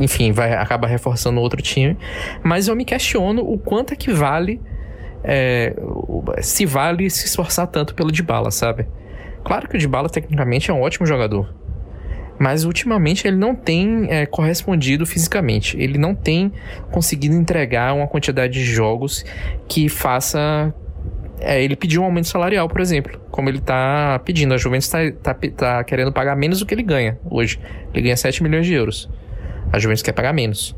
Enfim, 0.00 0.30
vai 0.30 0.54
acaba 0.54 0.86
reforçando 0.86 1.40
outro 1.40 1.60
time. 1.60 1.96
Mas 2.42 2.68
eu 2.68 2.76
me 2.76 2.84
questiono 2.84 3.42
o 3.42 3.58
quanto 3.58 3.92
é 3.92 3.96
que 3.96 4.12
vale. 4.12 4.60
É, 5.24 5.74
se 6.40 6.64
vale 6.64 7.10
se 7.10 7.26
esforçar 7.26 7.66
tanto 7.66 7.94
pelo 7.94 8.12
Dybala, 8.12 8.50
sabe? 8.50 8.86
Claro 9.44 9.68
que 9.68 9.76
o 9.76 9.78
Dybala 9.78 10.08
tecnicamente 10.08 10.70
é 10.70 10.74
um 10.74 10.80
ótimo 10.80 11.04
jogador 11.04 11.52
mas 12.38 12.64
ultimamente 12.64 13.26
ele 13.26 13.36
não 13.36 13.54
tem 13.54 14.06
é, 14.08 14.26
correspondido 14.26 15.04
fisicamente. 15.04 15.76
Ele 15.78 15.98
não 15.98 16.14
tem 16.14 16.52
conseguido 16.90 17.34
entregar 17.34 17.94
uma 17.94 18.06
quantidade 18.06 18.54
de 18.54 18.64
jogos 18.64 19.24
que 19.68 19.88
faça 19.88 20.72
é, 21.40 21.62
ele 21.62 21.76
pedir 21.76 21.98
um 21.98 22.04
aumento 22.04 22.28
salarial, 22.28 22.68
por 22.68 22.80
exemplo, 22.80 23.20
como 23.30 23.48
ele 23.48 23.58
está 23.58 24.20
pedindo. 24.24 24.54
A 24.54 24.56
Juventus 24.56 24.86
está 24.86 25.34
tá, 25.34 25.34
tá 25.34 25.84
querendo 25.84 26.12
pagar 26.12 26.36
menos 26.36 26.60
do 26.60 26.66
que 26.66 26.74
ele 26.74 26.82
ganha 26.82 27.18
hoje. 27.28 27.60
Ele 27.92 28.02
ganha 28.02 28.16
7 28.16 28.42
milhões 28.42 28.66
de 28.66 28.74
euros. 28.74 29.08
A 29.72 29.78
Juventus 29.78 30.02
quer 30.02 30.12
pagar 30.12 30.32
menos. 30.32 30.76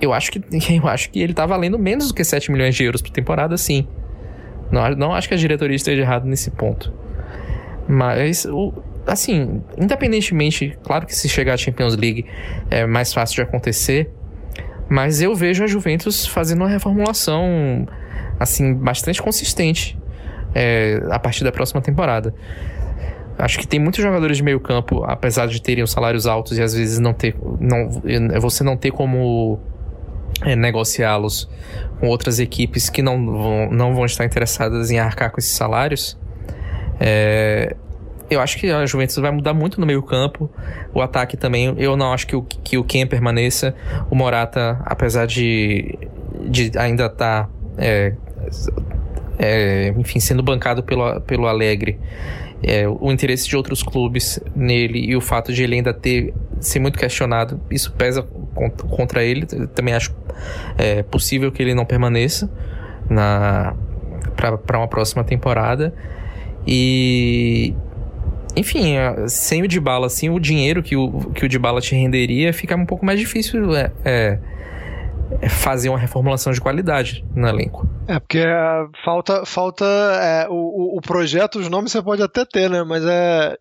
Eu 0.00 0.12
acho 0.12 0.30
que, 0.32 0.40
eu 0.74 0.88
acho 0.88 1.10
que 1.10 1.20
ele 1.20 1.32
está 1.32 1.44
valendo 1.44 1.78
menos 1.78 2.08
do 2.08 2.14
que 2.14 2.24
7 2.24 2.50
milhões 2.52 2.74
de 2.74 2.84
euros 2.84 3.02
por 3.02 3.10
temporada, 3.10 3.56
sim. 3.56 3.86
Não, 4.70 4.88
não 4.90 5.14
acho 5.14 5.28
que 5.28 5.34
a 5.34 5.36
diretoria 5.36 5.76
esteja 5.76 6.02
errada 6.02 6.26
nesse 6.26 6.50
ponto. 6.50 6.92
Mas 7.86 8.44
o, 8.46 8.72
assim, 9.06 9.62
independentemente, 9.76 10.78
claro 10.82 11.06
que 11.06 11.14
se 11.14 11.28
chegar 11.28 11.54
à 11.54 11.56
Champions 11.56 11.96
League 11.96 12.26
é 12.70 12.86
mais 12.86 13.12
fácil 13.12 13.36
de 13.36 13.42
acontecer, 13.42 14.10
mas 14.88 15.20
eu 15.22 15.34
vejo 15.34 15.64
a 15.64 15.66
Juventus 15.66 16.26
fazendo 16.26 16.62
uma 16.62 16.68
reformulação 16.68 17.86
assim 18.38 18.74
bastante 18.74 19.22
consistente 19.22 19.98
é, 20.54 21.00
a 21.10 21.18
partir 21.18 21.44
da 21.44 21.52
próxima 21.52 21.80
temporada. 21.80 22.34
Acho 23.38 23.58
que 23.58 23.66
tem 23.66 23.80
muitos 23.80 24.02
jogadores 24.02 24.36
de 24.36 24.42
meio 24.42 24.60
campo, 24.60 25.02
apesar 25.04 25.46
de 25.46 25.60
terem 25.60 25.82
os 25.82 25.90
salários 25.90 26.26
altos 26.26 26.58
e 26.58 26.62
às 26.62 26.74
vezes 26.74 26.98
não 26.98 27.14
ter, 27.14 27.34
não, 27.58 27.88
você 28.40 28.62
não 28.62 28.76
ter 28.76 28.92
como 28.92 29.58
é, 30.44 30.54
negociá-los 30.54 31.48
com 31.98 32.08
outras 32.08 32.38
equipes 32.38 32.90
que 32.90 33.02
não 33.02 33.24
vão, 33.26 33.70
não 33.70 33.94
vão 33.94 34.04
estar 34.04 34.24
interessadas 34.24 34.90
em 34.90 34.98
arcar 34.98 35.30
com 35.30 35.40
esses 35.40 35.52
salários. 35.52 36.18
É, 37.00 37.74
eu 38.32 38.40
acho 38.40 38.58
que 38.58 38.70
a 38.70 38.84
Juventus 38.86 39.16
vai 39.16 39.30
mudar 39.30 39.54
muito 39.54 39.80
no 39.80 39.86
meio-campo. 39.86 40.50
O 40.94 41.00
ataque 41.00 41.36
também. 41.36 41.74
Eu 41.76 41.96
não 41.96 42.12
acho 42.12 42.26
que 42.26 42.36
o, 42.36 42.42
que 42.42 42.78
o 42.78 42.84
Ken 42.84 43.06
permaneça. 43.06 43.74
O 44.10 44.14
Morata, 44.14 44.80
apesar 44.84 45.26
de, 45.26 45.98
de 46.48 46.72
ainda 46.78 47.06
estar. 47.06 47.44
Tá, 47.44 47.50
é, 47.78 48.14
é, 49.38 49.94
enfim, 49.96 50.20
sendo 50.20 50.42
bancado 50.42 50.82
pelo, 50.82 51.20
pelo 51.22 51.46
Alegre. 51.46 51.98
É, 52.62 52.88
o 52.88 53.10
interesse 53.10 53.48
de 53.48 53.56
outros 53.56 53.82
clubes 53.82 54.38
nele 54.54 55.04
e 55.04 55.16
o 55.16 55.20
fato 55.20 55.52
de 55.52 55.64
ele 55.64 55.74
ainda 55.74 55.92
ter 55.92 56.32
ser 56.60 56.78
muito 56.78 56.96
questionado, 56.96 57.60
isso 57.68 57.92
pesa 57.92 58.22
contra 58.88 59.24
ele. 59.24 59.46
Também 59.74 59.94
acho 59.94 60.14
é, 60.78 61.02
possível 61.02 61.50
que 61.50 61.60
ele 61.60 61.74
não 61.74 61.84
permaneça 61.84 62.48
na 63.10 63.74
para 64.36 64.78
uma 64.78 64.88
próxima 64.88 65.24
temporada. 65.24 65.92
E 66.66 67.74
enfim, 68.56 68.96
sem 69.28 69.62
o 69.62 69.68
Dybala, 69.68 70.06
assim, 70.06 70.28
o 70.30 70.38
dinheiro 70.38 70.82
que 70.82 70.96
o, 70.96 71.30
que 71.34 71.44
o 71.44 71.48
Dybala 71.48 71.80
te 71.80 71.94
renderia 71.94 72.52
fica 72.52 72.76
um 72.76 72.86
pouco 72.86 73.04
mais 73.04 73.18
difícil 73.18 73.74
é, 73.74 73.92
é, 74.04 74.38
é 75.40 75.48
fazer 75.48 75.88
uma 75.88 75.98
reformulação 75.98 76.52
de 76.52 76.60
qualidade 76.60 77.24
no 77.34 77.48
elenco. 77.48 77.86
É, 78.06 78.18
porque 78.18 78.38
é, 78.38 78.86
falta, 79.04 79.44
falta 79.46 79.84
é, 79.84 80.46
o, 80.48 80.98
o 80.98 81.00
projeto, 81.00 81.58
os 81.58 81.68
nomes 81.68 81.92
você 81.92 82.02
pode 82.02 82.22
até 82.22 82.44
ter, 82.44 82.68
né? 82.68 82.82
Mas 82.82 83.04
é. 83.04 83.56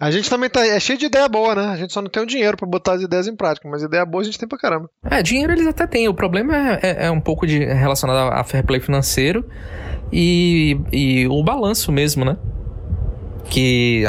A 0.00 0.10
gente 0.10 0.30
também 0.30 0.48
tá. 0.48 0.66
É 0.66 0.80
cheio 0.80 0.98
de 0.98 1.06
ideia 1.06 1.28
boa, 1.28 1.54
né? 1.54 1.66
A 1.66 1.76
gente 1.76 1.92
só 1.92 2.00
não 2.00 2.08
tem 2.08 2.22
o 2.22 2.26
dinheiro 2.26 2.56
para 2.56 2.66
botar 2.66 2.94
as 2.94 3.02
ideias 3.02 3.28
em 3.28 3.36
prática, 3.36 3.68
mas 3.68 3.82
ideia 3.82 4.06
boa 4.06 4.22
a 4.22 4.24
gente 4.24 4.38
tem 4.38 4.48
pra 4.48 4.56
caramba. 4.56 4.88
É, 5.04 5.22
dinheiro 5.22 5.52
eles 5.52 5.66
até 5.66 5.86
têm. 5.86 6.08
O 6.08 6.14
problema 6.14 6.56
é, 6.56 6.80
é, 6.82 7.06
é 7.06 7.10
um 7.10 7.20
pouco 7.20 7.46
de, 7.46 7.58
relacionado 7.58 8.32
a 8.32 8.42
fair 8.42 8.64
play 8.64 8.80
financeiro 8.80 9.44
e, 10.10 10.80
e 10.90 11.28
o 11.28 11.42
balanço 11.42 11.92
mesmo, 11.92 12.24
né? 12.24 12.38
Que 13.50 14.04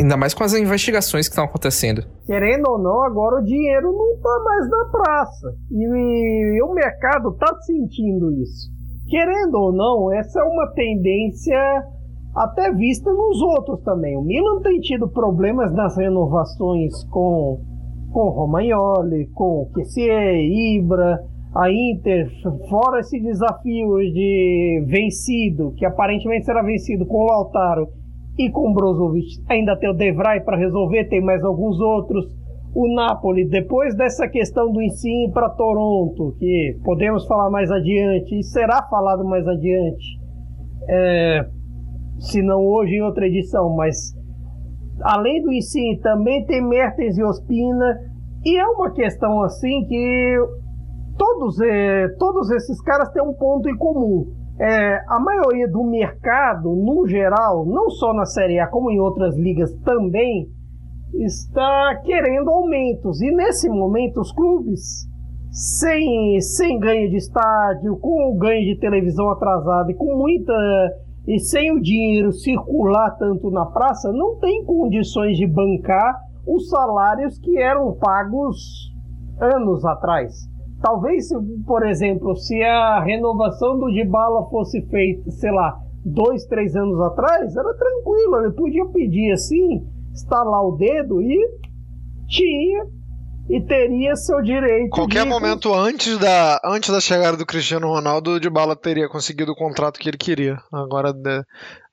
ainda 0.00 0.16
mais 0.16 0.32
com 0.32 0.44
as 0.44 0.54
investigações 0.54 1.26
que 1.26 1.32
estão 1.32 1.44
acontecendo. 1.44 2.02
Querendo 2.24 2.66
ou 2.68 2.78
não, 2.78 3.02
agora 3.02 3.40
o 3.40 3.44
dinheiro 3.44 3.92
não 3.92 4.12
está 4.14 4.44
mais 4.44 4.70
na 4.70 4.84
praça. 4.86 5.54
E, 5.70 6.62
o 6.62 6.72
mercado 6.72 7.30
está 7.30 7.54
sentindo 7.62 8.32
isso. 8.32 8.70
Querendo 9.08 9.54
ou 9.54 9.72
não, 9.72 10.12
essa 10.12 10.40
é 10.40 10.44
uma 10.44 10.72
tendência 10.74 11.58
até 12.34 12.72
vista 12.72 13.10
nos 13.12 13.40
outros 13.40 13.82
também. 13.82 14.16
O 14.16 14.22
Milan 14.22 14.60
tem 14.62 14.80
tido 14.80 15.08
problemas 15.08 15.72
nas 15.72 15.96
renovações 15.96 17.04
com 17.10 17.60
com 18.12 18.30
Romagnoli, 18.30 19.26
com 19.34 19.68
Kessier, 19.74 20.36
Ibra, 20.36 21.22
a 21.54 21.70
Inter, 21.70 22.30
fora 22.70 23.00
esse 23.00 23.20
desafio 23.20 23.98
de 23.98 24.84
vencido, 24.86 25.74
que 25.76 25.84
aparentemente 25.84 26.46
será 26.46 26.62
vencido 26.62 27.04
com 27.04 27.18
o 27.18 27.26
Lautaro 27.26 27.88
e 28.38 28.50
com 28.50 28.72
Brozovic 28.72 29.42
ainda 29.48 29.76
tem 29.76 29.90
o 29.90 29.94
Devray 29.94 30.40
para 30.40 30.56
resolver, 30.56 31.08
tem 31.08 31.22
mais 31.22 31.42
alguns 31.42 31.80
outros. 31.80 32.26
O 32.74 32.94
Napoli, 32.94 33.48
depois 33.48 33.96
dessa 33.96 34.28
questão 34.28 34.70
do 34.70 34.82
ensino 34.82 35.32
para 35.32 35.48
Toronto, 35.48 36.36
que 36.38 36.78
podemos 36.84 37.26
falar 37.26 37.50
mais 37.50 37.70
adiante, 37.70 38.38
e 38.38 38.42
será 38.42 38.82
falado 38.82 39.24
mais 39.24 39.48
adiante, 39.48 40.20
é, 40.86 41.46
se 42.18 42.42
não 42.42 42.60
hoje 42.60 42.96
em 42.96 43.02
outra 43.02 43.26
edição, 43.26 43.74
mas 43.74 44.14
além 45.02 45.42
do 45.42 45.50
ensino 45.50 45.98
também 46.02 46.44
tem 46.44 46.62
Mertens 46.62 47.16
e 47.16 47.24
Ospina, 47.24 47.98
e 48.44 48.58
é 48.58 48.66
uma 48.66 48.92
questão 48.92 49.42
assim 49.42 49.86
que 49.86 50.36
todos, 51.16 51.58
é, 51.62 52.08
todos 52.18 52.50
esses 52.50 52.78
caras 52.82 53.08
têm 53.10 53.22
um 53.22 53.32
ponto 53.32 53.70
em 53.70 53.76
comum 53.76 54.26
é, 54.58 55.04
a 55.08 55.20
maioria 55.20 55.68
do 55.68 55.84
mercado, 55.84 56.74
no 56.74 57.06
geral, 57.06 57.66
não 57.66 57.90
só 57.90 58.14
na 58.14 58.24
Série 58.24 58.58
A, 58.58 58.66
como 58.66 58.90
em 58.90 58.98
outras 58.98 59.36
ligas 59.36 59.72
também, 59.84 60.48
está 61.14 62.00
querendo 62.04 62.50
aumentos. 62.50 63.20
E 63.20 63.30
nesse 63.30 63.68
momento, 63.68 64.20
os 64.20 64.32
clubes, 64.32 65.06
sem, 65.50 66.40
sem 66.40 66.78
ganho 66.78 67.10
de 67.10 67.16
estádio, 67.16 67.98
com 67.98 68.30
o 68.30 68.38
ganho 68.38 68.64
de 68.64 68.80
televisão 68.80 69.30
atrasado 69.30 69.90
e 69.90 69.94
com 69.94 70.16
muita. 70.16 70.54
e 71.28 71.38
sem 71.38 71.72
o 71.72 71.80
dinheiro 71.80 72.32
circular 72.32 73.10
tanto 73.18 73.50
na 73.50 73.66
praça, 73.66 74.10
não 74.10 74.38
tem 74.38 74.64
condições 74.64 75.36
de 75.36 75.46
bancar 75.46 76.18
os 76.46 76.70
salários 76.70 77.38
que 77.38 77.58
eram 77.58 77.92
pagos 77.94 78.90
anos 79.38 79.84
atrás. 79.84 80.32
Talvez, 80.86 81.26
por 81.66 81.84
exemplo, 81.84 82.36
se 82.36 82.62
a 82.62 83.02
renovação 83.02 83.76
do 83.76 83.90
Dybala 83.90 84.48
fosse 84.48 84.80
feita, 84.82 85.28
sei 85.32 85.50
lá, 85.50 85.76
dois, 86.04 86.44
três 86.46 86.76
anos 86.76 87.00
atrás, 87.00 87.56
era 87.56 87.74
tranquilo, 87.74 88.36
ele 88.44 88.52
podia 88.52 88.86
pedir 88.86 89.32
assim, 89.32 89.84
estalar 90.14 90.62
o 90.62 90.76
dedo 90.76 91.20
e 91.20 91.36
tinha 92.28 92.86
e 93.50 93.60
teria 93.62 94.14
seu 94.14 94.40
direito. 94.40 94.90
Qualquer 94.90 95.24
de... 95.24 95.28
momento 95.28 95.74
antes 95.74 96.18
da, 96.18 96.60
antes 96.64 96.88
da 96.88 97.00
chegada 97.00 97.36
do 97.36 97.44
Cristiano 97.44 97.88
Ronaldo, 97.88 98.34
o 98.34 98.40
Dybala 98.40 98.76
teria 98.76 99.08
conseguido 99.08 99.50
o 99.50 99.56
contrato 99.56 99.98
que 99.98 100.08
ele 100.08 100.16
queria. 100.16 100.56
Agora, 100.72 101.12
né, 101.12 101.42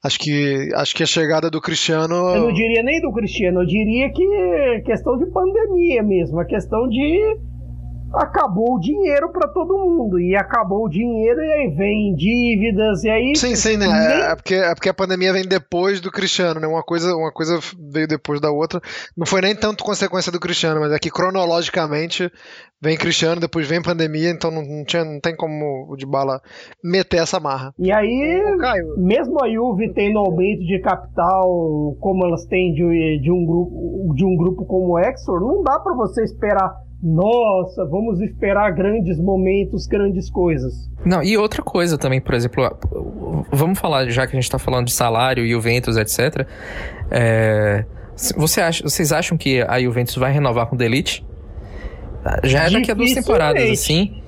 acho 0.04 0.20
que 0.20 0.70
acho 0.76 0.96
que 0.96 1.02
a 1.02 1.08
chegada 1.08 1.50
do 1.50 1.60
Cristiano. 1.60 2.14
Eu 2.14 2.42
não 2.42 2.54
diria 2.54 2.84
nem 2.84 3.02
do 3.02 3.12
Cristiano, 3.12 3.62
eu 3.62 3.66
diria 3.66 4.12
que 4.12 4.24
é 4.24 4.82
questão 4.82 5.18
de 5.18 5.26
pandemia 5.32 6.04
mesmo, 6.04 6.40
a 6.40 6.46
questão 6.46 6.88
de 6.88 7.40
acabou 8.14 8.76
o 8.76 8.80
dinheiro 8.80 9.32
para 9.32 9.48
todo 9.48 9.78
mundo. 9.78 10.20
E 10.20 10.36
acabou 10.36 10.86
o 10.86 10.90
dinheiro 10.90 11.40
e 11.42 11.52
aí 11.52 11.70
vem 11.76 12.16
dívidas 12.16 13.04
e 13.04 13.10
aí. 13.10 13.36
Sim, 13.36 13.56
sim, 13.56 13.78
né? 13.78 13.88
Nem... 13.88 14.22
É, 14.22 14.36
porque, 14.36 14.56
é 14.56 14.74
porque 14.74 14.90
a 14.90 14.94
pandemia 14.94 15.34
vem 15.34 15.44
depois 15.44 16.00
do 16.00 16.12
Cristiano, 16.12 16.60
né? 16.60 16.68
Uma 16.68 16.84
coisa, 16.84 17.16
uma 17.16 17.32
coisa 17.32 17.60
veio 17.92 18.08
depois 18.08 18.40
da 18.40 18.52
outra. 18.52 18.80
Não 19.18 19.26
foi 19.26 19.42
nem 19.42 19.56
tanto 19.56 19.84
consequência 19.84 20.32
do 20.32 20.40
Cristiano, 20.40 20.80
mas 20.80 20.92
é 20.92 21.00
que 21.00 21.10
cronologicamente 21.10 22.32
vem 22.82 22.98
Cristiano, 22.98 23.40
depois 23.40 23.66
vem 23.66 23.82
pandemia, 23.82 24.30
então 24.30 24.52
não, 24.52 24.62
não, 24.62 24.84
tinha, 24.84 25.06
não 25.06 25.18
tem 25.18 25.34
como 25.34 25.88
o 25.90 25.96
de 25.96 26.06
bala 26.06 26.42
meter 26.84 27.22
essa 27.22 27.40
marra. 27.40 27.74
E 27.80 27.90
aí, 27.90 28.44
mesmo 28.98 29.42
a 29.42 29.50
Juve 29.50 29.94
tendo 29.94 30.20
aumento 30.20 30.66
de 30.66 30.82
capital, 30.82 31.96
como 32.02 32.26
elas 32.26 32.46
têm 32.48 32.74
de, 32.74 33.22
de, 33.22 33.32
um, 33.32 33.46
grupo, 33.46 34.14
de 34.14 34.26
um 34.26 34.36
grupo 34.36 34.66
como 34.66 34.96
o 34.96 35.00
Exor, 35.00 35.40
não 35.40 35.64
dá 35.64 35.80
para 35.80 35.96
você 35.96 36.24
esperar 36.24 36.76
nossa, 37.04 37.84
vamos 37.84 38.22
esperar 38.22 38.72
grandes 38.72 39.20
momentos, 39.20 39.86
grandes 39.86 40.30
coisas. 40.30 40.90
Não, 41.06 41.22
e 41.22 41.38
outra 41.38 41.62
coisa 41.62 41.98
também, 41.98 42.22
por 42.22 42.34
exemplo, 42.34 42.64
vamos 43.52 43.78
falar, 43.78 44.08
já 44.08 44.26
que 44.26 44.34
a 44.34 44.40
gente 44.40 44.46
está 44.46 44.58
falando 44.58 44.86
de 44.86 44.94
salário, 44.94 45.46
Juventus, 45.46 45.98
etc. 45.98 46.48
É, 47.12 47.84
você 48.38 48.62
acha, 48.62 48.82
vocês 48.84 49.12
acham 49.12 49.38
que 49.38 49.62
a 49.62 49.82
Juventus 49.82 50.16
vai 50.16 50.32
renovar 50.32 50.68
com 50.68 50.76
o 50.76 50.78
Delite? 50.78 51.26
Já 52.46 52.68
é 52.68 52.70
daqui 52.70 52.90
a 52.90 52.94
duas 52.94 53.12
temporadas, 53.12 53.70
assim. 53.70 54.22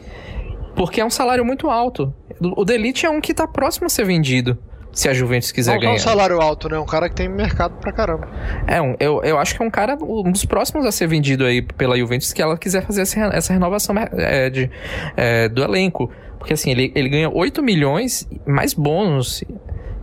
Porque 0.75 0.99
é 0.99 1.05
um 1.05 1.09
salário 1.09 1.45
muito 1.45 1.69
alto. 1.69 2.13
O 2.41 2.65
Delite 2.65 3.05
é 3.05 3.09
um 3.09 3.21
que 3.21 3.31
está 3.31 3.47
próximo 3.47 3.85
a 3.85 3.89
ser 3.89 4.03
vendido 4.03 4.57
se 4.95 5.09
a 5.09 5.13
Juventus 5.13 5.51
quiser 5.51 5.73
não, 5.73 5.79
ganhar. 5.79 5.91
Não 5.91 5.97
é 5.97 5.99
um 5.99 6.03
salário 6.03 6.41
alto, 6.41 6.69
né? 6.69 6.79
Um 6.79 6.85
cara 6.85 7.09
que 7.09 7.15
tem 7.15 7.27
mercado 7.27 7.73
pra 7.81 7.91
caramba. 7.91 8.29
É, 8.65 8.81
um, 8.81 8.95
eu, 8.97 9.21
eu 9.23 9.37
acho 9.37 9.53
que 9.53 9.61
é 9.61 9.65
um 9.65 9.69
cara, 9.69 9.97
um 10.01 10.31
dos 10.31 10.45
próximos 10.45 10.85
a 10.85 10.91
ser 10.91 11.05
vendido 11.05 11.45
aí 11.45 11.61
pela 11.61 11.97
Juventus, 11.97 12.31
que 12.31 12.41
ela 12.41 12.57
quiser 12.57 12.83
fazer 12.85 13.01
essa, 13.01 13.19
essa 13.33 13.53
renovação 13.53 13.93
é, 13.97 14.49
de, 14.49 14.71
é, 15.17 15.49
do 15.49 15.61
elenco. 15.61 16.09
Porque 16.39 16.53
assim, 16.53 16.71
ele, 16.71 16.93
ele 16.95 17.09
ganha 17.09 17.29
8 17.29 17.61
milhões 17.61 18.27
mais 18.47 18.73
bônus. 18.73 19.43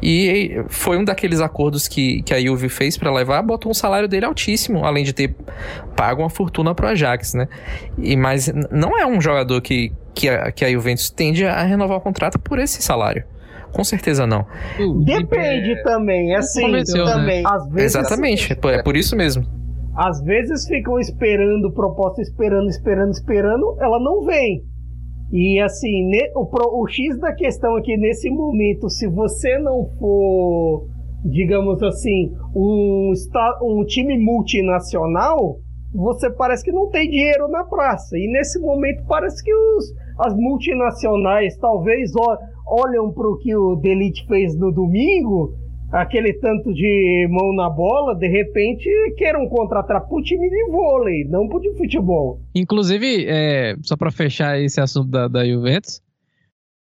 E 0.03 0.63
foi 0.69 0.99
um 0.99 1.05
daqueles 1.05 1.41
acordos 1.41 1.89
que, 1.89 2.23
que 2.23 2.35
a 2.35 2.41
Juve 2.41 2.69
fez 2.69 2.99
para 2.99 3.11
levar, 3.11 3.41
botou 3.41 3.71
um 3.71 3.75
salário 3.75 4.09
dele 4.09 4.27
altíssimo, 4.27 4.85
além 4.85 5.05
de 5.05 5.13
ter 5.13 5.35
pago 5.97 6.23
uma 6.23 6.29
fortuna 6.29 6.75
pro 6.75 6.89
Ajax, 6.89 7.35
né? 7.35 7.49
E, 7.97 8.17
mas 8.17 8.53
não 8.71 8.99
é 8.99 9.07
um 9.07 9.21
jogador 9.21 9.61
que, 9.63 9.93
que, 10.13 10.29
a, 10.29 10.51
que 10.51 10.65
a 10.65 10.71
Juventus 10.71 11.09
tende 11.09 11.47
a 11.47 11.63
renovar 11.63 11.99
o 11.99 12.01
contrato 12.01 12.39
por 12.39 12.59
esse 12.59 12.83
salário. 12.83 13.25
Com 13.73 13.85
certeza 13.85 14.27
não. 14.27 14.45
Depende 15.05 15.73
é... 15.73 15.83
também, 15.83 16.35
assim, 16.35 16.71
né? 16.71 16.83
também. 16.85 17.43
Né? 17.43 17.49
Às 17.51 17.69
vezes, 17.69 17.95
Exatamente, 17.95 18.53
assim, 18.53 18.69
é 18.69 18.83
por 18.83 18.97
isso 18.97 19.17
mesmo. 19.17 19.45
Às 19.97 20.23
vezes 20.23 20.67
ficam 20.67 20.99
esperando 20.99 21.73
proposta, 21.73 22.23
esperando, 22.23 22.69
esperando, 22.69 23.13
esperando, 23.13 23.77
ela 23.81 24.01
não 24.01 24.25
vem. 24.25 24.63
E 25.33 25.59
assim, 25.61 26.11
o, 26.35 26.83
o 26.83 26.87
X 26.89 27.19
da 27.19 27.33
questão 27.33 27.77
aqui 27.77 27.97
nesse 27.97 28.31
momento, 28.31 28.91
se 28.91 29.09
você 29.09 29.59
não 29.59 29.89
for, 29.99 30.87
digamos 31.25 31.83
assim, 31.83 32.31
um, 32.55 33.13
um 33.63 33.85
time 33.85 34.19
multinacional, 34.19 35.59
você 35.95 36.31
parece 36.31 36.65
que 36.65 36.73
não 36.73 36.89
tem 36.89 37.09
dinheiro 37.09 37.49
na 37.49 37.65
praça. 37.65 38.17
E 38.17 38.31
nesse 38.31 38.59
momento 38.61 39.05
parece 39.07 39.43
que 39.43 39.55
os, 39.55 39.95
as 40.19 40.35
multinacionais 40.35 41.57
talvez 41.57 42.13
olham 42.67 43.13
para 43.13 43.29
o 43.29 43.39
que 43.39 43.55
o 43.55 43.77
Delite 43.77 44.27
fez 44.27 44.57
no 44.57 44.73
domingo, 44.73 45.55
aquele 45.93 46.33
tanto 46.35 46.73
de 46.73 47.29
mão 47.31 47.55
na 47.55 47.69
bola, 47.69 48.15
de 48.15 48.27
repente 48.27 48.89
queiram 49.17 49.47
contratar 49.49 50.07
para 50.07 50.17
o 50.17 50.23
time 50.23 50.49
de 50.49 50.71
vôlei, 50.71 51.25
não 51.25 51.49
para 51.49 51.61
de 51.61 51.77
futebol. 51.77 52.41
Inclusive, 52.55 53.27
é, 53.29 53.77
só 53.83 53.97
para 53.97 54.11
fechar 54.11 54.59
esse 54.61 54.81
assunto 54.81 55.11
da, 55.11 55.29
da 55.29 55.47
Juventus, 55.47 56.01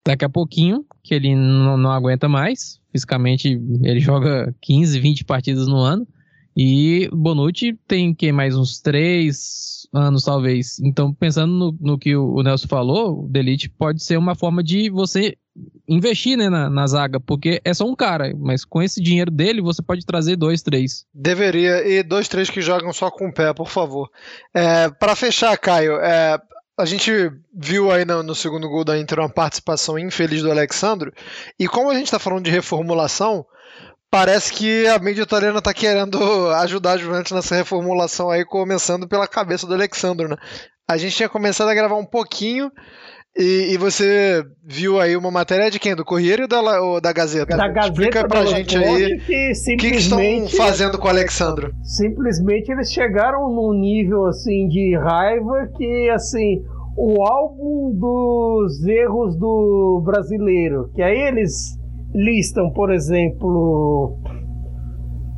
daqui 0.06 0.24
a 0.24 0.28
pouquinho, 0.28 0.84
que 1.02 1.14
ele 1.14 1.34
não, 1.34 1.76
não 1.76 1.90
aguenta 1.90 2.28
mais, 2.28 2.80
fisicamente 2.92 3.60
ele 3.82 3.98
joga 4.00 4.54
15, 4.60 5.00
20 5.00 5.24
partidas 5.24 5.66
no 5.66 5.78
ano, 5.78 6.06
e 6.56 7.08
Bonucci 7.12 7.76
tem 7.88 8.14
que 8.14 8.30
mais 8.30 8.56
uns 8.56 8.80
três 8.80 9.83
anos, 9.94 10.24
talvez. 10.24 10.78
Então, 10.80 11.12
pensando 11.12 11.52
no, 11.52 11.78
no 11.80 11.98
que 11.98 12.16
o, 12.16 12.42
Nelson 12.42 12.68
falou, 12.68 13.24
o 13.24 13.28
Delete 13.28 13.68
pode 13.68 14.02
ser 14.02 14.16
uma 14.16 14.34
forma 14.34 14.62
de 14.62 14.90
você 14.90 15.36
investir 15.88 16.36
né, 16.36 16.48
na, 16.48 16.68
na, 16.68 16.86
zaga, 16.86 17.20
porque 17.20 17.60
é 17.64 17.72
só 17.72 17.84
um 17.84 17.94
cara, 17.94 18.34
mas 18.36 18.64
com 18.64 18.82
esse 18.82 19.00
dinheiro 19.00 19.30
dele 19.30 19.62
você 19.62 19.80
pode 19.80 20.04
trazer 20.04 20.36
dois, 20.36 20.62
três. 20.62 21.06
Deveria, 21.14 21.86
e 21.86 22.02
dois, 22.02 22.26
três 22.26 22.50
que 22.50 22.60
jogam 22.60 22.92
só 22.92 23.10
com 23.10 23.28
o 23.28 23.32
pé, 23.32 23.52
por 23.54 23.68
favor. 23.68 24.10
É, 24.52 24.90
para 24.90 25.14
fechar, 25.14 25.56
Caio, 25.56 25.96
é, 26.00 26.40
a 26.76 26.84
gente 26.84 27.12
viu 27.52 27.92
aí 27.92 28.04
no, 28.04 28.22
no, 28.22 28.34
segundo 28.34 28.68
gol 28.68 28.84
da 28.84 28.98
Inter 28.98 29.20
uma 29.20 29.28
participação 29.28 29.96
infeliz 29.98 30.42
do 30.42 30.50
Alexandro, 30.50 31.12
e 31.58 31.68
como 31.68 31.90
a 31.90 31.94
gente 31.94 32.06
está 32.06 32.18
falando 32.18 32.44
de 32.44 32.50
reformulação, 32.50 33.46
parece 34.14 34.52
que 34.52 34.86
a 34.86 34.96
mídia 35.00 35.22
italiana 35.22 35.58
está 35.58 35.74
querendo 35.74 36.48
ajudar 36.60 36.92
a 36.92 36.96
Juventus 36.96 37.32
nessa 37.32 37.56
reformulação 37.56 38.30
aí, 38.30 38.44
começando 38.44 39.08
pela 39.08 39.26
cabeça 39.26 39.66
do 39.66 39.74
Alexandro, 39.74 40.28
né? 40.28 40.36
A 40.88 40.96
gente 40.96 41.16
tinha 41.16 41.28
começado 41.28 41.68
a 41.68 41.74
gravar 41.74 41.96
um 41.96 42.04
pouquinho 42.04 42.70
e, 43.36 43.72
e 43.72 43.76
você 43.76 44.44
viu 44.64 45.00
aí 45.00 45.16
uma 45.16 45.32
matéria 45.32 45.68
de 45.68 45.80
quem? 45.80 45.96
Do 45.96 46.04
Corriere 46.04 46.42
ou 46.42 46.48
da, 46.48 46.80
ou 46.80 47.00
da 47.00 47.12
Gazeta? 47.12 47.56
Da 47.56 47.66
Gazeta 47.66 47.88
Explica 47.88 48.28
pra 48.28 48.44
gente 48.44 48.78
aí 48.78 49.16
o 49.16 49.18
que, 49.18 49.76
que, 49.78 49.86
estão 49.96 50.20
fazendo 50.56 50.96
com 50.96 51.08
o 51.08 51.10
Alexandro. 51.10 51.72
Simplesmente 51.82 52.70
eles 52.70 52.92
chegaram 52.92 53.50
num 53.50 53.72
nível 53.72 54.26
assim 54.26 54.68
de 54.68 54.96
raiva 54.96 55.68
que 55.76 56.08
assim 56.10 56.62
o 56.96 57.20
álbum 57.20 57.90
dos 57.98 58.86
erros 58.86 59.36
do 59.36 60.00
brasileiro, 60.04 60.88
que 60.94 61.02
aí 61.02 61.18
eles 61.18 61.76
listam, 62.14 62.70
por 62.70 62.92
exemplo, 62.92 64.18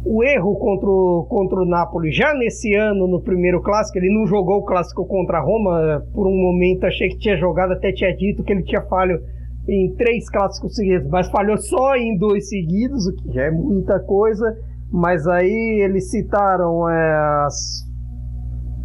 o 0.05 0.23
erro 0.23 0.55
contra 0.57 0.89
o, 0.89 1.27
contra 1.29 1.61
o 1.61 1.65
Napoli 1.65 2.13
já 2.13 2.35
nesse 2.35 2.75
ano, 2.75 3.09
no 3.09 3.21
primeiro 3.21 3.63
clássico. 3.63 3.99
Ele 3.99 4.15
não 4.15 4.27
jogou 4.27 4.59
o 4.59 4.65
clássico 4.65 5.07
contra 5.07 5.39
a 5.39 5.41
Roma. 5.41 6.03
Por 6.13 6.27
um 6.27 6.37
momento 6.37 6.85
achei 6.85 7.09
que 7.09 7.19
tinha 7.19 7.37
jogado, 7.37 7.73
até 7.73 7.93
tinha 7.93 8.15
dito 8.15 8.45
que 8.45 8.53
ele 8.53 8.63
tinha 8.63 8.83
falho 8.83 9.21
em 9.69 9.93
três 9.97 10.31
clássicos 10.31 10.77
seguidos, 10.77 11.09
mas 11.11 11.29
falhou 11.29 11.59
só 11.59 11.97
em 11.97 12.17
dois 12.17 12.49
seguidos, 12.49 13.09
o 13.09 13.17
que 13.17 13.33
já 13.33 13.45
é 13.45 13.51
muita 13.51 13.99
coisa. 14.01 14.57
Mas 14.93 15.27
aí 15.27 15.83
eles 15.83 16.11
citaram 16.11 16.89
é, 16.89 17.45
as, 17.45 17.85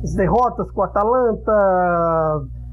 as 0.03 0.15
derrotas 0.15 0.71
com 0.71 0.81
o 0.81 0.83
Atalanta, 0.83 1.51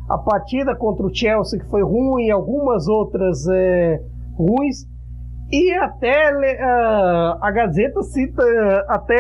a 0.09 0.19
partida 0.19 0.75
contra 0.75 1.05
o 1.05 1.15
Chelsea 1.15 1.61
que 1.61 1.69
foi 1.69 1.83
ruim, 1.83 2.31
algumas 2.31 2.89
outras 2.89 3.47
é, 3.49 4.01
ruins. 4.39 4.87
E 5.51 5.73
até 5.73 6.31
uh, 6.31 7.39
a 7.41 7.51
Gazeta 7.51 8.03
cita 8.03 8.43
até 8.89 9.19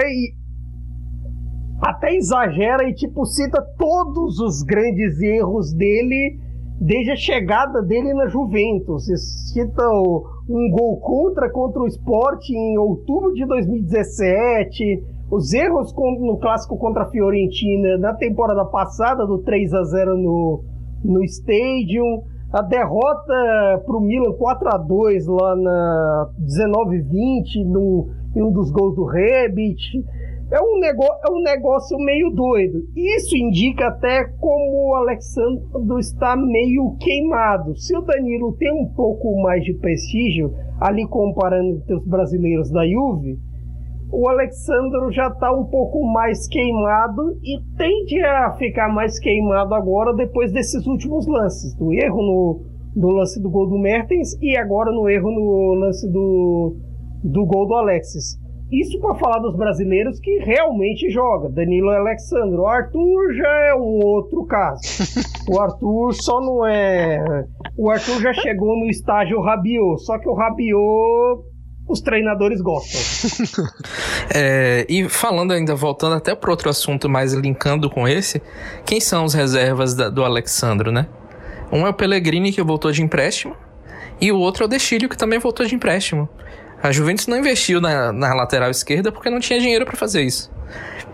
até 1.80 2.14
exagera 2.16 2.88
e 2.88 2.92
tipo 2.92 3.24
cita 3.24 3.62
todos 3.78 4.38
os 4.40 4.62
grandes 4.62 5.20
erros 5.22 5.72
dele 5.72 6.38
desde 6.80 7.12
a 7.12 7.16
chegada 7.16 7.80
dele 7.82 8.12
na 8.12 8.26
Juventus. 8.26 9.06
Cita 9.52 9.88
um 10.48 10.70
gol 10.70 11.00
contra 11.00 11.50
contra 11.50 11.82
o 11.82 11.86
Sport 11.86 12.50
em 12.50 12.76
outubro 12.76 13.32
de 13.32 13.46
2017, 13.46 15.02
os 15.30 15.52
erros 15.54 15.94
no 16.20 16.38
clássico 16.38 16.76
contra 16.76 17.04
a 17.04 17.10
Fiorentina 17.10 17.96
na 17.96 18.12
temporada 18.12 18.66
passada 18.66 19.26
do 19.26 19.38
3 19.38 19.72
a 19.72 19.82
0 19.84 20.16
no 20.18 20.64
no 21.04 21.22
Stadium 21.24 22.22
a 22.52 22.62
derrota 22.62 23.82
para 23.84 23.96
o 23.96 24.00
Milan 24.00 24.32
4 24.32 24.68
a 24.68 24.78
2 24.78 25.26
lá 25.26 25.56
na 25.56 26.30
19-20 26.40 27.56
em 28.36 28.42
um 28.42 28.50
dos 28.50 28.70
gols 28.70 28.96
do 28.96 29.04
Rebic. 29.04 30.04
É 30.50 30.62
um, 30.62 30.80
negócio, 30.80 31.20
é 31.26 31.30
um 31.30 31.42
negócio 31.42 31.98
meio 31.98 32.30
doido. 32.30 32.82
Isso 32.96 33.36
indica 33.36 33.88
até 33.88 34.24
como 34.40 34.88
o 34.88 34.94
Alexandre 34.94 35.62
está 36.00 36.34
meio 36.36 36.96
queimado. 36.98 37.76
Se 37.76 37.94
o 37.94 38.00
Danilo 38.00 38.56
tem 38.58 38.72
um 38.72 38.86
pouco 38.86 39.42
mais 39.42 39.62
de 39.62 39.74
prestígio, 39.74 40.54
ali 40.80 41.06
comparando 41.06 41.76
entre 41.76 41.94
os 41.94 42.06
brasileiros 42.06 42.70
da 42.70 42.88
Juve, 42.88 43.38
o 44.10 44.28
Alexandro 44.28 45.10
já 45.12 45.28
está 45.28 45.52
um 45.52 45.64
pouco 45.64 46.04
mais 46.04 46.48
queimado 46.48 47.38
e 47.42 47.60
tende 47.76 48.20
a 48.20 48.52
ficar 48.52 48.88
mais 48.88 49.18
queimado 49.18 49.74
agora 49.74 50.14
depois 50.14 50.52
desses 50.52 50.86
últimos 50.86 51.26
lances, 51.26 51.74
do 51.74 51.92
erro 51.92 52.22
no, 52.22 52.62
no 52.96 53.10
lance 53.10 53.40
do 53.40 53.50
gol 53.50 53.68
do 53.68 53.78
Mertens 53.78 54.32
e 54.40 54.56
agora 54.56 54.90
no 54.90 55.08
erro 55.08 55.30
no 55.30 55.74
lance 55.74 56.10
do, 56.10 56.76
do 57.22 57.44
gol 57.44 57.66
do 57.66 57.74
Alexis. 57.74 58.38
Isso 58.70 59.00
para 59.00 59.14
falar 59.14 59.38
dos 59.38 59.56
brasileiros 59.56 60.20
que 60.20 60.38
realmente 60.40 61.08
joga, 61.08 61.48
Danilo 61.48 61.90
e 61.90 61.96
Alexandro. 61.96 62.62
O 62.62 62.66
Arthur 62.66 63.32
já 63.34 63.68
é 63.68 63.74
um 63.74 64.04
outro 64.04 64.44
caso. 64.44 64.80
O 65.50 65.58
Arthur 65.58 66.12
só 66.12 66.42
não 66.42 66.66
é. 66.66 67.24
O 67.74 67.88
Arthur 67.88 68.20
já 68.20 68.34
chegou 68.34 68.76
no 68.78 68.84
estágio 68.84 69.40
Rabiot, 69.40 70.04
só 70.04 70.18
que 70.18 70.28
o 70.28 70.34
Rabiot 70.34 71.42
os 71.88 72.00
treinadores 72.00 72.60
gostam. 72.60 73.64
é, 74.34 74.84
e 74.88 75.08
falando 75.08 75.52
ainda, 75.52 75.74
voltando 75.74 76.14
até 76.14 76.34
para 76.34 76.50
outro 76.50 76.68
assunto, 76.68 77.08
mais 77.08 77.32
linkando 77.32 77.88
com 77.88 78.06
esse, 78.06 78.42
quem 78.84 79.00
são 79.00 79.24
os 79.24 79.32
reservas 79.32 79.94
da, 79.94 80.10
do 80.10 80.22
Alexandro, 80.22 80.92
né? 80.92 81.06
Um 81.72 81.86
é 81.86 81.90
o 81.90 81.94
Pellegrini, 81.94 82.52
que 82.52 82.62
voltou 82.62 82.92
de 82.92 83.02
empréstimo, 83.02 83.56
e 84.20 84.30
o 84.30 84.38
outro 84.38 84.64
é 84.64 84.66
o 84.66 84.68
Destilho, 84.68 85.08
que 85.08 85.16
também 85.16 85.38
voltou 85.38 85.64
de 85.64 85.74
empréstimo. 85.74 86.28
A 86.82 86.92
Juventus 86.92 87.26
não 87.26 87.38
investiu 87.38 87.80
na, 87.80 88.12
na 88.12 88.34
lateral 88.34 88.70
esquerda 88.70 89.10
porque 89.10 89.30
não 89.30 89.40
tinha 89.40 89.58
dinheiro 89.58 89.84
para 89.84 89.96
fazer 89.96 90.22
isso. 90.22 90.50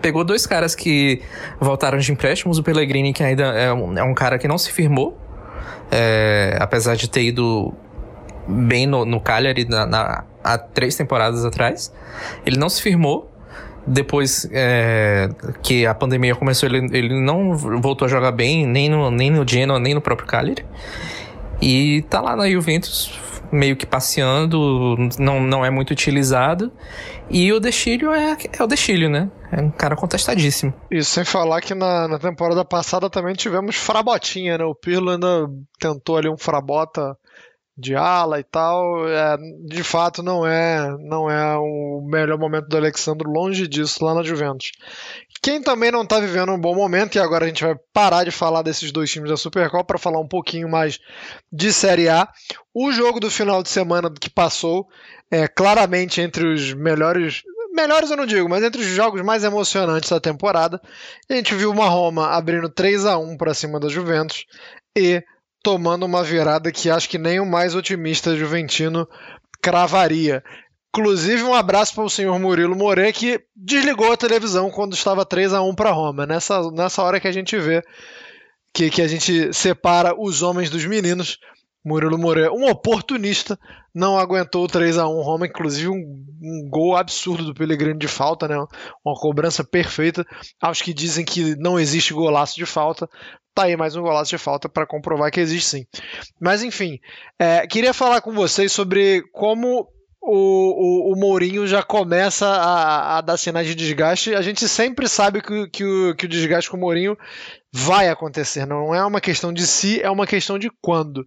Pegou 0.01 0.23
dois 0.23 0.45
caras 0.45 0.75
que 0.75 1.21
voltaram 1.59 1.97
de 1.97 2.11
empréstimos, 2.11 2.59
o 2.59 2.63
Pellegrini, 2.63 3.13
que 3.13 3.23
ainda 3.23 3.45
é 3.45 3.73
um, 3.73 3.97
é 3.97 4.03
um 4.03 4.13
cara 4.13 4.37
que 4.37 4.47
não 4.47 4.57
se 4.57 4.71
firmou, 4.71 5.17
é, 5.89 6.57
apesar 6.59 6.95
de 6.95 7.09
ter 7.09 7.23
ido 7.23 7.73
bem 8.47 8.85
no, 8.85 9.05
no 9.05 9.19
Cagliari 9.19 9.65
na, 9.65 9.85
na, 9.85 10.23
há 10.43 10.57
três 10.57 10.95
temporadas 10.95 11.43
atrás. 11.45 11.93
Ele 12.45 12.57
não 12.57 12.69
se 12.69 12.81
firmou. 12.81 13.31
Depois 13.87 14.49
é, 14.51 15.29
que 15.61 15.85
a 15.85 15.93
pandemia 15.93 16.33
começou, 16.33 16.67
ele, 16.67 16.97
ele 16.97 17.21
não 17.21 17.55
voltou 17.55 18.07
a 18.07 18.09
jogar 18.09 18.31
bem, 18.31 18.65
nem 18.65 18.89
no, 18.89 19.11
nem 19.11 19.29
no 19.29 19.47
Genoa, 19.47 19.79
nem 19.79 19.93
no 19.93 20.01
próprio 20.01 20.27
Cagliari. 20.27 20.65
E 21.61 22.01
tá 22.09 22.19
lá 22.19 22.35
na 22.35 22.49
Juventus, 22.49 23.19
meio 23.51 23.75
que 23.75 23.85
passeando, 23.85 24.97
não, 25.19 25.39
não 25.39 25.63
é 25.63 25.69
muito 25.69 25.91
utilizado. 25.91 26.71
E 27.29 27.51
o 27.53 27.59
Destilho 27.59 28.11
é, 28.11 28.35
é 28.57 28.63
o 28.63 28.67
Destilho, 28.67 29.09
né? 29.09 29.29
É 29.51 29.61
um 29.61 29.69
cara 29.69 29.95
contestadíssimo. 29.95 30.73
Isso, 30.89 31.11
sem 31.11 31.23
falar 31.23 31.61
que 31.61 31.73
na, 31.73 32.07
na 32.07 32.19
temporada 32.19 32.65
passada 32.65 33.09
também 33.09 33.33
tivemos 33.33 33.75
Frabotinha, 33.75 34.57
né? 34.57 34.63
O 34.63 34.75
Pirlo 34.75 35.11
ainda 35.11 35.47
tentou 35.79 36.17
ali 36.17 36.29
um 36.29 36.37
Frabota 36.37 37.15
de 37.77 37.93
ala 37.93 38.39
e 38.39 38.43
tal, 38.43 39.07
é, 39.07 39.35
de 39.65 39.83
fato 39.83 40.23
não 40.23 40.47
é 40.47 40.95
não 40.99 41.29
é 41.29 41.57
o 41.57 42.01
melhor 42.09 42.37
momento 42.37 42.67
do 42.69 42.77
Alexandre, 42.77 43.27
longe 43.27 43.67
disso 43.67 44.03
lá 44.03 44.13
na 44.13 44.23
Juventus. 44.23 44.71
Quem 45.41 45.61
também 45.61 45.91
não 45.91 46.03
está 46.03 46.19
vivendo 46.19 46.53
um 46.53 46.59
bom 46.59 46.73
momento, 46.73 47.15
e 47.15 47.19
agora 47.19 47.43
a 47.43 47.47
gente 47.47 47.63
vai 47.63 47.75
parar 47.93 48.23
de 48.23 48.31
falar 48.31 48.61
desses 48.61 48.91
dois 48.91 49.11
times 49.11 49.29
da 49.29 49.37
Supercopa 49.37 49.83
para 49.83 49.97
falar 49.97 50.19
um 50.19 50.27
pouquinho 50.27 50.69
mais 50.69 50.99
de 51.51 51.73
Série 51.73 52.07
A. 52.07 52.27
O 52.73 52.91
jogo 52.91 53.19
do 53.19 53.29
final 53.29 53.61
de 53.61 53.69
semana 53.69 54.09
que 54.09 54.29
passou 54.29 54.87
é 55.29 55.47
claramente 55.47 56.21
entre 56.21 56.47
os 56.47 56.73
melhores 56.73 57.43
melhores 57.73 58.09
eu 58.09 58.15
não 58.15 58.25
digo, 58.25 58.47
mas 58.47 58.63
entre 58.63 58.79
os 58.79 58.87
jogos 58.87 59.21
mais 59.21 59.43
emocionantes 59.43 60.09
da 60.09 60.19
temporada. 60.19 60.81
A 61.29 61.33
gente 61.33 61.53
viu 61.53 61.71
uma 61.71 61.89
Roma 61.89 62.29
abrindo 62.29 62.69
3 62.69 63.05
a 63.05 63.17
1 63.17 63.35
para 63.35 63.53
cima 63.53 63.81
da 63.81 63.89
Juventus 63.89 64.45
e 64.97 65.21
tomando 65.65 66.05
uma 66.05 66.23
virada 66.23 66.71
que 66.71 66.91
acho 66.91 67.09
que 67.09 67.17
nem 67.17 67.39
o 67.39 67.45
mais 67.45 67.73
otimista 67.73 68.37
juventino 68.37 69.07
cravaria. 69.59 70.43
Inclusive, 70.89 71.41
um 71.41 71.55
abraço 71.55 71.95
para 71.95 72.03
o 72.03 72.09
senhor 72.09 72.37
Murilo 72.37 72.75
More, 72.75 73.11
que 73.11 73.41
desligou 73.55 74.11
a 74.11 74.17
televisão 74.17 74.69
quando 74.69 74.93
estava 74.93 75.25
3 75.25 75.55
a 75.55 75.63
1 75.63 75.73
para 75.73 75.89
Roma. 75.89 76.27
Nessa, 76.27 76.69
nessa 76.69 77.01
hora 77.01 77.19
que 77.19 77.27
a 77.27 77.31
gente 77.31 77.57
vê 77.57 77.81
que, 78.71 78.91
que 78.91 79.01
a 79.01 79.07
gente 79.07 79.51
separa 79.53 80.13
os 80.15 80.43
homens 80.43 80.69
dos 80.69 80.85
meninos. 80.85 81.39
Murilo 81.83 82.17
Moreira, 82.17 82.51
um 82.51 82.67
oportunista, 82.67 83.59
não 83.93 84.17
aguentou 84.17 84.65
o 84.65 84.67
3 84.67 84.97
a 84.97 85.07
1 85.07 85.21
Roma, 85.21 85.45
inclusive 85.45 85.87
um, 85.87 85.93
um, 85.93 86.67
gol 86.69 86.95
absurdo 86.95 87.45
do 87.45 87.53
Pellegrini 87.53 87.99
de 87.99 88.07
falta, 88.07 88.47
né? 88.47 88.55
Uma 89.05 89.15
cobrança 89.15 89.63
perfeita. 89.63 90.25
Aos 90.59 90.81
que 90.81 90.93
dizem 90.93 91.23
que 91.25 91.55
não 91.55 91.79
existe 91.79 92.13
golaço 92.13 92.55
de 92.55 92.65
falta, 92.65 93.07
tá 93.55 93.63
aí 93.63 93.77
mais 93.77 93.95
um 93.95 94.01
golaço 94.01 94.29
de 94.29 94.37
falta 94.37 94.67
para 94.67 94.85
comprovar 94.85 95.31
que 95.31 95.39
existe 95.39 95.69
sim. 95.69 95.85
Mas 96.39 96.61
enfim, 96.61 96.99
é, 97.39 97.65
queria 97.65 97.93
falar 97.93 98.19
com 98.21 98.33
vocês 98.33 98.71
sobre 98.71 99.23
como 99.31 99.87
o, 100.21 101.11
o, 101.11 101.13
o 101.13 101.19
Mourinho 101.19 101.65
já 101.65 101.81
começa 101.81 102.47
a, 102.47 103.17
a, 103.17 103.21
dar 103.21 103.37
sinais 103.37 103.65
de 103.65 103.73
desgaste. 103.73 104.35
A 104.35 104.41
gente 104.41 104.67
sempre 104.67 105.07
sabe 105.07 105.41
que, 105.41 105.69
que, 105.69 105.83
o, 105.85 106.15
que 106.15 106.25
o 106.25 106.29
desgaste 106.29 106.69
com 106.69 106.75
o 106.75 106.79
Mourinho 106.79 107.17
vai 107.71 108.09
acontecer. 108.09 108.65
Não 108.65 108.93
é 108.93 109.05
uma 109.05 109.21
questão 109.21 109.53
de 109.53 109.65
se, 109.65 110.01
é 110.01 110.09
uma 110.09 110.27
questão 110.27 110.59
de 110.59 110.69
quando. 110.81 111.25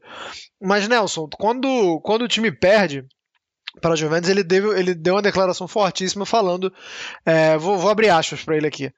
Mas, 0.60 0.86
Nelson, 0.86 1.28
quando, 1.38 2.00
quando 2.02 2.22
o 2.22 2.28
time 2.28 2.50
perde 2.50 3.04
para 3.80 3.92
a 3.92 3.96
Juventus, 3.96 4.28
ele 4.28 4.42
deu, 4.42 4.76
ele 4.76 4.94
deu 4.94 5.14
uma 5.14 5.22
declaração 5.22 5.68
fortíssima 5.68 6.26
falando. 6.26 6.72
É, 7.24 7.56
vou, 7.56 7.78
vou 7.78 7.90
abrir 7.90 8.10
aspas 8.10 8.42
para 8.42 8.56
ele 8.56 8.66
aqui. 8.66 8.92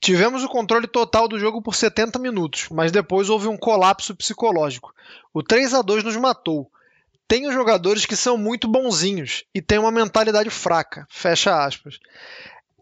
Tivemos 0.00 0.42
o 0.42 0.48
controle 0.48 0.86
total 0.86 1.28
do 1.28 1.38
jogo 1.38 1.60
por 1.60 1.74
70 1.74 2.18
minutos, 2.18 2.68
mas 2.70 2.90
depois 2.90 3.28
houve 3.28 3.48
um 3.48 3.56
colapso 3.56 4.16
psicológico. 4.16 4.94
O 5.32 5.42
3 5.42 5.74
a 5.74 5.82
2 5.82 6.04
nos 6.04 6.16
matou 6.16 6.70
tem 7.30 7.52
jogadores 7.52 8.04
que 8.04 8.16
são 8.16 8.36
muito 8.36 8.66
bonzinhos 8.66 9.44
e 9.54 9.62
tem 9.62 9.78
uma 9.78 9.92
mentalidade 9.92 10.50
fraca. 10.50 11.06
Fecha 11.08 11.64
aspas. 11.64 12.00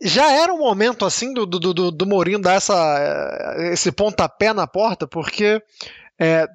Já 0.01 0.33
era 0.33 0.55
um 0.55 0.59
momento 0.59 1.05
assim 1.05 1.35
do, 1.35 1.45
do, 1.45 1.59
do, 1.59 1.91
do 1.91 2.07
Mourinho 2.07 2.39
dar 2.39 2.55
essa, 2.55 2.75
eh, 3.59 3.75
esse 3.75 3.93
pontapé 3.93 4.55
na 4.55 4.67
porta, 4.67 5.07
porque 5.07 5.63
é, 6.19 6.49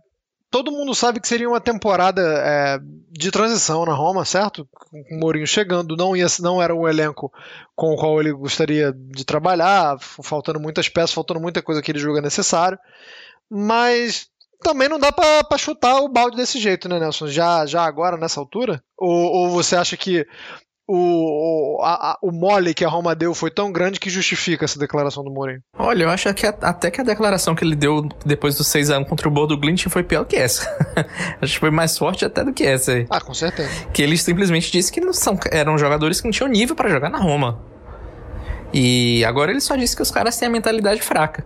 todo 0.53 0.71
mundo 0.71 0.93
sabe 0.93 1.19
que 1.19 1.27
seria 1.27 1.49
uma 1.49 1.59
temporada 1.59 2.21
é, 2.21 2.79
de 3.09 3.31
transição 3.31 3.83
na 3.87 3.93
Roma, 3.95 4.23
certo? 4.23 4.69
Com 4.71 5.03
o 5.09 5.19
Mourinho 5.19 5.47
chegando, 5.47 5.97
não, 5.97 6.15
ia, 6.15 6.27
não 6.41 6.61
era 6.61 6.75
um 6.75 6.87
elenco 6.87 7.33
com 7.75 7.91
o 7.91 7.97
qual 7.97 8.21
ele 8.21 8.31
gostaria 8.31 8.93
de 8.95 9.25
trabalhar, 9.25 9.97
faltando 9.99 10.59
muitas 10.59 10.87
peças, 10.87 11.11
faltando 11.11 11.39
muita 11.39 11.63
coisa 11.63 11.81
que 11.81 11.91
ele 11.91 11.97
julga 11.97 12.21
necessário. 12.21 12.77
Mas 13.49 14.27
também 14.61 14.87
não 14.87 14.99
dá 14.99 15.11
para 15.11 15.57
chutar 15.57 15.99
o 16.01 16.07
balde 16.07 16.37
desse 16.37 16.59
jeito, 16.59 16.87
né, 16.87 16.99
Nelson? 16.99 17.29
Já, 17.29 17.65
já 17.65 17.83
agora, 17.83 18.15
nessa 18.15 18.39
altura? 18.39 18.83
Ou, 18.95 19.09
ou 19.09 19.49
você 19.49 19.75
acha 19.75 19.97
que 19.97 20.23
o, 20.87 21.79
a, 21.81 22.11
a, 22.11 22.17
o 22.21 22.31
mole 22.31 22.73
que 22.73 22.83
a 22.83 22.89
Roma 22.89 23.15
deu 23.15 23.33
foi 23.33 23.49
tão 23.49 23.71
grande 23.71 23.99
que 23.99 24.09
justifica 24.09 24.65
essa 24.65 24.77
declaração 24.77 25.23
do 25.23 25.31
Mourinho? 25.31 25.61
Olha, 25.77 26.03
eu 26.03 26.09
acho 26.09 26.33
que 26.33 26.45
a, 26.45 26.49
até 26.61 26.91
que 26.91 26.99
a 26.99 27.03
declaração 27.03 27.55
que 27.55 27.63
ele 27.63 27.75
deu 27.75 28.07
depois 28.25 28.57
do 28.57 28.63
6x1 28.63 29.05
contra 29.07 29.27
o 29.27 29.31
Bodo 29.31 29.57
Glint 29.57 29.87
foi 29.87 30.03
pior 30.03 30.25
que 30.25 30.35
essa. 30.35 30.67
acho 31.41 31.53
que 31.53 31.59
foi 31.59 31.71
mais 31.71 31.97
forte 31.97 32.25
até 32.25 32.43
do 32.43 32.53
que 32.53 32.63
essa 32.63 32.91
aí. 32.91 33.07
Ah, 33.09 33.21
com 33.21 33.33
certeza. 33.33 33.69
Que 33.93 34.01
ele 34.01 34.17
simplesmente 34.17 34.71
disse 34.71 34.91
que 34.91 34.99
não 34.99 35.13
são, 35.13 35.39
eram 35.51 35.77
jogadores 35.77 36.19
que 36.19 36.27
não 36.27 36.31
tinham 36.31 36.49
nível 36.49 36.75
para 36.75 36.89
jogar 36.89 37.09
na 37.09 37.19
Roma. 37.19 37.61
E 38.73 39.23
agora 39.23 39.51
ele 39.51 39.61
só 39.61 39.75
disse 39.75 39.95
que 39.95 40.01
os 40.01 40.11
caras 40.11 40.35
têm 40.35 40.47
a 40.47 40.51
mentalidade 40.51 41.01
fraca. 41.01 41.45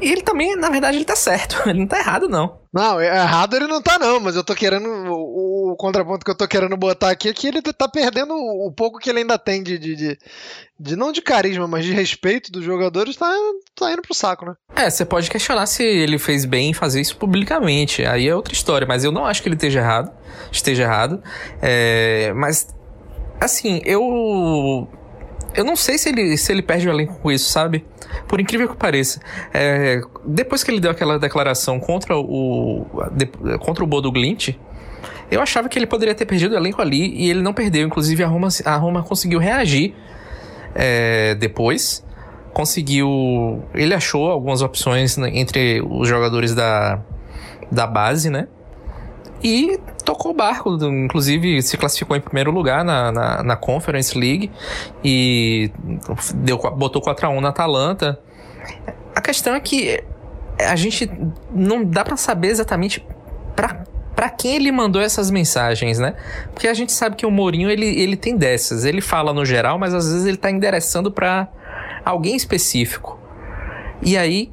E 0.00 0.10
ele 0.10 0.22
também, 0.22 0.56
na 0.56 0.70
verdade, 0.70 0.96
ele 0.96 1.04
tá 1.04 1.14
certo. 1.14 1.62
Ele 1.68 1.80
não 1.80 1.86
tá 1.86 1.98
errado, 1.98 2.28
não. 2.28 2.61
Não, 2.72 2.98
é, 2.98 3.06
errado 3.06 3.54
ele 3.54 3.66
não 3.66 3.82
tá, 3.82 3.98
não, 3.98 4.18
mas 4.18 4.34
eu 4.34 4.42
tô 4.42 4.54
querendo. 4.54 4.88
O, 4.88 5.72
o 5.72 5.76
contraponto 5.76 6.24
que 6.24 6.30
eu 6.30 6.34
tô 6.34 6.48
querendo 6.48 6.74
botar 6.74 7.10
aqui 7.10 7.28
é 7.28 7.32
que 7.34 7.46
ele 7.46 7.60
tá 7.60 7.86
perdendo 7.86 8.34
o 8.34 8.72
pouco 8.72 8.98
que 8.98 9.10
ele 9.10 9.18
ainda 9.18 9.38
tem 9.38 9.62
de. 9.62 9.78
de, 9.78 9.94
de, 9.94 10.18
de 10.80 10.96
não 10.96 11.12
de 11.12 11.20
carisma, 11.20 11.68
mas 11.68 11.84
de 11.84 11.92
respeito 11.92 12.50
dos 12.50 12.64
jogadores, 12.64 13.14
tá, 13.14 13.30
tá 13.74 13.92
indo 13.92 14.00
pro 14.00 14.14
saco, 14.14 14.46
né? 14.46 14.54
É, 14.74 14.88
você 14.88 15.04
pode 15.04 15.30
questionar 15.30 15.66
se 15.66 15.82
ele 15.82 16.18
fez 16.18 16.46
bem 16.46 16.70
em 16.70 16.74
fazer 16.74 17.02
isso 17.02 17.16
publicamente. 17.18 18.06
Aí 18.06 18.26
é 18.26 18.34
outra 18.34 18.54
história, 18.54 18.86
mas 18.86 19.04
eu 19.04 19.12
não 19.12 19.26
acho 19.26 19.42
que 19.42 19.48
ele 19.48 19.56
esteja 19.56 19.80
errado. 19.80 20.10
Esteja 20.50 20.84
errado. 20.84 21.22
É, 21.60 22.32
mas, 22.34 22.74
assim, 23.38 23.82
eu 23.84 24.88
eu 25.54 25.64
não 25.64 25.76
sei 25.76 25.98
se 25.98 26.08
ele, 26.08 26.36
se 26.36 26.52
ele 26.52 26.62
perde 26.62 26.88
o 26.88 26.92
elenco 26.92 27.14
com 27.14 27.30
isso, 27.30 27.50
sabe? 27.50 27.84
Por 28.26 28.40
incrível 28.40 28.68
que 28.68 28.76
pareça. 28.76 29.20
É, 29.52 30.00
depois 30.24 30.62
que 30.62 30.70
ele 30.70 30.80
deu 30.80 30.90
aquela 30.90 31.18
declaração 31.18 31.78
contra 31.78 32.16
o, 32.16 32.86
de, 33.12 33.26
contra 33.58 33.82
o 33.84 33.86
Bodo 33.86 34.10
Glint, 34.10 34.50
eu 35.30 35.40
achava 35.40 35.68
que 35.68 35.78
ele 35.78 35.86
poderia 35.86 36.14
ter 36.14 36.26
perdido 36.26 36.52
o 36.52 36.56
elenco 36.56 36.80
ali 36.80 37.14
e 37.16 37.30
ele 37.30 37.42
não 37.42 37.52
perdeu. 37.52 37.86
Inclusive, 37.86 38.22
a 38.22 38.26
Roma, 38.26 38.48
a 38.64 38.76
Roma 38.76 39.02
conseguiu 39.02 39.38
reagir 39.38 39.94
é, 40.74 41.34
depois. 41.34 42.04
Conseguiu. 42.52 43.62
Ele 43.74 43.94
achou 43.94 44.30
algumas 44.30 44.60
opções 44.60 45.16
entre 45.16 45.82
os 45.88 46.06
jogadores 46.06 46.54
da, 46.54 47.00
da 47.70 47.86
base, 47.86 48.28
né? 48.28 48.46
E 49.42 49.78
tocou 50.04 50.32
o 50.32 50.34
barco, 50.34 50.70
inclusive 50.84 51.60
se 51.62 51.76
classificou 51.76 52.16
em 52.16 52.20
primeiro 52.20 52.50
lugar 52.50 52.84
na, 52.84 53.10
na, 53.10 53.42
na 53.42 53.56
Conference 53.56 54.16
League 54.16 54.50
e 55.04 55.70
deu, 56.34 56.58
botou 56.58 57.02
4x1 57.02 57.40
na 57.40 57.48
Atalanta. 57.48 58.20
A 59.14 59.20
questão 59.20 59.54
é 59.54 59.60
que 59.60 60.02
a 60.60 60.76
gente 60.76 61.10
não 61.50 61.84
dá 61.84 62.04
para 62.04 62.16
saber 62.16 62.48
exatamente 62.48 63.04
para 63.56 63.84
para 64.14 64.28
quem 64.28 64.56
ele 64.56 64.70
mandou 64.70 65.00
essas 65.00 65.30
mensagens, 65.30 65.98
né? 65.98 66.14
Porque 66.52 66.68
a 66.68 66.74
gente 66.74 66.92
sabe 66.92 67.16
que 67.16 67.24
o 67.24 67.30
Mourinho 67.30 67.70
ele, 67.70 67.86
ele 67.86 68.14
tem 68.14 68.36
dessas, 68.36 68.84
ele 68.84 69.00
fala 69.00 69.32
no 69.32 69.44
geral, 69.44 69.78
mas 69.78 69.94
às 69.94 70.06
vezes 70.06 70.26
ele 70.26 70.36
tá 70.36 70.50
endereçando 70.50 71.10
para 71.10 71.48
alguém 72.04 72.36
específico. 72.36 73.18
E 74.02 74.16
aí 74.16 74.52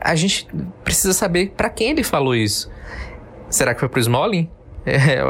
a 0.00 0.14
gente 0.14 0.46
precisa 0.84 1.12
saber 1.12 1.52
para 1.56 1.68
quem 1.68 1.90
ele 1.90 2.04
falou 2.04 2.34
isso. 2.34 2.70
Será 3.50 3.74
que 3.74 3.80
foi 3.80 3.88
pro 3.88 4.00
Smalling? 4.00 4.48
É, 4.86 5.20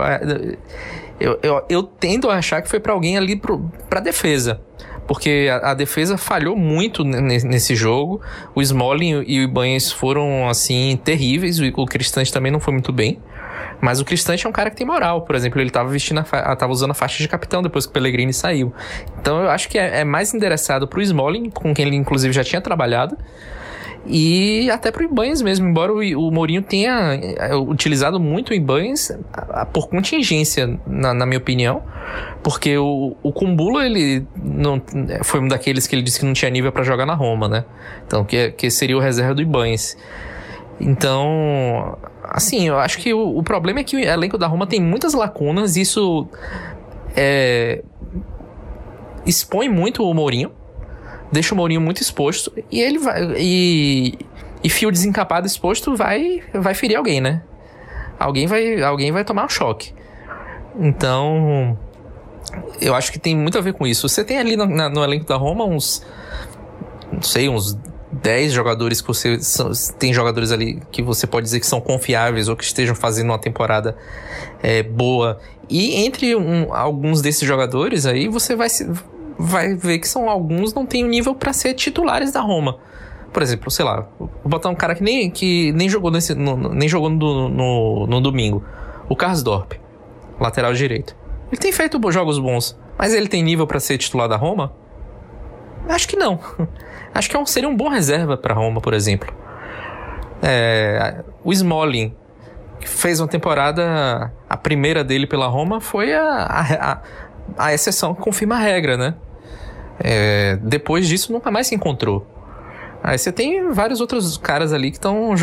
eu, 1.18 1.38
eu, 1.42 1.62
eu, 1.68 1.82
tendo 1.82 2.30
a 2.30 2.36
achar 2.36 2.62
que 2.62 2.68
foi 2.68 2.80
para 2.80 2.94
alguém 2.94 3.18
ali 3.18 3.36
pro, 3.36 3.70
pra 3.90 4.00
defesa. 4.00 4.60
Porque 5.06 5.48
a, 5.52 5.72
a, 5.72 5.74
defesa 5.74 6.16
falhou 6.16 6.56
muito 6.56 7.04
nesse 7.04 7.74
jogo. 7.74 8.22
O 8.54 8.62
Smalling 8.62 9.24
e 9.26 9.40
o 9.40 9.42
Ibanez 9.42 9.92
foram, 9.92 10.48
assim, 10.48 10.98
terríveis. 11.04 11.58
O, 11.58 11.64
o 11.64 11.84
Cristante 11.84 12.32
também 12.32 12.50
não 12.50 12.60
foi 12.60 12.72
muito 12.72 12.92
bem. 12.92 13.18
Mas 13.80 14.00
o 14.00 14.04
Cristante 14.04 14.46
é 14.46 14.48
um 14.48 14.52
cara 14.52 14.70
que 14.70 14.76
tem 14.76 14.86
moral. 14.86 15.22
Por 15.22 15.34
exemplo, 15.34 15.60
ele 15.60 15.68
estava 15.68 15.88
vestindo 15.88 16.24
a 16.30 16.56
tava 16.56 16.72
usando 16.72 16.92
a 16.92 16.94
faixa 16.94 17.18
de 17.18 17.28
capitão 17.28 17.60
depois 17.60 17.86
que 17.86 17.90
o 17.90 17.92
Pellegrini 17.92 18.32
saiu. 18.32 18.72
Então 19.20 19.42
eu 19.42 19.50
acho 19.50 19.68
que 19.68 19.78
é, 19.78 20.00
é 20.00 20.04
mais 20.04 20.32
endereçado 20.32 20.86
pro 20.86 21.02
Smalling, 21.02 21.50
com 21.50 21.74
quem 21.74 21.86
ele 21.86 21.96
inclusive 21.96 22.32
já 22.32 22.44
tinha 22.44 22.60
trabalhado. 22.60 23.16
E 24.06 24.70
até 24.70 24.90
pro 24.90 25.04
Ibanez 25.04 25.42
mesmo, 25.42 25.68
embora 25.68 25.92
o, 25.92 25.98
o 25.98 26.30
Mourinho 26.30 26.62
tenha 26.62 27.14
é, 27.38 27.54
utilizado 27.54 28.18
muito 28.18 28.50
o 28.50 28.54
Ibanez 28.54 29.16
por 29.72 29.88
contingência, 29.88 30.78
na, 30.86 31.12
na 31.12 31.26
minha 31.26 31.38
opinião. 31.38 31.82
Porque 32.42 32.76
o, 32.78 33.14
o 33.22 33.32
Kumbulo, 33.32 33.80
ele 33.80 34.26
não, 34.36 34.80
foi 35.22 35.40
um 35.40 35.48
daqueles 35.48 35.86
que 35.86 35.94
ele 35.94 36.02
disse 36.02 36.20
que 36.20 36.26
não 36.26 36.32
tinha 36.32 36.50
nível 36.50 36.72
para 36.72 36.82
jogar 36.82 37.04
na 37.04 37.14
Roma, 37.14 37.48
né? 37.48 37.64
Então, 38.06 38.24
que, 38.24 38.50
que 38.52 38.70
seria 38.70 38.96
o 38.96 39.00
reserva 39.00 39.34
do 39.34 39.42
Ibanez. 39.42 39.96
Então, 40.80 41.98
assim, 42.24 42.68
eu 42.68 42.78
acho 42.78 42.98
que 42.98 43.12
o, 43.12 43.36
o, 43.36 43.42
problema 43.42 43.80
é 43.80 43.84
que 43.84 43.96
o 43.96 43.98
elenco 43.98 44.38
da 44.38 44.46
Roma 44.46 44.66
tem 44.66 44.80
muitas 44.80 45.12
lacunas, 45.12 45.76
isso 45.76 46.26
é, 47.14 47.82
expõe 49.26 49.68
muito 49.68 50.02
o 50.02 50.14
Mourinho, 50.14 50.50
deixa 51.30 51.54
o 51.54 51.56
Mourinho 51.56 51.80
muito 51.80 52.00
exposto, 52.00 52.52
e 52.70 52.80
ele 52.80 52.98
vai. 52.98 53.34
E, 53.38 54.18
e 54.62 54.68
fio 54.68 54.90
desencapado 54.90 55.46
exposto 55.46 55.96
vai, 55.96 56.42
vai 56.52 56.74
ferir 56.74 56.96
alguém, 56.96 57.20
né? 57.20 57.42
Alguém 58.18 58.46
vai, 58.46 58.82
alguém 58.82 59.12
vai 59.12 59.24
tomar 59.24 59.46
um 59.46 59.48
choque. 59.48 59.94
Então, 60.78 61.78
eu 62.80 62.94
acho 62.94 63.10
que 63.10 63.18
tem 63.18 63.36
muito 63.36 63.58
a 63.58 63.60
ver 63.60 63.72
com 63.72 63.86
isso. 63.86 64.08
Você 64.08 64.24
tem 64.24 64.38
ali 64.38 64.56
no, 64.56 64.66
na, 64.66 64.88
no 64.88 65.02
elenco 65.02 65.26
da 65.26 65.36
Roma 65.36 65.64
uns. 65.64 66.04
Não 67.12 67.22
sei, 67.22 67.48
uns 67.48 67.76
10 68.12 68.52
jogadores 68.52 69.00
que 69.00 69.08
você. 69.08 69.40
São, 69.40 69.70
tem 69.98 70.12
jogadores 70.12 70.52
ali 70.52 70.82
que 70.90 71.02
você 71.02 71.26
pode 71.26 71.44
dizer 71.44 71.60
que 71.60 71.66
são 71.66 71.80
confiáveis 71.80 72.48
ou 72.48 72.56
que 72.56 72.64
estejam 72.64 72.94
fazendo 72.94 73.28
uma 73.28 73.38
temporada 73.38 73.96
é, 74.62 74.82
boa. 74.82 75.38
E 75.68 76.04
entre 76.04 76.34
um, 76.34 76.74
alguns 76.74 77.22
desses 77.22 77.46
jogadores 77.46 78.04
aí, 78.04 78.28
você 78.28 78.56
vai, 78.56 78.68
vai 79.40 79.74
ver 79.74 79.98
que 79.98 80.06
são 80.06 80.28
alguns 80.28 80.74
não 80.74 80.84
tem 80.84 81.02
o 81.02 81.08
nível 81.08 81.34
para 81.34 81.52
ser 81.52 81.74
titulares 81.74 82.30
da 82.30 82.40
Roma. 82.40 82.78
Por 83.32 83.42
exemplo, 83.42 83.70
sei 83.70 83.84
lá, 83.84 84.06
vou 84.18 84.28
botar 84.44 84.68
um 84.68 84.74
cara 84.74 84.94
que 84.94 85.02
nem, 85.02 85.30
que 85.30 85.72
nem 85.72 85.88
jogou, 85.88 86.10
nesse, 86.10 86.34
no, 86.34 86.56
nem 86.74 86.88
jogou 86.88 87.08
no, 87.08 87.48
no, 87.48 88.06
no 88.06 88.20
domingo. 88.20 88.62
O 89.08 89.16
Karsdorp, 89.16 89.72
lateral 90.38 90.74
direito. 90.74 91.16
Ele 91.50 91.60
tem 91.60 91.72
feito 91.72 92.00
jogos 92.12 92.38
bons, 92.38 92.78
mas 92.98 93.14
ele 93.14 93.28
tem 93.28 93.42
nível 93.42 93.66
para 93.66 93.80
ser 93.80 93.98
titular 93.98 94.28
da 94.28 94.36
Roma? 94.36 94.72
Acho 95.88 96.06
que 96.06 96.16
não. 96.16 96.38
Acho 97.14 97.30
que 97.30 97.36
é 97.36 97.38
um, 97.38 97.46
seria 97.46 97.68
um 97.68 97.76
bom 97.76 97.88
reserva 97.88 98.36
para 98.36 98.52
Roma, 98.52 98.80
por 98.80 98.94
exemplo. 98.94 99.32
É, 100.42 101.22
o 101.42 101.52
Smalling, 101.52 102.14
que 102.80 102.88
fez 102.88 103.20
uma 103.20 103.28
temporada, 103.28 104.32
a 104.48 104.56
primeira 104.56 105.02
dele 105.02 105.26
pela 105.26 105.46
Roma, 105.46 105.80
foi 105.80 106.12
a, 106.12 106.46
a, 106.46 107.00
a 107.56 107.74
exceção 107.74 108.14
que 108.14 108.20
confirma 108.20 108.56
a 108.56 108.58
regra, 108.58 108.96
né? 108.96 109.14
É, 110.02 110.58
depois 110.62 111.06
disso, 111.06 111.32
nunca 111.32 111.50
mais 111.50 111.66
se 111.66 111.74
encontrou. 111.74 112.26
Aí 113.02 113.16
você 113.16 113.32
tem 113.32 113.70
vários 113.70 114.00
outros 114.00 114.36
caras 114.36 114.72
ali 114.72 114.90
que 114.90 114.98
estão 114.98 115.34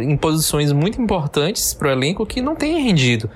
em 0.00 0.16
posições 0.16 0.72
muito 0.72 1.00
importantes 1.00 1.72
para 1.72 1.88
o 1.88 1.90
elenco 1.90 2.26
que 2.26 2.40
não 2.40 2.56
têm 2.56 2.82
rendido. 2.82 3.30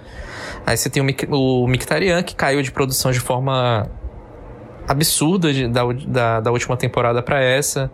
Aí 0.67 0.77
você 0.77 0.91
tem 0.91 1.03
o, 1.03 1.65
o 1.65 1.69
Mictarian, 1.69 2.23
que 2.23 2.35
caiu 2.35 2.61
de 2.61 2.73
produção 2.73 3.13
de 3.13 3.21
forma 3.21 3.89
absurda 4.87 5.53
de, 5.53 5.69
da, 5.69 5.83
da, 6.07 6.41
da, 6.41 6.51
última 6.51 6.77
temporada 6.77 7.23
para 7.23 7.41
essa. 7.41 7.91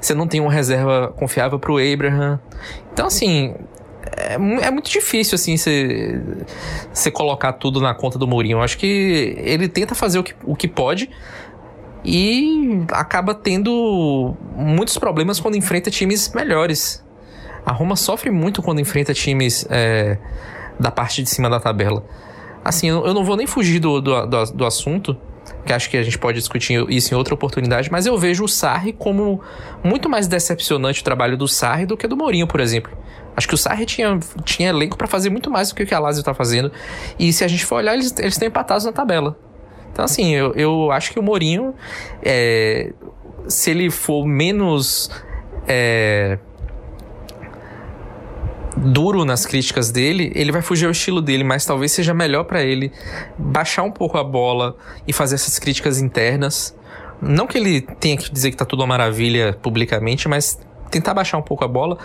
Você 0.00 0.14
não 0.14 0.26
tem 0.26 0.40
uma 0.40 0.52
reserva 0.52 1.12
confiável 1.16 1.58
para 1.58 1.72
o 1.72 1.76
Abraham. 1.76 2.40
Então, 2.92 3.06
assim, 3.06 3.54
é, 4.16 4.34
é, 4.34 4.70
muito 4.70 4.90
difícil, 4.90 5.34
assim, 5.34 5.56
você 5.56 7.10
colocar 7.12 7.52
tudo 7.54 7.80
na 7.80 7.92
conta 7.94 8.18
do 8.18 8.26
Mourinho. 8.26 8.58
Eu 8.58 8.62
acho 8.62 8.78
que 8.78 9.34
ele 9.38 9.68
tenta 9.68 9.94
fazer 9.94 10.18
o 10.18 10.22
que, 10.22 10.34
o 10.44 10.56
que 10.56 10.68
pode 10.68 11.10
e 12.04 12.84
acaba 12.92 13.34
tendo 13.34 14.34
muitos 14.56 14.96
problemas 14.98 15.38
quando 15.38 15.56
enfrenta 15.56 15.90
times 15.90 16.32
melhores. 16.34 17.04
A 17.64 17.72
Roma 17.72 17.96
sofre 17.96 18.30
muito 18.30 18.62
quando 18.62 18.80
enfrenta 18.80 19.12
times 19.12 19.66
é, 19.70 20.18
da 20.78 20.90
parte 20.90 21.22
de 21.22 21.28
cima 21.28 21.50
da 21.50 21.60
tabela. 21.60 22.04
Assim, 22.64 22.88
eu 22.88 23.14
não 23.14 23.24
vou 23.24 23.36
nem 23.36 23.46
fugir 23.46 23.78
do, 23.78 24.00
do, 24.00 24.26
do, 24.26 24.44
do 24.44 24.66
assunto, 24.66 25.16
que 25.64 25.72
acho 25.72 25.88
que 25.90 25.96
a 25.96 26.02
gente 26.02 26.18
pode 26.18 26.38
discutir 26.38 26.84
isso 26.90 27.14
em 27.14 27.16
outra 27.16 27.34
oportunidade, 27.34 27.90
mas 27.90 28.06
eu 28.06 28.16
vejo 28.18 28.44
o 28.44 28.48
Sarri 28.48 28.92
como 28.92 29.40
muito 29.82 30.08
mais 30.08 30.26
decepcionante 30.26 31.00
o 31.00 31.04
trabalho 31.04 31.36
do 31.36 31.48
Sarri 31.48 31.86
do 31.86 31.96
que 31.96 32.06
do 32.06 32.16
Mourinho, 32.16 32.46
por 32.46 32.60
exemplo. 32.60 32.92
Acho 33.36 33.48
que 33.48 33.54
o 33.54 33.58
Sarri 33.58 33.86
tinha, 33.86 34.18
tinha 34.44 34.68
elenco 34.68 34.96
para 34.96 35.06
fazer 35.06 35.30
muito 35.30 35.50
mais 35.50 35.68
do 35.68 35.74
que 35.74 35.82
o 35.82 35.86
que 35.86 35.94
a 35.94 35.98
Lazio 35.98 36.22
tá 36.22 36.34
fazendo. 36.34 36.70
E 37.18 37.32
se 37.32 37.44
a 37.44 37.48
gente 37.48 37.64
for 37.64 37.76
olhar, 37.76 37.94
eles, 37.94 38.14
eles 38.18 38.34
estão 38.34 38.46
empatados 38.46 38.84
na 38.84 38.92
tabela. 38.92 39.38
Então, 39.92 40.04
assim, 40.04 40.34
eu, 40.34 40.52
eu 40.54 40.90
acho 40.92 41.12
que 41.12 41.18
o 41.18 41.22
Mourinho, 41.22 41.74
é, 42.22 42.92
se 43.48 43.70
ele 43.70 43.90
for 43.90 44.26
menos. 44.26 45.10
É, 45.66 46.38
duro 48.76 49.24
nas 49.24 49.44
críticas 49.44 49.90
dele, 49.90 50.32
ele 50.34 50.52
vai 50.52 50.62
fugir 50.62 50.86
ao 50.86 50.92
estilo 50.92 51.20
dele, 51.20 51.44
mas 51.44 51.64
talvez 51.66 51.92
seja 51.92 52.14
melhor 52.14 52.44
para 52.44 52.62
ele 52.62 52.92
baixar 53.36 53.82
um 53.82 53.90
pouco 53.90 54.16
a 54.16 54.24
bola 54.24 54.76
e 55.06 55.12
fazer 55.12 55.34
essas 55.34 55.58
críticas 55.58 56.00
internas. 56.00 56.74
Não 57.20 57.46
que 57.46 57.58
ele 57.58 57.82
tenha 57.82 58.16
que 58.16 58.32
dizer 58.32 58.50
que 58.50 58.56
tá 58.56 58.64
tudo 58.64 58.80
uma 58.80 58.86
maravilha 58.86 59.56
publicamente, 59.60 60.28
mas 60.28 60.58
tentar 60.90 61.14
baixar 61.14 61.38
um 61.38 61.42
pouco 61.42 61.64
a 61.64 61.68
bola 61.68 61.98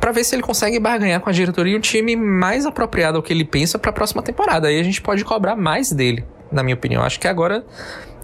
para 0.00 0.10
ver 0.10 0.24
se 0.24 0.34
ele 0.34 0.42
consegue 0.42 0.78
barganhar 0.80 1.20
com 1.20 1.28
a 1.28 1.32
diretoria 1.32 1.76
um 1.76 1.80
time 1.80 2.16
mais 2.16 2.66
apropriado 2.66 3.18
ao 3.18 3.22
que 3.22 3.32
ele 3.32 3.44
pensa 3.44 3.78
para 3.78 3.90
a 3.90 3.92
próxima 3.92 4.22
temporada. 4.22 4.68
Aí 4.68 4.78
a 4.78 4.82
gente 4.82 5.00
pode 5.00 5.24
cobrar 5.24 5.56
mais 5.56 5.92
dele, 5.92 6.24
na 6.52 6.62
minha 6.62 6.74
opinião. 6.74 7.02
Acho 7.02 7.18
que 7.18 7.28
agora 7.28 7.64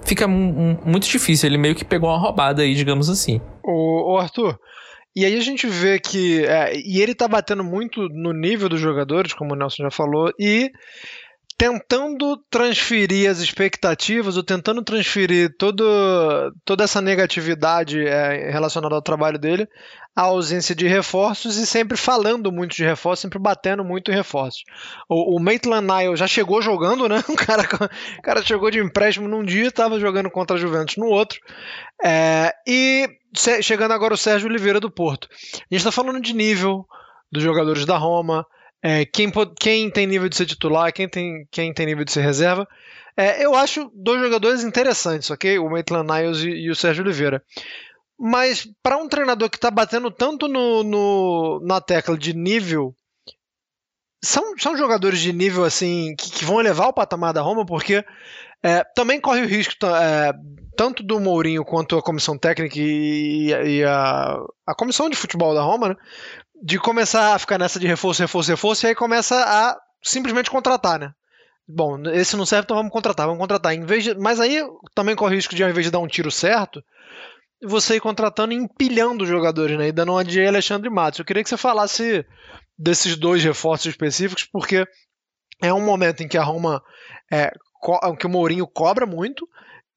fica 0.05 0.29
muito 0.29 1.09
difícil. 1.09 1.49
Ele 1.49 1.59
meio 1.59 1.74
que 1.74 1.85
pegou 1.85 2.11
uma 2.11 2.18
roubada 2.18 2.62
aí, 2.62 2.74
digamos 2.74 3.09
assim. 3.09 3.41
O, 3.64 4.14
o 4.14 4.18
Arthur, 4.18 4.59
e 5.18 5.24
aí 5.24 5.37
a 5.37 5.41
gente 5.41 5.66
vê 5.66 5.99
que. 5.99 6.45
É, 6.45 6.72
e 6.76 7.03
ele 7.03 7.14
tá 7.14 7.26
batendo 7.26 7.64
muito 7.64 8.09
no 8.09 8.33
nível 8.33 8.68
dos 8.68 8.81
jogadores, 8.81 9.33
como 9.33 9.53
o 9.53 9.57
Nelson 9.57 9.83
já 9.85 9.91
falou, 9.91 10.33
e 10.39 10.70
tentando 11.59 12.36
transferir 12.48 13.28
as 13.28 13.40
expectativas 13.40 14.36
ou 14.36 14.44
tentando 14.44 14.80
transferir 14.80 15.52
todo, 15.59 15.84
toda 16.64 16.84
essa 16.84 17.02
negatividade 17.02 18.06
é, 18.06 18.48
relacionada 18.48 18.94
ao 18.94 19.02
trabalho 19.02 19.40
dele 19.40 19.68
à 20.14 20.22
ausência 20.22 20.72
de 20.72 20.86
reforços 20.86 21.56
e 21.56 21.66
sempre 21.66 21.96
falando 21.96 22.52
muito 22.52 22.76
de 22.76 22.84
reforços, 22.84 23.22
sempre 23.22 23.40
batendo 23.40 23.84
muito 23.84 24.11
em 24.11 24.14
reforços. 24.14 24.62
O, 25.09 25.36
o 25.36 25.40
Maitland 25.40 25.86
Nile 25.86 26.16
já 26.16 26.28
chegou 26.28 26.62
jogando, 26.62 27.09
né? 27.09 27.22
O 27.28 27.36
cara, 27.36 27.62
o 28.18 28.22
cara 28.22 28.42
chegou 28.42 28.70
de 28.70 28.78
empréstimo 28.78 29.28
num 29.28 29.44
dia 29.44 29.66
estava 29.66 29.98
jogando 29.98 30.30
contra 30.30 30.56
a 30.56 30.61
Juventus 30.61 30.96
no 30.96 31.06
outro. 31.06 31.40
É, 32.04 32.52
e 32.66 33.09
chegando 33.62 33.92
agora 33.92 34.14
o 34.14 34.18
Sérgio 34.18 34.48
Oliveira 34.48 34.78
do 34.78 34.90
Porto. 34.90 35.28
A 35.30 35.74
gente 35.74 35.78
está 35.78 35.92
falando 35.92 36.20
de 36.20 36.32
nível 36.34 36.86
dos 37.30 37.42
jogadores 37.42 37.84
da 37.84 37.96
Roma, 37.96 38.46
é, 38.83 39.05
quem, 39.05 39.31
quem 39.59 39.91
tem 39.91 40.07
nível 40.07 40.29
de 40.29 40.37
ser 40.37 40.47
titular, 40.47 40.93
quem 40.93 41.09
tem, 41.09 41.47
quem 41.51 41.72
tem 41.72 41.87
nível 41.87 42.05
de 42.05 42.12
ser 42.12 42.22
reserva. 42.22 42.66
É, 43.16 43.45
eu 43.45 43.55
acho 43.55 43.91
dois 43.95 44.20
jogadores 44.20 44.62
interessantes, 44.62 45.31
ok? 45.31 45.59
O 45.59 45.68
Maitland 45.68 46.09
Niles 46.12 46.39
e, 46.39 46.51
e 46.51 46.70
o 46.70 46.76
Sérgio 46.76 47.03
Oliveira. 47.03 47.43
Mas 48.18 48.68
para 48.83 48.97
um 48.97 49.09
treinador 49.09 49.51
que 49.51 49.57
está 49.57 49.70
batendo 49.70 50.11
tanto 50.11 50.49
no, 50.49 50.83
no, 50.83 51.61
na 51.64 51.81
tecla 51.81 52.16
de 52.16 52.35
nível, 52.35 52.95
são, 54.24 54.57
são 54.59 54.76
jogadores 54.76 55.20
de 55.20 55.33
nível 55.33 55.64
assim 55.64 56.14
que, 56.16 56.31
que 56.31 56.45
vão 56.45 56.61
elevar 56.61 56.89
o 56.89 56.93
patamar 56.93 57.33
da 57.33 57.41
Roma, 57.41 57.64
porque 57.64 58.05
é, 58.62 58.83
também 58.95 59.20
corre 59.20 59.43
o 59.43 59.47
risco 59.47 59.74
é, 59.87 60.33
tanto 60.76 61.03
do 61.03 61.20
Mourinho 61.20 61.64
quanto 61.64 61.97
a 61.97 62.03
comissão 62.03 62.37
técnica 62.37 62.76
e, 62.79 63.49
e 63.51 63.85
a, 63.85 64.37
a, 64.66 64.74
comissão 64.74 65.09
de 65.09 65.16
futebol 65.16 65.55
da 65.55 65.62
Roma, 65.62 65.91
né, 65.91 65.97
de 66.62 66.78
começar 66.78 67.34
a 67.34 67.38
ficar 67.38 67.59
nessa 67.59 67.78
de 67.78 67.86
reforço, 67.86 68.22
reforço, 68.22 68.50
reforço, 68.50 68.86
e 68.86 68.88
aí 68.88 68.94
começa 68.94 69.36
a 69.36 69.76
simplesmente 70.02 70.50
contratar, 70.50 70.98
né? 70.98 71.12
Bom, 71.66 72.00
esse 72.12 72.36
não 72.36 72.46
serve, 72.46 72.64
então 72.64 72.76
vamos 72.76 72.92
contratar, 72.92 73.26
vamos 73.26 73.40
contratar. 73.40 73.74
Em 73.74 73.84
vez 73.84 74.04
de, 74.04 74.14
mas 74.14 74.40
aí 74.40 74.62
também 74.94 75.14
corre 75.14 75.34
o 75.34 75.36
risco 75.36 75.54
de, 75.54 75.62
ao 75.62 75.68
invés 75.68 75.84
de 75.84 75.92
dar 75.92 75.98
um 75.98 76.06
tiro 76.06 76.30
certo, 76.30 76.82
você 77.62 77.96
ir 77.96 78.00
contratando 78.00 78.54
e 78.54 78.56
empilhando 78.56 79.24
os 79.24 79.28
jogadores, 79.28 79.76
né? 79.76 79.88
E 79.88 79.92
dando 79.92 80.12
uma 80.12 80.24
de 80.24 80.44
Alexandre 80.44 80.88
Matos. 80.88 81.18
Eu 81.18 81.24
queria 81.24 81.42
que 81.42 81.48
você 81.48 81.56
falasse 81.56 82.24
desses 82.78 83.16
dois 83.16 83.44
reforços 83.44 83.86
específicos, 83.86 84.44
porque 84.44 84.86
é 85.62 85.72
um 85.74 85.84
momento 85.84 86.22
em 86.22 86.28
que 86.28 86.38
a 86.38 86.42
Roma 86.42 86.82
é, 87.30 87.50
que 88.18 88.26
o 88.26 88.30
Mourinho 88.30 88.66
cobra 88.66 89.04
muito 89.04 89.46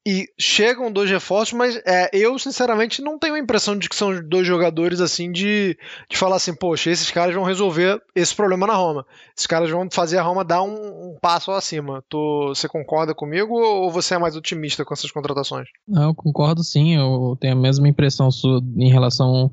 e 0.06 0.26
chegam 0.38 0.90
dois 0.90 1.08
reforços, 1.08 1.56
mas 1.56 1.76
é, 1.86 2.10
eu 2.12 2.36
sinceramente 2.38 3.00
não 3.00 3.18
tenho 3.18 3.34
a 3.34 3.38
impressão 3.38 3.78
de 3.78 3.88
que 3.88 3.94
são 3.94 4.20
dois 4.28 4.46
jogadores 4.46 5.00
assim 5.00 5.30
de, 5.30 5.78
de 6.10 6.16
falar 6.16 6.36
assim, 6.36 6.54
poxa, 6.54 6.90
esses 6.90 7.10
caras 7.10 7.34
vão 7.34 7.44
resolver 7.44 8.02
esse 8.14 8.34
problema 8.34 8.66
na 8.66 8.74
Roma. 8.74 9.06
Esses 9.36 9.46
caras 9.46 9.70
vão 9.70 9.88
fazer 9.90 10.18
a 10.18 10.22
Roma 10.22 10.44
dar 10.44 10.62
um, 10.62 11.12
um 11.12 11.16
passo 11.20 11.52
acima. 11.52 12.02
Tô, 12.08 12.48
você 12.48 12.68
concorda 12.68 13.14
comigo 13.14 13.54
ou 13.54 13.90
você 13.92 14.14
é 14.14 14.18
mais 14.18 14.34
otimista 14.34 14.84
com 14.84 14.92
essas 14.92 15.10
contratações? 15.10 15.68
Não, 15.86 16.08
eu 16.08 16.14
concordo 16.14 16.64
sim. 16.64 16.96
Eu 16.96 17.36
tenho 17.40 17.52
a 17.52 17.60
mesma 17.60 17.88
impressão 17.88 18.28
em 18.76 18.90
relação 18.90 19.52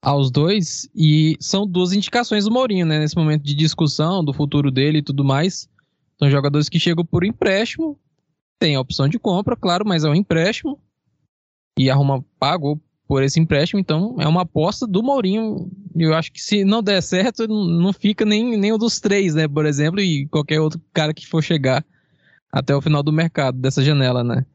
aos 0.00 0.30
dois 0.30 0.88
e 0.96 1.36
são 1.38 1.66
duas 1.66 1.92
indicações 1.92 2.44
do 2.44 2.50
Mourinho, 2.50 2.86
né? 2.86 2.98
Nesse 2.98 3.16
momento 3.16 3.42
de 3.44 3.54
discussão 3.54 4.24
do 4.24 4.32
futuro 4.32 4.70
dele 4.70 4.98
e 4.98 5.02
tudo 5.02 5.22
mais. 5.22 5.68
São 6.18 6.30
jogadores 6.30 6.68
que 6.68 6.80
chegam 6.80 7.04
por 7.04 7.24
empréstimo, 7.24 7.98
tem 8.62 8.76
a 8.76 8.80
opção 8.80 9.08
de 9.08 9.18
compra, 9.18 9.56
claro, 9.56 9.84
mas 9.84 10.04
é 10.04 10.08
um 10.08 10.14
empréstimo 10.14 10.80
e 11.76 11.90
a 11.90 11.96
Roma 11.96 12.24
pagou 12.38 12.80
por 13.08 13.24
esse 13.24 13.40
empréstimo, 13.40 13.80
então 13.80 14.14
é 14.20 14.28
uma 14.28 14.42
aposta 14.42 14.86
do 14.86 15.02
Mourinho. 15.02 15.68
Eu 15.96 16.14
acho 16.14 16.30
que 16.32 16.40
se 16.40 16.64
não 16.64 16.80
der 16.80 17.02
certo, 17.02 17.48
não 17.48 17.92
fica 17.92 18.24
nem, 18.24 18.56
nem 18.56 18.72
um 18.72 18.78
dos 18.78 19.00
três, 19.00 19.34
né? 19.34 19.48
Por 19.48 19.66
exemplo, 19.66 20.00
e 20.00 20.28
qualquer 20.28 20.60
outro 20.60 20.80
cara 20.92 21.12
que 21.12 21.26
for 21.26 21.42
chegar 21.42 21.84
até 22.52 22.74
o 22.74 22.80
final 22.80 23.02
do 23.02 23.12
mercado, 23.12 23.58
dessa 23.58 23.82
janela, 23.82 24.22
né? 24.22 24.46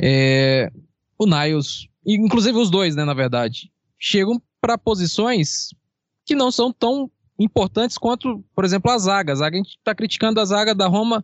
É, 0.00 0.72
o 1.18 1.26
Niles, 1.26 1.88
inclusive 2.06 2.58
os 2.58 2.70
dois, 2.70 2.96
né, 2.96 3.04
na 3.04 3.14
verdade, 3.14 3.70
chegam 3.98 4.40
para 4.62 4.78
posições 4.78 5.68
que 6.24 6.34
não 6.34 6.50
são 6.50 6.72
tão 6.72 7.10
importantes 7.38 7.98
quanto, 7.98 8.42
por 8.54 8.64
exemplo, 8.64 8.90
a 8.90 8.96
zaga. 8.96 9.32
A 9.32 9.36
zaga, 9.36 9.56
a 9.56 9.62
gente 9.62 9.76
está 9.76 9.94
criticando 9.94 10.40
a 10.40 10.44
zaga 10.44 10.74
da 10.74 10.86
Roma 10.86 11.22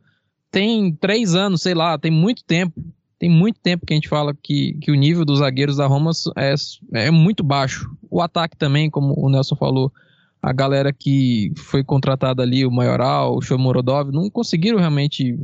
tem 0.51 0.93
três 0.95 1.35
anos, 1.35 1.63
sei 1.63 1.75
lá, 1.75 1.99
tem 1.99 2.11
muito 2.11 2.45
tempo. 2.45 2.83
Tem 3.19 3.29
muito 3.29 3.59
tempo 3.61 3.85
que 3.85 3.93
a 3.93 3.97
gente 3.97 4.09
fala 4.09 4.33
que, 4.33 4.75
que 4.75 4.93
o 4.93 4.95
nível 4.95 5.25
dos 5.25 5.41
zagueiros 5.41 5.77
da 5.77 5.87
Roma 5.87 6.13
é, 6.37 6.55
é 6.95 7.11
muito 7.11 7.43
baixo. 7.43 7.91
O 8.09 8.23
ataque 8.23 8.57
também, 8.57 8.89
como 8.89 9.13
o 9.19 9.29
Nelson 9.29 9.57
falou, 9.57 9.93
a 10.41 10.53
galera 10.53 10.93
que 10.93 11.53
foi 11.57 11.83
contratada 11.83 12.43
ali, 12.43 12.65
o 12.65 12.71
Maioral, 12.71 13.37
o 13.37 13.43
Shomorodov, 13.43 14.13
não 14.13 14.31
conseguiram 14.31 14.79
realmente 14.79 15.37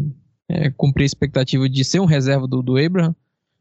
é, 0.48 0.70
cumprir 0.70 1.02
a 1.02 1.06
expectativa 1.06 1.68
de 1.68 1.84
ser 1.84 2.00
um 2.00 2.04
reserva 2.04 2.46
do, 2.46 2.62
do 2.62 2.76
Abraham. 2.76 3.14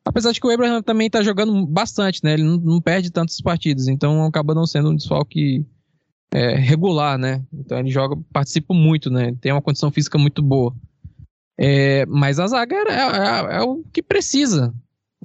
Apesar 0.06 0.32
de 0.32 0.39
que 0.39 0.46
o 0.46 0.52
Abraham 0.52 0.84
também 0.84 1.08
está 1.08 1.24
jogando 1.24 1.66
bastante, 1.66 2.22
né? 2.24 2.34
Ele 2.34 2.44
não, 2.44 2.58
não 2.58 2.82
perde 2.82 3.10
tantas 3.10 3.39
partidas, 3.41 3.88
então 3.88 4.26
acaba 4.26 4.54
não 4.54 4.68
sendo 4.68 4.91
um 4.91 4.96
desfalque 4.96 5.66
é, 6.32 6.56
regular, 6.56 7.18
né? 7.18 7.41
Então 7.52 7.80
ele 7.80 7.89
joga, 7.89 8.16
participa 8.32 8.74
muito, 8.74 9.10
né? 9.10 9.34
Tem 9.39 9.52
uma 9.52 9.62
condição 9.62 9.89
física 9.89 10.18
muito 10.18 10.44
boa. 10.44 10.76
É, 11.58 12.06
mas 12.08 12.39
a 12.39 12.47
zaga 12.47 12.76
é, 12.76 12.91
é, 12.91 13.58
é, 13.58 13.62
o 13.62 13.84
que 13.91 14.01
precisa. 14.01 14.74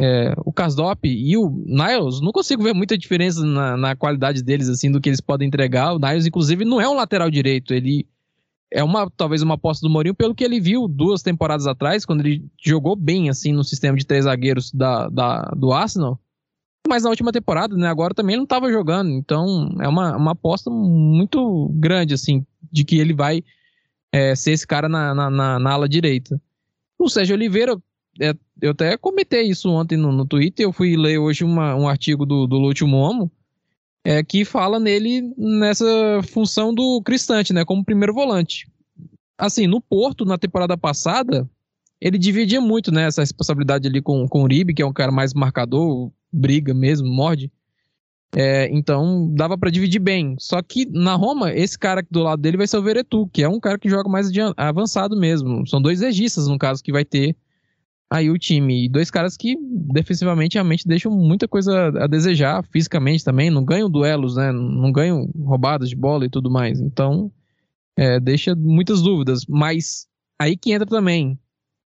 É, 0.00 0.32
o 0.44 0.52
Kasdop 0.52 1.08
e 1.08 1.36
o 1.36 1.50
Niles, 1.66 2.20
não 2.20 2.30
consigo 2.30 2.62
ver 2.62 2.72
muita 2.72 2.96
diferença 2.96 3.44
na, 3.44 3.76
na, 3.76 3.96
qualidade 3.96 4.44
deles, 4.44 4.68
assim, 4.68 4.92
do 4.92 5.00
que 5.00 5.08
eles 5.08 5.20
podem 5.20 5.48
entregar. 5.48 5.92
O 5.92 5.98
Niles, 5.98 6.26
inclusive, 6.26 6.64
não 6.64 6.80
é 6.80 6.88
um 6.88 6.94
lateral 6.94 7.28
direito. 7.28 7.74
Ele 7.74 8.06
é 8.70 8.84
uma 8.84 9.10
talvez 9.10 9.42
uma 9.42 9.54
aposta 9.54 9.86
do 9.86 9.90
Mourinho 9.90 10.14
pelo 10.14 10.34
que 10.34 10.44
ele 10.44 10.60
viu 10.60 10.86
duas 10.86 11.22
temporadas 11.22 11.66
atrás, 11.66 12.04
quando 12.04 12.20
ele 12.20 12.44
jogou 12.62 12.94
bem, 12.94 13.28
assim, 13.28 13.52
no 13.52 13.64
sistema 13.64 13.96
de 13.96 14.06
três 14.06 14.24
zagueiros 14.24 14.70
da, 14.70 15.08
da 15.08 15.42
do 15.56 15.72
Arsenal. 15.72 16.20
Mas 16.86 17.02
na 17.02 17.10
última 17.10 17.32
temporada, 17.32 17.76
né, 17.76 17.88
agora 17.88 18.14
também 18.14 18.34
ele 18.34 18.40
não 18.40 18.44
estava 18.44 18.70
jogando. 18.70 19.10
Então, 19.10 19.74
é 19.80 19.88
uma, 19.88 20.16
uma 20.16 20.30
aposta 20.32 20.70
muito 20.70 21.68
grande, 21.74 22.14
assim, 22.14 22.46
de 22.70 22.84
que 22.84 22.98
ele 22.98 23.12
vai 23.12 23.42
é, 24.12 24.34
ser 24.34 24.52
esse 24.52 24.66
cara 24.66 24.88
na, 24.88 25.14
na, 25.14 25.30
na, 25.30 25.58
na, 25.58 25.72
ala 25.72 25.88
direita. 25.88 26.40
O 26.98 27.08
Sérgio 27.08 27.34
Oliveira, 27.34 27.76
é, 28.20 28.34
eu 28.60 28.72
até 28.72 28.96
comentei 28.96 29.42
isso 29.42 29.70
ontem 29.70 29.96
no, 29.96 30.10
no 30.12 30.26
Twitter, 30.26 30.64
eu 30.64 30.72
fui 30.72 30.96
ler 30.96 31.18
hoje 31.18 31.44
uma, 31.44 31.74
um 31.74 31.88
artigo 31.88 32.26
do, 32.26 32.46
do 32.46 32.56
Lúcio 32.56 32.86
Momo, 32.86 33.30
é, 34.04 34.22
que 34.22 34.44
fala 34.44 34.80
nele 34.80 35.32
nessa 35.36 35.86
função 36.28 36.72
do 36.72 37.00
Cristante, 37.02 37.52
né, 37.52 37.64
como 37.64 37.84
primeiro 37.84 38.14
volante. 38.14 38.70
Assim, 39.36 39.66
no 39.66 39.80
Porto, 39.80 40.24
na 40.24 40.38
temporada 40.38 40.76
passada, 40.76 41.48
ele 42.00 42.18
dividia 42.18 42.60
muito, 42.60 42.90
né, 42.92 43.04
essa 43.06 43.22
responsabilidade 43.22 43.86
ali 43.86 44.00
com, 44.00 44.26
com 44.28 44.40
o 44.40 44.44
Uribe, 44.44 44.74
que 44.74 44.82
é 44.82 44.86
um 44.86 44.92
cara 44.92 45.12
mais 45.12 45.34
marcador, 45.34 46.10
briga 46.32 46.74
mesmo, 46.74 47.08
morde. 47.08 47.52
É, 48.36 48.68
então 48.70 49.32
dava 49.34 49.56
para 49.56 49.70
dividir 49.70 50.00
bem. 50.00 50.36
Só 50.38 50.60
que 50.62 50.86
na 50.90 51.14
Roma, 51.14 51.52
esse 51.52 51.78
cara 51.78 52.04
do 52.10 52.22
lado 52.22 52.40
dele 52.40 52.56
vai 52.56 52.66
ser 52.66 52.76
o 52.76 52.82
Veretu, 52.82 53.28
que 53.32 53.42
é 53.42 53.48
um 53.48 53.60
cara 53.60 53.78
que 53.78 53.88
joga 53.88 54.08
mais 54.08 54.30
avançado 54.56 55.18
mesmo. 55.18 55.66
São 55.66 55.80
dois 55.80 56.00
registas, 56.00 56.46
no 56.46 56.58
caso, 56.58 56.82
que 56.82 56.92
vai 56.92 57.04
ter 57.04 57.36
aí 58.10 58.30
o 58.30 58.38
time. 58.38 58.84
E 58.84 58.88
dois 58.88 59.10
caras 59.10 59.36
que 59.36 59.56
defensivamente 59.60 60.54
realmente 60.54 60.86
deixam 60.86 61.12
muita 61.12 61.48
coisa 61.48 61.88
a 62.02 62.06
desejar, 62.06 62.64
fisicamente 62.70 63.24
também. 63.24 63.50
Não 63.50 63.64
ganham 63.64 63.90
duelos, 63.90 64.36
né? 64.36 64.52
Não 64.52 64.92
ganham 64.92 65.30
roubadas 65.36 65.88
de 65.88 65.96
bola 65.96 66.26
e 66.26 66.30
tudo 66.30 66.50
mais. 66.50 66.80
Então 66.80 67.32
é, 67.96 68.20
deixa 68.20 68.54
muitas 68.54 69.02
dúvidas. 69.02 69.44
Mas 69.48 70.06
aí 70.38 70.56
que 70.56 70.72
entra 70.72 70.86
também 70.86 71.38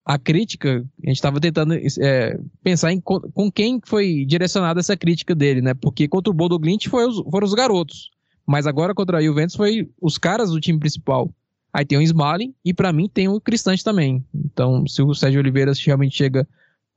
a 0.06 0.18
crítica, 0.18 0.84
a 1.04 1.08
gente 1.08 1.18
estava 1.18 1.40
tentando 1.40 1.74
é, 1.74 2.40
pensar 2.64 2.92
em 2.92 3.00
com 3.00 3.52
quem 3.52 3.80
foi 3.86 4.26
direcionada 4.26 4.80
essa 4.80 4.98
crítica 4.98 5.36
dele, 5.36 5.62
né? 5.62 5.74
Porque 5.74 6.08
contra 6.08 6.32
o 6.32 6.36
Bodo 6.36 6.58
Glint 6.58 6.88
os, 6.88 6.92
foram 7.30 7.46
os 7.46 7.54
garotos, 7.54 8.10
mas 8.46 8.66
agora 8.66 8.96
contra 8.96 9.20
a 9.20 9.22
Juventus 9.22 9.56
foi 9.56 9.90
os 10.02 10.18
caras 10.18 10.50
do 10.50 10.60
time 10.60 10.80
principal. 10.80 11.30
Aí 11.74 11.86
tem 11.86 11.98
o 11.98 12.02
Smalling 12.02 12.54
e 12.66 12.74
para 12.74 12.92
mim 12.92 13.08
tem 13.08 13.30
o 13.30 13.40
Cristante 13.40 13.84
também. 13.84 14.26
Então, 14.34 14.86
se 14.88 15.02
o 15.02 15.14
Sérgio 15.14 15.40
Oliveira 15.40 15.72
realmente 15.86 16.18
chega 16.18 16.48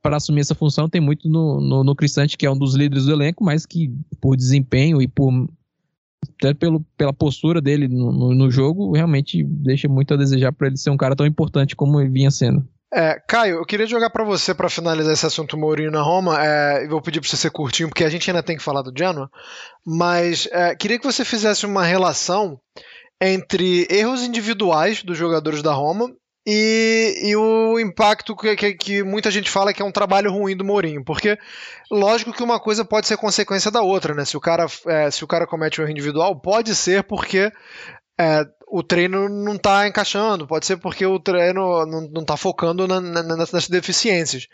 para 0.01 0.17
assumir 0.17 0.41
essa 0.41 0.53
função, 0.53 0.89
tem 0.89 0.99
muito 0.99 1.29
no, 1.29 1.61
no, 1.61 1.83
no, 1.83 1.95
Cristante, 1.95 2.37
que 2.37 2.45
é 2.45 2.51
um 2.51 2.57
dos 2.57 2.75
líderes 2.75 3.05
do 3.05 3.13
elenco, 3.13 3.43
mas 3.43 3.65
que 3.65 3.89
por 4.19 4.35
desempenho 4.35 5.01
e 5.01 5.07
por 5.07 5.31
até 6.37 6.53
pelo, 6.53 6.81
pela 6.97 7.13
postura 7.13 7.61
dele 7.61 7.87
no, 7.87 8.11
no, 8.11 8.33
no 8.33 8.51
jogo, 8.51 8.91
realmente 8.93 9.43
deixa 9.43 9.87
muito 9.87 10.13
a 10.13 10.17
desejar 10.17 10.51
para 10.51 10.67
ele 10.67 10.77
ser 10.77 10.89
um 10.89 10.97
cara 10.97 11.15
tão 11.15 11.25
importante 11.25 11.75
como 11.75 12.01
ele 12.01 12.09
vinha 12.09 12.29
sendo. 12.29 12.67
É, 12.97 13.19
Caio, 13.27 13.57
eu 13.57 13.65
queria 13.65 13.85
jogar 13.85 14.09
para 14.09 14.23
você 14.23 14.53
para 14.53 14.69
finalizar 14.69 15.11
esse 15.11 15.25
assunto 15.25 15.57
Mourinho 15.57 15.91
na 15.91 16.01
Roma. 16.01 16.41
É, 16.41 16.87
vou 16.87 17.01
pedir 17.01 17.19
para 17.19 17.29
você 17.29 17.35
ser 17.35 17.51
curtinho, 17.51 17.89
porque 17.89 18.05
a 18.05 18.09
gente 18.09 18.29
ainda 18.29 18.41
tem 18.41 18.55
que 18.55 18.63
falar 18.63 18.81
do 18.81 18.97
Genoa. 18.97 19.29
Mas 19.85 20.47
é, 20.49 20.73
queria 20.73 20.97
que 20.97 21.03
você 21.03 21.25
fizesse 21.25 21.65
uma 21.65 21.83
relação 21.83 22.57
entre 23.19 23.85
erros 23.89 24.23
individuais 24.23 25.03
dos 25.03 25.17
jogadores 25.17 25.61
da 25.61 25.73
Roma 25.73 26.09
e, 26.47 27.19
e 27.21 27.35
o 27.35 27.77
impacto 27.77 28.33
que, 28.33 28.55
que, 28.55 28.73
que, 28.75 29.03
muita 29.03 29.29
gente 29.29 29.49
fala 29.49 29.73
que 29.73 29.81
é 29.81 29.85
um 29.85 29.91
trabalho 29.91 30.31
ruim 30.31 30.55
do 30.55 30.63
Mourinho. 30.63 31.03
Porque, 31.03 31.37
lógico 31.91 32.31
que 32.31 32.43
uma 32.43 32.61
coisa 32.61 32.85
pode 32.85 33.07
ser 33.07 33.17
consequência 33.17 33.69
da 33.69 33.81
outra, 33.81 34.13
né? 34.13 34.23
Se 34.23 34.37
o 34.37 34.39
cara, 34.39 34.67
é, 34.87 35.11
se 35.11 35.21
o 35.21 35.27
cara 35.27 35.45
comete 35.45 35.81
um 35.81 35.83
erro 35.83 35.91
individual, 35.91 36.39
pode 36.39 36.73
ser 36.73 37.03
porque 37.03 37.51
é, 38.17 38.45
o 38.67 38.81
treino 38.81 39.29
não 39.29 39.55
está 39.55 39.87
encaixando, 39.87 40.47
pode 40.47 40.65
ser 40.65 40.77
porque 40.77 41.05
o 41.05 41.19
treino 41.19 41.85
não 41.85 42.21
está 42.21 42.35
focando 42.35 42.87
na, 42.87 42.99
na, 42.99 43.23
nas 43.23 43.69
deficiências. 43.69 44.47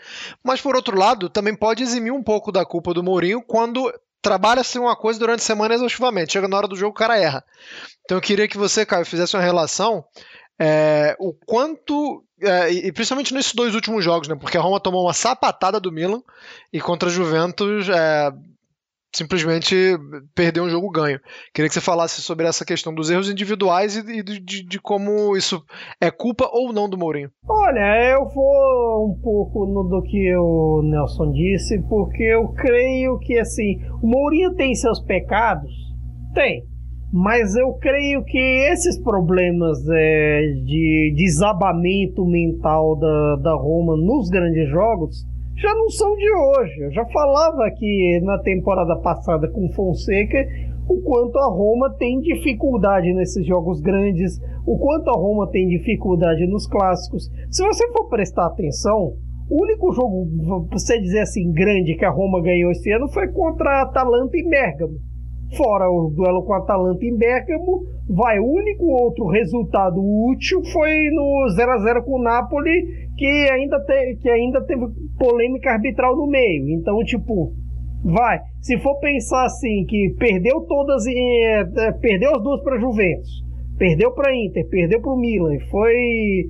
Mas 0.44 0.62
por 0.62 0.76
outro 0.76 0.98
lado, 0.98 1.30
também 1.30 1.56
pode 1.56 1.84
eximir 1.84 2.12
um 2.12 2.24
pouco 2.24 2.52
da 2.52 2.66
culpa 2.66 2.94
do 2.94 3.04
Mourinho 3.04 3.42
quando 3.42 3.92
trabalha-se 4.22 4.78
uma 4.78 4.96
coisa 4.96 5.20
durante 5.20 5.40
a 5.40 5.44
semana 5.44 5.74
exaustivamente. 5.74 6.34
Chega 6.34 6.48
na 6.48 6.58
hora 6.58 6.68
do 6.68 6.76
jogo, 6.76 6.92
o 6.92 7.00
cara 7.00 7.18
erra. 7.18 7.44
Então 8.04 8.18
eu 8.18 8.22
queria 8.22 8.48
que 8.48 8.58
você, 8.58 8.86
Caio, 8.86 9.06
fizesse 9.06 9.36
uma 9.36 9.44
relação 9.44 10.04
é, 10.60 11.16
o 11.20 11.34
quanto. 11.34 12.24
É, 12.40 12.72
e 12.72 12.92
principalmente 12.92 13.34
nesses 13.34 13.54
dois 13.54 13.76
últimos 13.76 14.04
jogos, 14.04 14.28
né? 14.28 14.36
Porque 14.36 14.58
a 14.58 14.62
Roma 14.62 14.80
tomou 14.80 15.04
uma 15.06 15.14
sapatada 15.14 15.80
do 15.80 15.92
Milan 15.92 16.22
e 16.74 16.80
contra 16.80 17.10
a 17.10 17.12
Juventus 17.12 17.88
é, 17.90 18.32
simplesmente 19.14 19.76
perder 20.34 20.62
um 20.62 20.70
jogo 20.70 20.90
ganho. 20.90 21.20
Queria 21.54 21.68
que 21.68 21.74
você 21.74 21.82
falasse 21.82 22.22
sobre 22.22 22.48
essa 22.48 22.66
questão 22.66 22.94
dos 22.94 23.10
erros 23.10 23.30
individuais 23.30 23.98
e 23.98 24.24
de, 24.24 24.40
de, 24.40 24.64
de, 24.66 24.80
como 24.80 25.36
isso 25.36 25.64
é 26.00 26.10
culpa 26.10 26.50
ou 26.52 26.72
não 26.72 26.90
do 26.90 26.98
Mourinho. 26.98 27.30
Olha, 27.48 28.12
eu 28.12 28.28
vou 28.30 29.10
um 29.10 29.22
pouco 29.22 29.66
no 29.66 29.84
do 29.84 30.02
que 30.04 30.36
o 30.36 30.82
Nelson 30.84 31.32
disse, 31.32 31.82
porque 31.90 32.24
eu 32.24 32.50
creio 32.50 33.20
que 33.20 33.38
assim, 33.38 33.78
o 34.02 34.08
Mourinho 34.08 34.56
tem 34.56 34.74
seus 34.74 35.00
pecados? 35.02 35.72
Tem. 36.34 36.64
Mas 37.14 37.58
eu 37.58 37.74
creio 37.74 38.24
que 38.24 38.40
esses 38.72 38.98
problemas 39.04 39.78
é, 39.90 40.42
de 40.64 41.14
desabamento 41.18 42.26
mental 42.26 42.98
da, 42.98 43.36
da 43.36 43.54
Roma 43.54 43.98
nos 43.98 44.30
grandes 44.30 44.70
jogos 44.70 45.30
já 45.56 45.74
não 45.76 45.90
são 45.90 46.16
de 46.16 46.32
hoje. 46.32 46.82
Eu 46.82 46.92
já 46.92 47.06
falava 47.06 47.66
aqui 47.66 48.20
na 48.24 48.40
temporada 48.40 48.96
passada 48.98 49.48
com 49.50 49.72
Fonseca 49.74 50.38
o 50.92 51.02
quanto 51.02 51.38
a 51.38 51.48
Roma 51.48 51.90
tem 51.98 52.20
dificuldade 52.20 53.14
nesses 53.14 53.46
jogos 53.46 53.80
grandes, 53.80 54.40
o 54.66 54.78
quanto 54.78 55.10
a 55.10 55.14
Roma 55.14 55.50
tem 55.50 55.68
dificuldade 55.68 56.46
nos 56.48 56.68
clássicos. 56.68 57.30
Se 57.50 57.64
você 57.64 57.88
for 57.94 58.10
prestar 58.10 58.48
atenção, 58.48 59.14
o 59.50 59.64
único 59.64 59.94
jogo, 59.94 60.28
você 60.70 61.00
dizer 61.00 61.22
assim, 61.22 61.52
grande 61.52 61.96
que 61.96 62.06
a 62.06 62.10
Roma 62.10 62.42
ganhou 62.42 62.72
esse 62.72 62.92
ano 62.92 63.08
foi 63.10 63.28
contra 63.30 63.70
a 63.70 63.82
Atalanta 63.84 64.36
e 64.38 64.48
Bergamo. 64.48 65.11
Fora 65.58 65.90
o 65.90 66.10
duelo 66.16 66.44
com 66.44 66.54
a 66.54 66.60
Atalanta 66.60 67.06
em 67.06 67.18
Bergamo, 67.18 67.84
vai, 68.08 68.40
o 68.40 68.46
único 68.46 68.86
outro 68.86 69.28
resultado 69.28 70.00
útil 70.00 70.62
foi 70.72 71.10
no 71.12 71.50
0 71.50 71.72
a 71.72 71.78
0 71.80 72.04
com 72.04 72.20
o 72.20 72.24
Napoli, 72.24 72.88
que 73.18 73.50
ainda, 73.52 73.78
te, 73.82 74.16
que 74.22 74.30
ainda 74.30 74.62
teve 74.66 74.86
polêmica 75.20 75.72
arbitral 75.72 76.16
no 76.16 76.26
meio. 76.28 76.70
Então, 76.70 76.98
tipo, 77.04 77.52
vai. 78.02 78.40
Se 78.62 78.80
for 78.80 78.98
pensar 79.00 79.46
assim, 79.46 79.86
que 79.88 80.16
perdeu 80.18 80.62
todas, 80.62 81.06
é, 81.08 81.60
é, 81.60 81.92
perdeu 82.00 82.34
as 82.34 82.42
duas 82.42 82.64
para 82.64 82.80
Juventus, 82.80 83.44
perdeu 83.78 84.14
para 84.14 84.34
Inter, 84.34 84.68
perdeu 84.70 85.02
para 85.02 85.12
o 85.12 85.20
Milan, 85.20 85.60
foi 85.70 86.46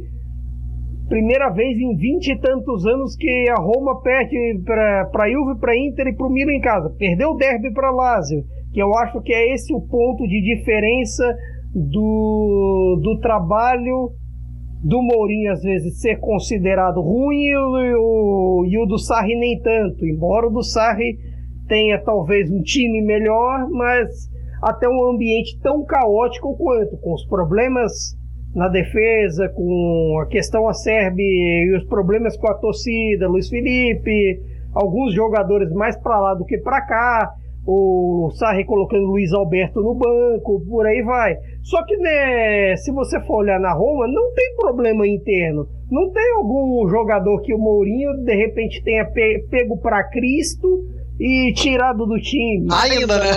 primeira 1.09 1.49
vez 1.49 1.77
em 1.77 1.95
vinte 1.97 2.27
e 2.27 2.39
tantos 2.39 2.85
anos 2.85 3.17
que 3.17 3.49
a 3.49 3.55
Roma 3.55 3.99
perde 4.01 4.61
para 4.63 5.29
Juve, 5.29 5.59
para 5.59 5.75
Inter 5.75 6.07
e 6.07 6.15
para 6.15 6.27
o 6.27 6.29
Milan 6.29 6.53
em 6.53 6.61
casa. 6.61 6.95
Perdeu 6.97 7.31
o 7.31 7.35
derby 7.35 7.73
para 7.73 7.91
Lazio 7.91 8.43
Que 8.73 8.81
eu 8.81 8.93
acho 8.95 9.21
que 9.21 9.33
é 9.33 9.53
esse 9.53 9.73
o 9.73 9.81
ponto 9.81 10.27
de 10.27 10.41
diferença 10.41 11.23
do, 11.73 12.99
do 13.01 13.19
trabalho 13.19 14.11
do 14.83 15.01
Mourinho 15.01 15.51
às 15.51 15.61
vezes 15.61 16.01
ser 16.01 16.19
considerado 16.19 17.01
ruim 17.01 17.43
e 17.43 17.55
o, 17.55 18.65
e 18.67 18.77
o 18.79 18.85
do 18.85 18.97
Sarri 18.97 19.35
nem 19.35 19.59
tanto. 19.61 20.05
Embora 20.05 20.47
o 20.47 20.51
do 20.51 20.63
Sarri 20.63 21.17
tenha 21.67 21.99
talvez 21.99 22.51
um 22.51 22.61
time 22.61 23.01
melhor, 23.01 23.69
mas 23.69 24.29
até 24.61 24.87
um 24.87 25.09
ambiente 25.09 25.59
tão 25.61 25.83
caótico 25.85 26.55
quanto, 26.57 26.97
com 26.97 27.13
os 27.13 27.25
problemas 27.25 28.15
na 28.53 28.67
defesa, 28.67 29.49
com 29.49 30.19
a 30.21 30.27
questão 30.27 30.67
acerbe 30.67 31.23
e 31.23 31.75
os 31.75 31.85
problemas 31.85 32.35
com 32.37 32.47
a 32.47 32.53
torcida, 32.55 33.27
Luiz 33.27 33.49
Felipe, 33.49 34.39
alguns 34.73 35.13
jogadores 35.13 35.71
mais 35.71 35.95
para 35.97 36.19
lá 36.19 36.33
do 36.33 36.45
que 36.45 36.57
para 36.57 36.81
cá, 36.81 37.33
o 37.65 38.31
Sarri 38.35 38.65
colocando 38.65 39.05
Luiz 39.05 39.31
Alberto 39.33 39.81
no 39.81 39.93
banco, 39.93 40.61
por 40.67 40.85
aí 40.85 41.01
vai. 41.03 41.35
Só 41.63 41.83
que 41.85 41.95
né, 41.97 42.75
se 42.77 42.91
você 42.91 43.19
for 43.21 43.37
olhar 43.37 43.59
na 43.59 43.73
Roma, 43.73 44.07
não 44.07 44.33
tem 44.33 44.55
problema 44.55 45.07
interno. 45.07 45.67
Não 45.89 46.09
tem 46.11 46.33
algum 46.37 46.87
jogador 46.89 47.41
que 47.41 47.53
o 47.53 47.59
Mourinho 47.59 48.13
de 48.23 48.35
repente 48.35 48.83
tenha 48.83 49.05
pe 49.05 49.45
pego 49.49 49.77
para 49.77 50.03
Cristo 50.09 50.85
e 51.19 51.53
tirado 51.53 52.05
do 52.07 52.17
time. 52.19 52.67
Ainda, 52.71 53.19
né? 53.19 53.29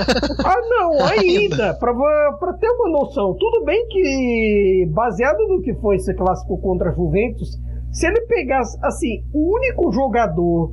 Ah, 0.42 0.60
não, 0.70 1.04
ainda. 1.04 1.74
Para 1.74 2.52
ter 2.54 2.68
uma 2.70 2.88
noção. 2.90 3.36
Tudo 3.38 3.64
bem 3.64 3.86
que, 3.88 4.88
baseado 4.90 5.46
no 5.48 5.60
que 5.60 5.74
foi 5.74 5.96
esse 5.96 6.14
clássico 6.14 6.58
contra 6.62 6.90
a 6.90 6.94
Juventus, 6.94 7.58
se 7.92 8.06
ele 8.06 8.22
pegasse, 8.22 8.78
assim, 8.82 9.22
o 9.34 9.54
único 9.54 9.92
jogador 9.92 10.72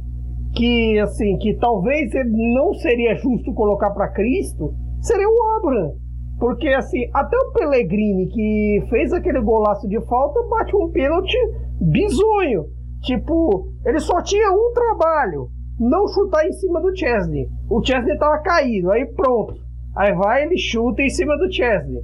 que, 0.54 1.00
assim, 1.00 1.38
que 1.38 1.56
talvez 1.56 2.12
não 2.26 2.74
seria 2.74 3.16
justo 3.16 3.54
colocar 3.54 3.92
para 3.92 4.10
Cristo, 4.10 4.74
seria 5.02 5.28
o 5.28 5.58
Abraham. 5.58 5.94
Porque, 6.40 6.70
assim, 6.70 7.08
até 7.14 7.38
o 7.38 7.52
Pellegrini, 7.54 8.28
que 8.28 8.84
fez 8.90 9.14
aquele 9.14 9.40
golaço 9.42 9.88
de 9.88 10.02
falta, 10.08 10.42
bate 10.50 10.76
um 10.76 10.90
pênalti 10.90 11.38
bizonho. 11.80 12.66
Tipo, 13.02 13.68
ele 13.86 14.00
só 14.00 14.22
tinha 14.24 14.52
um 14.52 14.74
trabalho: 14.74 15.50
não 15.80 16.08
chutar 16.08 16.46
em 16.48 16.52
cima 16.54 16.82
do 16.82 16.96
Chesney. 16.96 17.48
O 17.70 17.84
Chesney 17.84 18.18
tava 18.18 18.40
caído, 18.40 18.92
aí 18.92 19.06
pronto. 19.06 19.54
Aí 19.96 20.14
vai, 20.14 20.44
ele 20.44 20.58
chuta 20.58 21.02
em 21.02 21.10
cima 21.10 21.38
do 21.38 21.52
Chesney. 21.52 22.02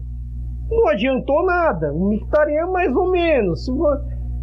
Não 0.70 0.88
adiantou 0.88 1.46
nada. 1.46 1.94
O 1.94 2.10
Mkhitaryan 2.10 2.72
mais 2.72 2.96
ou 2.96 3.10
menos 3.10 3.68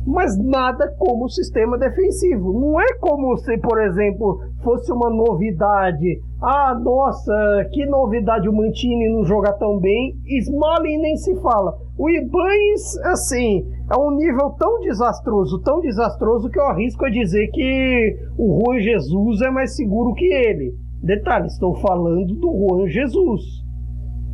mas 0.07 0.37
nada 0.39 0.95
como 0.99 1.25
o 1.25 1.31
sistema 1.31 1.79
defensivo. 1.79 2.53
Não 2.53 2.81
é 2.81 2.95
como 3.01 3.37
se, 3.39 3.57
por 3.59 3.81
exemplo, 3.83 4.41
fosse 4.63 4.93
uma 4.93 5.11
novidade. 5.11 6.21
Ah, 6.43 6.79
nossa, 6.79 7.69
que 7.73 7.87
novidade 7.87 8.49
o 8.49 8.53
Mantini 8.53 9.09
não 9.09 9.25
joga 9.25 9.53
tão 9.53 9.79
bem. 9.79 10.15
Smalling 10.27 10.99
nem 10.99 11.17
se 11.17 11.35
fala. 11.41 11.77
O 11.99 12.11
Ibanes, 12.11 12.99
assim, 13.05 13.65
é 13.91 13.99
um 13.99 14.11
nível 14.17 14.51
tão 14.59 14.81
desastroso, 14.81 15.61
tão 15.63 15.81
desastroso 15.81 16.51
que 16.51 16.59
eu 16.59 16.65
arrisco 16.65 17.05
a 17.05 17.11
dizer 17.11 17.49
que 17.49 18.17
o 18.37 18.61
Juan 18.61 18.81
Jesus 18.81 19.41
é 19.41 19.51
mais 19.51 19.75
seguro 19.75 20.15
que 20.15 20.27
ele. 20.27 20.75
Detalhe, 21.03 21.47
estou 21.47 21.75
falando 21.77 22.35
do 22.35 22.51
Juan 22.51 22.89
Jesus 22.89 23.65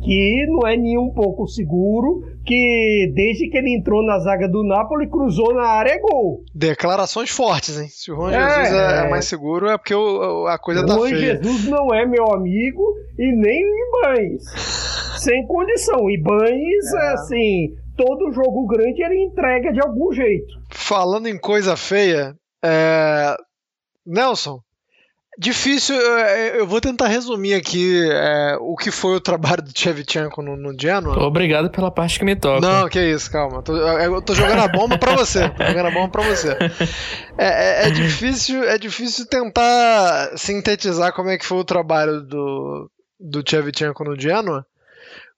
que 0.01 0.47
não 0.47 0.67
é 0.67 0.75
nem 0.75 0.97
um 0.97 1.11
pouco 1.11 1.47
seguro, 1.47 2.23
que 2.45 3.11
desde 3.13 3.49
que 3.49 3.57
ele 3.57 3.75
entrou 3.75 4.03
na 4.03 4.19
zaga 4.19 4.47
do 4.47 4.63
Napoli, 4.63 5.09
cruzou 5.09 5.53
na 5.53 5.67
área 5.67 5.91
é 5.91 5.99
gol. 5.99 6.43
Declarações 6.53 7.29
fortes, 7.29 7.79
hein? 7.79 7.87
Se 7.89 8.11
o 8.11 8.15
Juan 8.15 8.31
é, 8.33 8.39
Jesus 8.39 8.73
é, 8.73 9.05
é, 9.05 9.09
mais 9.09 9.25
seguro, 9.25 9.67
é 9.67 9.77
porque 9.77 9.93
o, 9.93 10.47
a 10.47 10.57
coisa 10.57 10.81
o 10.81 10.85
tá 10.85 10.93
Juan 10.95 11.09
feia. 11.09 11.19
Jesus 11.35 11.67
não 11.67 11.93
é 11.93 12.05
meu 12.05 12.31
amigo 12.33 12.83
e 13.17 13.31
nem 13.35 13.63
o 13.65 13.87
Ibanes. 13.87 14.43
Sem 15.17 15.45
condição. 15.45 16.09
Ibanes, 16.09 16.93
é. 16.93 17.13
assim, 17.13 17.67
todo 17.95 18.31
jogo 18.31 18.65
grande 18.65 19.03
ele 19.03 19.23
entrega 19.23 19.71
de 19.71 19.81
algum 19.81 20.11
jeito. 20.11 20.53
Falando 20.69 21.27
em 21.27 21.37
coisa 21.37 21.77
feia, 21.77 22.35
é... 22.63 23.35
Nelson, 24.05 24.59
Difícil, 25.37 25.95
eu 25.95 26.67
vou 26.67 26.81
tentar 26.81 27.07
resumir 27.07 27.53
aqui 27.53 28.05
é, 28.11 28.57
o 28.59 28.75
que 28.75 28.91
foi 28.91 29.15
o 29.15 29.21
trabalho 29.21 29.61
do 29.61 29.71
Chevchenko 29.73 30.41
no, 30.41 30.57
no 30.57 30.75
Genoa. 30.77 31.23
Obrigado 31.23 31.69
pela 31.69 31.89
parte 31.89 32.19
que 32.19 32.25
me 32.25 32.35
toca. 32.35 32.59
Não, 32.59 32.89
que 32.89 32.99
isso, 32.99 33.31
calma. 33.31 33.61
Tô, 33.63 33.75
eu 33.75 34.21
tô 34.21 34.35
jogando 34.35 34.59
a 34.59 34.67
bomba 34.67 34.97
pra 34.97 35.15
você. 35.15 35.47
Tô 35.49 35.63
jogando 35.63 35.87
a 35.87 35.91
bomba 35.91 36.09
pra 36.09 36.23
você. 36.23 36.57
É, 37.37 37.85
é, 37.85 37.87
é, 37.87 37.91
difícil, 37.91 38.63
é 38.63 38.77
difícil 38.77 39.25
tentar 39.25 40.37
sintetizar 40.37 41.13
como 41.13 41.29
é 41.29 41.37
que 41.37 41.45
foi 41.45 41.57
o 41.59 41.63
trabalho 41.63 42.21
do, 42.21 42.91
do 43.19 43.41
Chevchenko 43.47 44.03
no 44.03 44.19
Genoa 44.19 44.65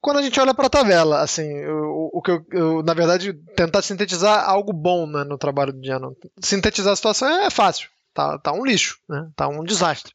quando 0.03 0.17
a 0.17 0.21
gente 0.21 0.37
olha 0.37 0.53
para 0.53 0.67
a 0.67 0.69
tabela, 0.69 1.21
assim, 1.21 1.65
o, 1.65 2.09
o 2.15 2.21
que 2.21 2.29
eu, 2.29 2.45
eu, 2.51 2.83
na 2.83 2.93
verdade, 2.93 3.31
tentar 3.55 3.81
sintetizar 3.81 4.49
algo 4.49 4.73
bom 4.73 5.07
né, 5.07 5.23
no 5.23 5.37
trabalho 5.37 5.71
do 5.71 5.81
Genoa. 5.81 6.13
Sintetizar 6.41 6.91
a 6.91 6.95
situação 6.97 7.25
é 7.29 7.49
fácil. 7.49 7.87
Tá, 8.13 8.37
tá 8.37 8.51
um 8.51 8.63
lixo, 8.63 8.99
né? 9.09 9.27
Tá 9.35 9.47
um 9.47 9.63
desastre. 9.63 10.13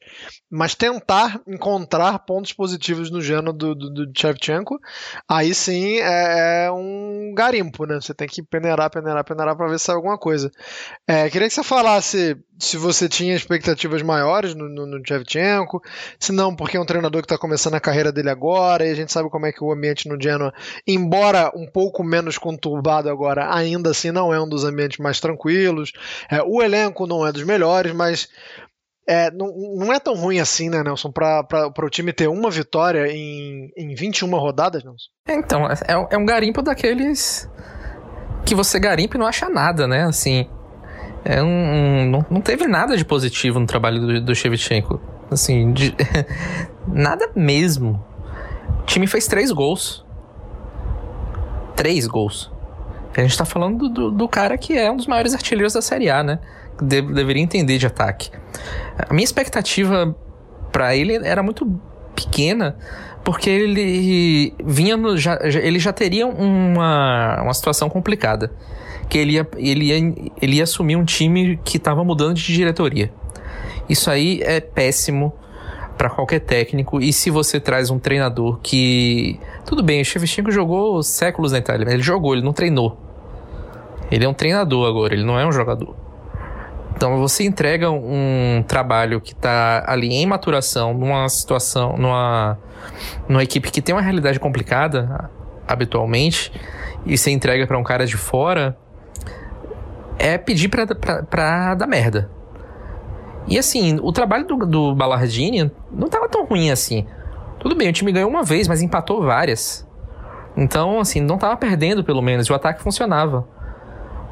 Mas 0.49 0.75
tentar 0.75 1.41
encontrar 1.49 2.19
pontos 2.21 2.53
positivos 2.53 3.11
no 3.11 3.21
Genoa 3.21 3.53
do, 3.53 3.75
do, 3.75 3.91
do 3.91 4.13
Shevchenko, 4.17 4.79
aí 5.29 5.53
sim 5.53 5.99
é, 5.99 6.67
é, 6.67 6.71
um 6.71 7.33
garimpo, 7.35 7.87
né? 7.87 7.97
Você 7.97 8.15
tem 8.15 8.29
que 8.29 8.41
peneirar, 8.41 8.89
peneirar, 8.89 9.25
peneirar 9.25 9.57
para 9.57 9.69
ver 9.69 9.79
se 9.81 9.87
sai 9.87 9.97
alguma 9.97 10.17
coisa. 10.17 10.51
É, 11.09 11.29
queria 11.29 11.49
que 11.49 11.55
você 11.55 11.65
falasse 11.65 12.37
se 12.59 12.77
você 12.77 13.09
tinha 13.09 13.37
expectativas 13.37 14.03
maiores 14.03 14.55
no, 14.55 14.69
no, 14.69 14.85
no 14.85 15.01
Shevchenko, 15.07 15.81
se 16.19 16.33
não, 16.33 16.55
porque 16.55 16.77
é 16.77 16.81
um 16.81 16.87
treinador 16.87 17.23
que 17.23 17.27
está 17.27 17.39
começando 17.39 17.75
a 17.75 17.81
carreira 17.81 18.11
dele 18.11 18.31
agora, 18.31 18.85
e 18.85 18.91
a 18.91 18.95
gente 18.95 19.13
sabe 19.13 19.31
como 19.31 19.47
é 19.47 19.53
que 19.53 19.63
o 19.63 19.73
ambiente 19.73 20.09
no 20.09 20.21
Genoa, 20.21 20.53
embora 20.87 21.53
um 21.55 21.67
pouco 21.67 22.03
menos 22.03 22.37
conturbado 22.37 23.09
agora, 23.09 23.55
ainda 23.55 23.91
assim 23.91 24.11
não 24.11 24.35
é 24.35 24.41
um 24.41 24.49
dos 24.49 24.65
ambientes 24.65 24.99
mais 24.99 25.21
tranquilos. 25.21 25.93
É, 26.29 26.43
o 26.43 26.61
elenco 26.61 27.07
não 27.07 27.25
é 27.25 27.31
dos 27.31 27.45
melhores, 27.45 27.88
mas 27.93 28.29
é, 29.07 29.31
não, 29.31 29.53
não 29.77 29.93
é 29.93 29.99
tão 29.99 30.15
ruim 30.15 30.39
assim, 30.39 30.69
né, 30.69 30.83
Nelson, 30.83 31.11
para 31.11 31.73
o 31.79 31.89
time 31.89 32.13
ter 32.13 32.29
uma 32.29 32.51
vitória 32.51 33.07
em, 33.09 33.73
em 33.77 33.95
21 33.95 34.29
rodadas, 34.37 34.85
Nelson? 34.85 35.09
Então, 35.27 35.67
é, 35.67 36.09
é 36.11 36.19
um 36.19 36.27
garimpo 36.27 36.61
daqueles 36.61 37.49
que 38.45 38.55
você 38.55 38.79
garimpa 38.79 39.17
e 39.17 39.21
não 39.21 39.27
acha 39.27 39.49
nada, 39.49 39.87
né? 39.87 40.05
Assim, 40.05 40.47
é 41.25 41.43
um, 41.43 42.11
não, 42.11 42.27
não 42.31 42.41
teve 42.41 42.67
nada 42.67 42.97
de 42.97 43.05
positivo 43.05 43.59
no 43.59 43.67
trabalho 43.67 44.01
do, 44.01 44.21
do 44.21 44.35
Shevchenko. 44.35 45.01
Assim, 45.31 45.73
de, 45.73 45.95
nada 46.87 47.31
mesmo. 47.35 48.05
O 48.83 48.85
time 48.85 49.07
fez 49.07 49.27
três 49.27 49.51
gols. 49.51 50.05
Três 51.77 52.07
gols. 52.07 52.51
A 53.17 53.21
gente 53.23 53.37
tá 53.37 53.45
falando 53.45 53.89
do, 53.89 54.11
do 54.11 54.29
cara 54.29 54.57
que 54.57 54.79
é 54.79 54.91
um 54.91 54.97
dos 54.97 55.07
maiores 55.07 55.35
artilheiros 55.35 55.73
da 55.73 55.83
Série 55.83 56.09
A, 56.09 56.23
né? 56.23 56.39
De, 56.81 57.03
deveria 57.03 57.43
entender 57.43 57.79
de 57.79 57.87
ataque. 57.87 58.31
A 58.99 59.13
minha 59.13 59.25
expectativa 59.25 60.15
para 60.71 60.95
ele 60.95 61.15
era 61.27 61.43
muito 61.43 61.81
pequena, 62.15 62.77
porque 63.25 63.49
ele 63.49 64.55
vinha 64.65 64.97
no, 64.97 65.17
já, 65.17 65.39
ele 65.43 65.79
já 65.79 65.93
teria 65.93 66.27
uma, 66.27 67.43
uma 67.43 67.55
situação 67.55 67.89
complicada 67.89 68.53
que 69.09 69.17
ele 69.17 69.33
ia, 69.33 69.49
ele 69.57 69.85
ia, 69.87 69.97
ele 70.41 70.57
ia 70.57 70.65
assumir 70.65 70.97
um 70.97 71.05
time 71.05 71.59
que 71.65 71.79
estava 71.79 72.05
mudando 72.05 72.35
de 72.35 72.53
diretoria. 72.53 73.11
Isso 73.89 74.11
aí 74.11 74.41
é 74.43 74.61
péssimo 74.61 75.33
para 75.97 76.11
qualquer 76.11 76.41
técnico. 76.41 77.01
E 77.01 77.13
se 77.13 77.31
você 77.31 77.59
traz 77.59 77.91
um 77.91 77.99
treinador 77.99 78.61
que. 78.63 79.41
Tudo 79.65 79.83
bem, 79.83 80.01
o 80.01 80.05
Shevchenko 80.05 80.51
jogou 80.51 81.03
séculos 81.03 81.53
na 81.53 81.59
Itália, 81.59 81.91
ele 81.91 82.03
jogou, 82.03 82.35
ele 82.35 82.45
não 82.45 82.53
treinou. 82.53 82.99
Ele 84.11 84.25
é 84.25 84.29
um 84.29 84.35
treinador 84.35 84.89
agora, 84.89 85.13
ele 85.15 85.25
não 85.25 85.39
é 85.39 85.47
um 85.47 85.53
jogador. 85.53 85.95
Então 86.99 87.17
você 87.17 87.45
entrega 87.45 87.93
um 87.93 88.61
trabalho 88.67 89.21
que 89.21 89.33
está 89.33 89.85
ali 89.87 90.13
em 90.13 90.27
maturação, 90.27 90.93
numa 90.93 91.29
situação, 91.29 91.97
numa, 91.97 92.59
numa 93.29 93.41
equipe 93.41 93.71
que 93.71 93.81
tem 93.81 93.95
uma 93.95 94.03
realidade 94.03 94.41
complicada 94.41 95.31
habitualmente, 95.69 96.53
e 97.07 97.17
você 97.17 97.31
entrega 97.31 97.69
para 97.69 97.79
um 97.79 97.85
cara 97.85 98.05
de 98.05 98.17
fora, 98.17 98.77
é 100.19 100.37
pedir 100.37 100.69
pra 100.69 101.77
dar 101.77 101.87
merda. 101.87 102.29
E 103.47 103.57
assim, 103.57 104.01
o 104.03 104.11
trabalho 104.11 104.45
do, 104.45 104.57
do 104.67 104.95
Ballardini 104.97 105.71
não 105.93 106.09
tava 106.09 106.29
tão 106.29 106.45
ruim 106.47 106.73
assim. 106.73 107.07
Tudo 107.61 107.77
bem, 107.77 107.89
o 107.89 107.93
time 107.93 108.11
ganhou 108.11 108.29
uma 108.29 108.43
vez, 108.43 108.67
mas 108.67 108.83
empatou 108.83 109.23
várias. 109.23 109.87
Então, 110.57 110.99
assim, 110.99 111.21
não 111.21 111.39
tava 111.39 111.57
perdendo 111.57 112.03
pelo 112.03 112.21
menos, 112.21 112.51
o 112.51 112.55
ataque 112.55 112.83
funcionava. 112.83 113.47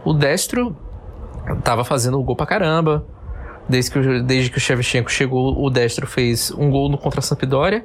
O 0.05 0.13
Destro 0.13 0.77
tava 1.63 1.85
fazendo 1.85 2.23
gol 2.23 2.37
pra 2.37 2.47
caramba. 2.47 3.07
Desde 3.69 3.91
que, 3.91 3.99
o, 3.99 4.23
desde 4.23 4.51
que 4.51 4.59
o 4.59 4.61
Shevchenko 4.61 5.11
chegou, 5.11 5.61
o 5.61 5.69
Destro 5.69 6.07
fez 6.07 6.53
um 6.53 6.71
gol 6.71 6.89
no 6.89 6.97
contra 6.97 7.19
a 7.19 7.23
Sampdoria, 7.23 7.85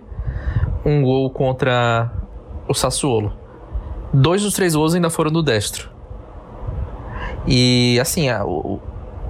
um 0.85 1.01
gol 1.01 1.29
contra 1.31 2.11
o 2.67 2.73
Sassuolo. 2.73 3.33
Dois 4.13 4.43
dos 4.43 4.53
três 4.53 4.75
gols 4.75 4.93
ainda 4.93 5.09
foram 5.09 5.31
do 5.31 5.41
Destro. 5.41 5.89
E 7.47 7.99
assim, 7.99 8.29
a, 8.29 8.45
o, 8.45 8.79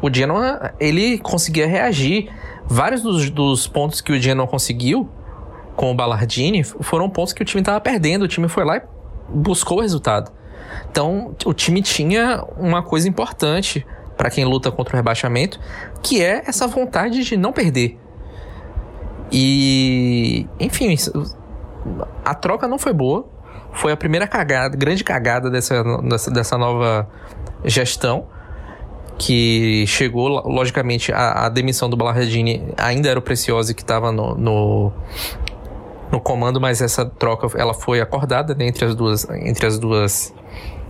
o 0.02 0.14
Genoa, 0.14 0.74
ele 0.80 1.18
conseguia 1.20 1.68
reagir. 1.68 2.30
Vários 2.68 3.02
dos, 3.02 3.30
dos 3.30 3.68
pontos 3.68 4.02
que 4.02 4.12
o 4.12 4.22
Genoa 4.22 4.48
conseguiu 4.48 5.10
com 5.76 5.92
o 5.92 5.96
Ballardini 5.96 6.64
foram 6.64 7.10
pontos 7.10 7.34
que 7.34 7.42
o 7.42 7.46
time 7.46 7.62
estava 7.62 7.80
perdendo. 7.80 8.24
O 8.24 8.28
time 8.28 8.48
foi 8.48 8.66
lá 8.66 8.78
e 8.78 8.82
buscou 9.30 9.78
o 9.78 9.82
resultado. 9.82 10.32
Então, 10.90 11.36
o 11.46 11.54
time 11.54 11.82
tinha 11.82 12.44
uma 12.58 12.82
coisa 12.82 13.08
importante 13.08 13.86
para 14.18 14.30
quem 14.30 14.46
luta 14.46 14.72
contra 14.72 14.96
o 14.96 14.98
rebaixamento, 14.98 15.60
que 16.02 16.22
é 16.22 16.44
essa 16.46 16.68
vontade 16.68 17.24
de 17.24 17.38
não 17.38 17.52
perder. 17.52 17.98
E, 19.32 20.46
enfim, 20.60 20.96
a 22.24 22.36
troca 22.36 22.68
não 22.68 22.78
foi 22.78 22.94
boa. 22.94 23.26
Foi 23.74 23.92
a 23.94 23.98
primeira 23.98 24.28
cagada, 24.28 24.76
grande 24.76 25.04
cagada 25.04 25.50
dessa, 25.50 25.82
dessa, 26.30 26.58
nova 26.58 27.08
gestão 27.64 28.28
que 29.18 29.86
chegou, 29.88 30.28
logicamente, 30.28 31.12
a, 31.14 31.46
a 31.46 31.50
demissão 31.50 31.90
do 31.90 31.96
Ballardini 31.96 32.74
ainda 32.76 33.08
era 33.08 33.18
o 33.18 33.22
Preciosi 33.22 33.74
que 33.74 33.82
estava 33.82 34.12
no, 34.12 34.36
no, 34.36 34.92
no, 36.12 36.20
comando, 36.20 36.60
mas 36.60 36.82
essa 36.82 37.06
troca 37.06 37.48
ela 37.58 37.74
foi 37.74 38.02
acordada 38.02 38.54
né, 38.54 38.68
entre 38.68 38.84
as 38.84 38.96
duas, 38.96 39.30
entre 39.30 39.66
as 39.68 39.80
duas 39.80 40.34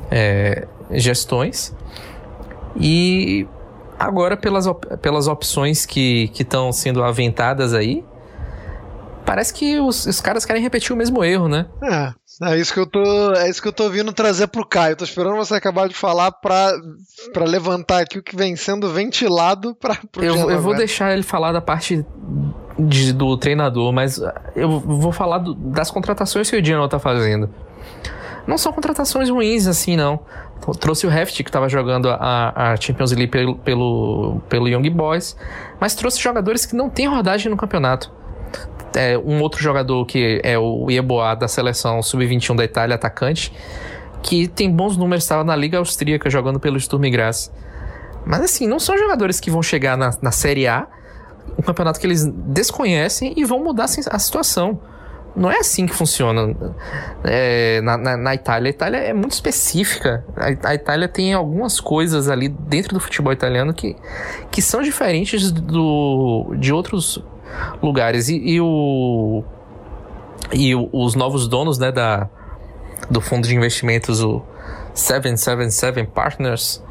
é, 0.10 0.68
gestões. 0.92 1.76
E 2.80 3.48
agora, 4.00 4.36
pelas, 4.36 4.68
op 4.68 4.86
pelas 4.98 5.28
opções 5.28 5.86
que 5.86 6.32
estão 6.38 6.72
sendo 6.72 7.04
aventadas 7.04 7.74
aí, 7.74 8.04
parece 9.26 9.54
que 9.54 9.80
os, 9.80 10.06
os, 10.06 10.20
caras 10.20 10.46
querem 10.46 10.62
repetir 10.62 10.94
o 10.94 10.98
mesmo 10.98 11.24
erro, 11.24 11.48
né? 11.48 11.68
É. 11.84 12.14
É 12.44 12.58
isso 12.58 12.74
que 12.74 12.80
eu 12.80 12.88
tô, 12.88 13.34
é 13.34 13.48
isso 13.50 13.62
que 13.62 13.68
eu 13.68 13.74
tô 13.74 13.88
vindo 13.90 14.12
trazer 14.12 14.48
pro 14.48 14.66
Caio. 14.66 14.96
Tô 14.96 15.04
esperando 15.04 15.36
você 15.36 15.54
acabar 15.54 15.88
de 15.88 15.94
falar 15.94 16.32
para 16.32 16.72
para 17.32 17.46
levantar 17.46 18.02
aqui 18.02 18.18
o 18.18 18.24
que 18.24 18.36
vem 18.36 18.56
sendo 18.56 18.90
ventilado 18.90 19.76
para 19.76 20.00
eu, 20.18 20.50
eu 20.50 20.60
vou 20.60 20.76
deixar 20.76 21.14
ele 21.14 21.22
falar 21.22 21.52
da 21.52 21.62
parte 21.62 22.04
de, 22.80 23.14
do 23.14 23.38
treinador, 23.38 23.92
mas 23.94 24.20
eu 24.56 24.80
vou 24.80 25.12
falar 25.12 25.38
do, 25.38 25.54
das 25.54 25.92
contratações 25.92 26.50
que 26.50 26.58
o 26.58 26.62
Dino 26.62 26.88
tá 26.88 26.98
fazendo. 26.98 27.48
Não 28.48 28.58
são 28.58 28.72
contratações 28.72 29.30
ruins 29.30 29.68
assim, 29.68 29.96
não. 29.96 30.20
Trouxe 30.80 31.08
o 31.08 31.12
Heft, 31.12 31.44
que 31.44 31.50
estava 31.50 31.68
jogando 31.68 32.10
a, 32.10 32.72
a, 32.72 32.76
Champions 32.76 33.12
League 33.12 33.32
pelo, 33.32 33.56
pelo, 33.56 34.42
pelo 34.48 34.68
Young 34.68 34.90
Boys, 34.92 35.36
mas 35.80 35.96
trouxe 35.96 36.20
jogadores 36.20 36.66
que 36.66 36.76
não 36.76 36.90
têm 36.90 37.08
rodagem 37.08 37.50
no 37.50 37.58
campeonato 37.58 38.12
é, 38.96 39.18
um 39.18 39.42
outro 39.42 39.62
jogador 39.62 40.06
que 40.06 40.42
é 40.44 40.58
o 40.58 40.90
Ieboá 40.90 41.36
da 41.36 41.48
seleção 41.48 42.02
sub-21 42.02 42.56
da 42.56 42.64
Itália, 42.64 42.96
atacante, 42.96 43.54
que 44.22 44.48
tem 44.48 44.72
bons 44.72 44.98
números, 44.98 45.24
estava 45.24 45.44
na 45.44 45.56
Liga 45.56 45.78
Austríaca 45.78 46.30
jogando 46.30 46.60
pelo 46.60 46.80
Sturm 46.80 47.10
Graz. 47.10 47.52
Mas 48.26 48.42
assim, 48.42 48.68
não 48.68 48.80
são 48.80 48.98
jogadores 48.98 49.40
que 49.40 49.50
vão 49.50 49.64
chegar 49.64 49.98
na, 49.98 50.12
na 50.22 50.32
Série 50.32 50.68
A, 50.68 50.88
um 51.58 51.62
campeonato 51.62 52.00
que 52.00 52.06
eles 52.06 52.26
desconhecem 52.26 53.34
e 53.36 53.44
vão 53.44 53.64
mudar 53.64 53.86
a 53.86 54.20
situação. 54.20 54.80
Não 55.36 55.50
é 55.50 55.60
assim 55.60 55.86
que 55.86 55.94
funciona 55.94 56.56
é, 57.24 57.80
na, 57.82 57.98
na, 57.98 58.18
na, 58.18 58.36
Itália. 58.36 58.70
A 58.70 58.72
Itália 58.72 58.98
é 58.98 59.14
muito 59.14 59.32
específica. 59.32 60.26
A, 60.36 60.70
a, 60.70 60.76
Itália 60.76 61.08
tem 61.08 61.34
algumas 61.34 61.80
coisas 61.80 62.30
ali 62.30 62.50
dentro 62.50 62.94
do 62.94 63.00
futebol 63.00 63.32
italiano 63.32 63.74
que, 63.74 63.96
que 64.52 64.62
são 64.62 64.82
diferentes 64.82 65.52
do, 65.52 66.54
de 66.58 66.74
outros 66.74 67.24
lugares. 67.82 68.28
E, 68.28 68.38
e 68.38 68.62
o. 68.62 69.44
E 70.52 70.76
o, 70.76 70.90
os 70.92 71.16
novos 71.16 71.48
donos 71.48 71.78
né, 71.78 71.94
da, 71.94 72.30
do 73.10 73.22
fundo 73.22 73.48
de 73.48 73.56
investimentos, 73.56 74.22
o 74.22 74.42
777 74.94 76.04
Partners, 76.12 76.84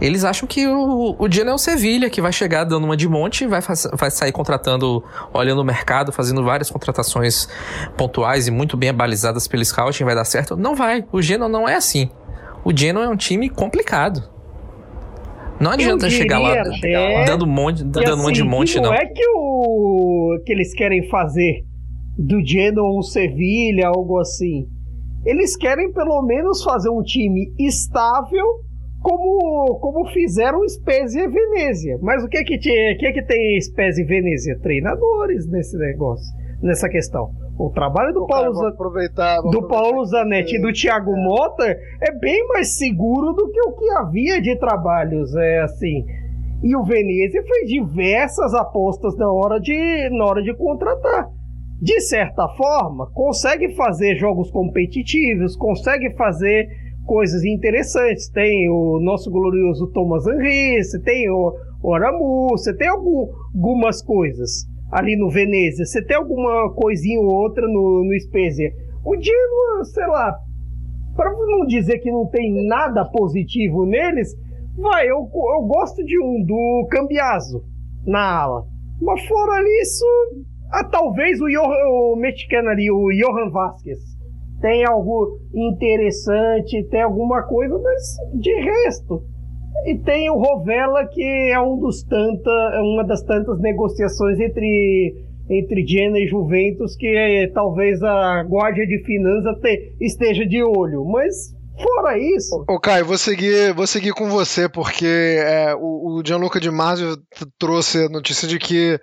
eles 0.00 0.24
acham 0.24 0.46
que 0.46 0.66
o, 0.66 1.16
o 1.18 1.30
Genoa 1.30 1.52
é 1.52 1.54
o 1.54 1.58
Sevilha, 1.58 2.10
que 2.10 2.20
vai 2.20 2.32
chegar 2.32 2.64
dando 2.64 2.84
uma 2.84 2.96
de 2.96 3.08
monte, 3.08 3.46
vai, 3.46 3.60
vai 3.92 4.10
sair 4.10 4.32
contratando, 4.32 5.02
olhando 5.32 5.60
o 5.60 5.64
mercado, 5.64 6.12
fazendo 6.12 6.44
várias 6.44 6.70
contratações 6.70 7.48
pontuais 7.96 8.48
e 8.48 8.50
muito 8.50 8.76
bem 8.76 8.90
abalizadas 8.90 9.46
pelo 9.46 9.64
scouting, 9.64 10.04
vai 10.04 10.14
dar 10.14 10.24
certo. 10.24 10.56
Não 10.56 10.74
vai. 10.74 11.04
O 11.12 11.22
Genoa 11.22 11.48
não 11.48 11.68
é 11.68 11.76
assim. 11.76 12.10
O 12.64 12.76
Genoa 12.76 13.04
é 13.04 13.08
um 13.08 13.16
time 13.16 13.48
complicado. 13.48 14.34
Não 15.60 15.70
adianta 15.70 16.10
chegar 16.10 16.40
lá 16.40 16.52
até... 16.60 17.24
dando 17.24 17.46
monte, 17.46 17.84
dando 17.84 18.04
assim, 18.04 18.20
um 18.20 18.22
monte 18.22 18.34
de 18.34 18.42
monte, 18.42 18.76
não. 18.76 18.90
Não 18.90 18.94
é 18.94 19.06
que 19.06 19.24
o 19.28 20.42
que 20.44 20.52
eles 20.52 20.74
querem 20.74 21.08
fazer 21.08 21.64
do 22.18 22.44
Genoa 22.44 22.98
um 22.98 23.02
Sevilha, 23.02 23.88
algo 23.88 24.18
assim. 24.18 24.66
Eles 25.24 25.56
querem 25.56 25.92
pelo 25.92 26.22
menos 26.22 26.62
fazer 26.62 26.90
um 26.90 27.02
time 27.02 27.52
estável, 27.58 28.44
como, 29.04 29.78
como 29.80 30.06
fizeram 30.06 30.66
Spezia 30.66 31.24
e 31.24 31.28
Venezia. 31.28 31.98
Mas 32.00 32.24
o 32.24 32.28
que 32.28 32.38
é 32.38 32.42
que, 32.42 32.56
que, 32.56 32.94
que, 32.94 33.06
é 33.06 33.12
que 33.12 33.22
tem 33.22 33.60
Spezia 33.60 34.02
e 34.02 34.06
Venezia? 34.06 34.58
Treinadores 34.60 35.46
nesse 35.46 35.76
negócio, 35.76 36.34
nessa 36.62 36.88
questão. 36.88 37.30
O 37.58 37.68
trabalho 37.68 38.14
do 38.14 38.26
Paulo, 38.26 38.66
aproveitar, 38.66 39.42
do 39.42 39.68
Paulo 39.68 40.04
Zanetti 40.06 40.56
e 40.56 40.60
do 40.60 40.72
Thiago 40.72 41.12
é. 41.12 41.22
Mota 41.22 41.64
é 42.00 42.18
bem 42.18 42.48
mais 42.48 42.78
seguro 42.78 43.34
do 43.34 43.50
que 43.50 43.60
o 43.60 43.72
que 43.72 43.90
havia 43.90 44.40
de 44.40 44.56
trabalhos, 44.58 45.36
é 45.36 45.60
assim. 45.60 46.06
E 46.62 46.74
o 46.74 46.82
Venezia 46.82 47.42
fez 47.42 47.68
diversas 47.68 48.54
apostas 48.54 49.14
na 49.18 49.30
hora 49.30 49.60
de, 49.60 50.08
na 50.16 50.24
hora 50.24 50.42
de 50.42 50.54
contratar. 50.56 51.28
De 51.80 52.00
certa 52.00 52.48
forma, 52.56 53.10
consegue 53.12 53.76
fazer 53.76 54.16
jogos 54.16 54.50
competitivos, 54.50 55.54
consegue 55.56 56.16
fazer 56.16 56.66
coisas 57.04 57.44
interessantes. 57.44 58.28
Tem 58.28 58.68
o 58.70 58.98
nosso 59.00 59.30
glorioso 59.30 59.86
Thomas 59.88 60.26
Henry, 60.26 60.82
você 60.82 61.00
tem 61.00 61.30
o, 61.30 61.54
o 61.82 61.94
Aramu, 61.94 62.48
você 62.50 62.74
tem 62.74 62.88
algum, 62.88 63.28
algumas 63.54 64.02
coisas 64.02 64.66
ali 64.90 65.16
no 65.16 65.28
Venezia, 65.28 65.84
você 65.84 66.04
tem 66.04 66.16
alguma 66.16 66.72
coisinha 66.74 67.20
ou 67.20 67.26
outra 67.26 67.66
no, 67.66 68.04
no 68.04 68.20
Spezia. 68.20 68.70
O 69.04 69.14
Genoa, 69.16 69.84
sei 69.84 70.06
lá, 70.06 70.38
para 71.16 71.30
não 71.30 71.66
dizer 71.66 71.98
que 71.98 72.10
não 72.10 72.26
tem 72.26 72.66
nada 72.66 73.04
positivo 73.04 73.84
neles, 73.86 74.34
vai, 74.76 75.06
eu, 75.06 75.28
eu 75.32 75.62
gosto 75.66 76.04
de 76.04 76.18
um, 76.20 76.44
do 76.44 76.88
Cambiaso, 76.90 77.64
na 78.06 78.42
ala. 78.42 78.66
Mas 79.00 79.24
fora 79.26 79.62
isso, 79.82 80.04
ah, 80.72 80.84
talvez 80.84 81.40
o, 81.40 81.46
o 81.46 82.16
mexicano 82.16 82.68
ali, 82.68 82.90
o 82.90 83.08
Johan 83.10 83.50
Vasquez, 83.50 83.98
tem 84.64 84.82
algo 84.82 85.40
interessante, 85.54 86.88
tem 86.88 87.02
alguma 87.02 87.42
coisa, 87.42 87.78
mas 87.78 88.40
de 88.40 88.50
resto, 88.50 89.22
e 89.84 89.98
tem 89.98 90.30
o 90.30 90.38
Rovella, 90.38 91.06
que 91.06 91.52
é 91.52 91.60
um 91.60 91.78
dos 91.78 92.02
tanta, 92.02 92.80
uma 92.82 93.04
das 93.04 93.22
tantas 93.24 93.60
negociações 93.60 94.40
entre, 94.40 95.14
entre 95.50 95.86
Genoa 95.86 96.18
e 96.18 96.26
Juventus, 96.26 96.96
que 96.96 97.06
é, 97.06 97.46
talvez 97.48 98.02
a 98.02 98.42
Guardia 98.48 98.86
de 98.86 99.04
Finanças 99.04 99.54
esteja 100.00 100.46
de 100.46 100.62
olho. 100.62 101.04
Mas 101.04 101.54
Fora 101.80 102.18
isso. 102.18 102.64
Ô, 102.68 102.78
Caio, 102.78 103.04
vou 103.04 103.18
seguir, 103.18 103.72
vou 103.74 103.86
seguir 103.86 104.12
com 104.12 104.28
você, 104.28 104.68
porque 104.68 105.06
é, 105.06 105.74
o, 105.74 106.18
o 106.18 106.22
Gianluca 106.24 106.60
Di 106.60 106.70
Marzio 106.70 107.16
trouxe 107.58 108.04
a 108.04 108.08
notícia 108.08 108.46
de 108.46 108.58
que 108.58 109.00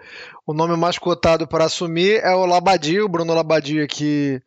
o 0.48 0.54
nome 0.54 0.78
mais 0.78 0.98
cotado 0.98 1.48
para 1.48 1.66
assumir 1.66 2.22
é 2.24 2.34
o 2.34 2.46
Labadia, 2.46 3.04
o 3.04 3.10
Bruno 3.10 3.34
Labadia, 3.34 3.86
que 3.88 4.42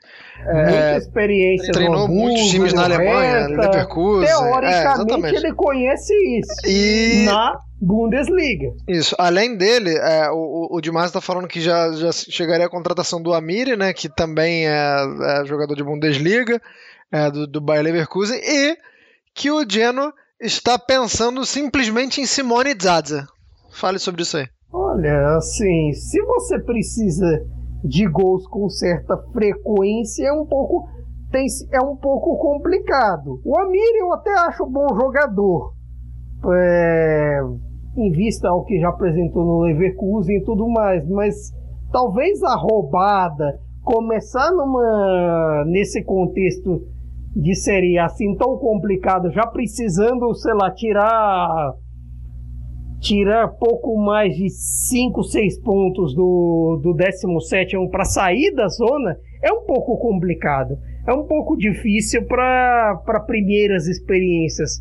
é, 0.46 0.54
muita 0.54 0.96
experiência 0.98 1.72
treinou 1.72 2.04
Hamburgo, 2.04 2.14
muitos 2.14 2.48
times 2.48 2.72
na 2.72 2.84
Alemanha, 2.84 3.48
no 3.48 3.60
Leverkusen. 3.60 4.26
Teoricamente, 4.26 5.36
é, 5.36 5.38
ele 5.38 5.52
conhece 5.54 6.14
isso 6.38 6.66
e... 6.66 7.24
na 7.26 7.60
Bundesliga. 7.80 8.72
Isso. 8.88 9.14
Além 9.18 9.56
dele, 9.56 9.94
é, 9.96 10.30
o, 10.30 10.68
o 10.70 10.80
Dimás 10.80 11.06
está 11.06 11.20
falando 11.20 11.46
que 11.46 11.60
já, 11.60 11.92
já 11.92 12.10
chegaria 12.10 12.64
a 12.64 12.70
contratação 12.70 13.20
do 13.20 13.34
Amiri, 13.34 13.76
né, 13.76 13.92
que 13.92 14.08
também 14.08 14.66
é, 14.66 14.96
é 15.40 15.44
jogador 15.44 15.74
de 15.74 15.84
Bundesliga 15.84 16.60
é, 17.14 17.30
do, 17.30 17.46
do 17.46 17.60
Bayer 17.60 17.84
Leverkusen, 17.84 18.40
e 18.42 18.76
que 19.32 19.48
o 19.48 19.64
Genoa 19.68 20.12
está 20.40 20.76
pensando 20.76 21.46
simplesmente 21.46 22.20
em 22.20 22.26
Simone 22.26 22.74
Zaza. 22.80 23.24
Fale 23.70 24.00
sobre 24.00 24.22
isso 24.22 24.36
aí. 24.36 24.48
Olha, 24.72 25.36
assim, 25.36 25.92
se 25.92 26.20
você 26.22 26.58
precisa 26.58 27.46
de 27.84 28.04
gols 28.08 28.48
com 28.48 28.68
certa 28.68 29.16
frequência, 29.32 30.26
é 30.26 30.32
um 30.32 30.44
pouco 30.44 30.88
tem, 31.30 31.46
é 31.72 31.80
um 31.80 31.94
pouco 31.96 32.36
complicado. 32.36 33.40
O 33.44 33.56
Amir 33.58 33.94
eu 34.00 34.12
até 34.12 34.32
acho 34.40 34.66
bom 34.66 34.88
jogador. 34.88 35.72
É, 36.52 37.40
em 37.96 38.10
vista 38.10 38.48
ao 38.48 38.64
que 38.64 38.80
já 38.80 38.88
apresentou 38.88 39.44
no 39.44 39.60
Leverkusen 39.60 40.38
e 40.38 40.44
tudo 40.44 40.68
mais, 40.68 41.08
mas 41.08 41.52
talvez 41.92 42.42
a 42.42 42.56
roubada 42.56 43.60
começar 43.84 44.50
numa 44.50 45.64
nesse 45.66 46.02
contexto 46.02 46.93
de 47.34 47.54
série 47.54 47.98
assim 47.98 48.36
tão 48.36 48.56
complicado, 48.58 49.30
já 49.30 49.46
precisando, 49.46 50.32
sei 50.34 50.54
lá, 50.54 50.70
tirar 50.70 51.74
tirar 53.00 53.48
pouco 53.48 53.98
mais 53.98 54.34
de 54.34 54.48
5, 54.48 55.22
6 55.22 55.60
pontos 55.60 56.14
do, 56.14 56.80
do 56.82 56.94
17 56.94 57.76
para 57.90 58.04
sair 58.04 58.54
da 58.54 58.66
zona, 58.68 59.18
é 59.42 59.52
um 59.52 59.66
pouco 59.66 59.98
complicado. 59.98 60.78
É 61.06 61.12
um 61.12 61.24
pouco 61.24 61.54
difícil 61.54 62.24
para 62.24 63.22
primeiras 63.26 63.86
experiências. 63.86 64.80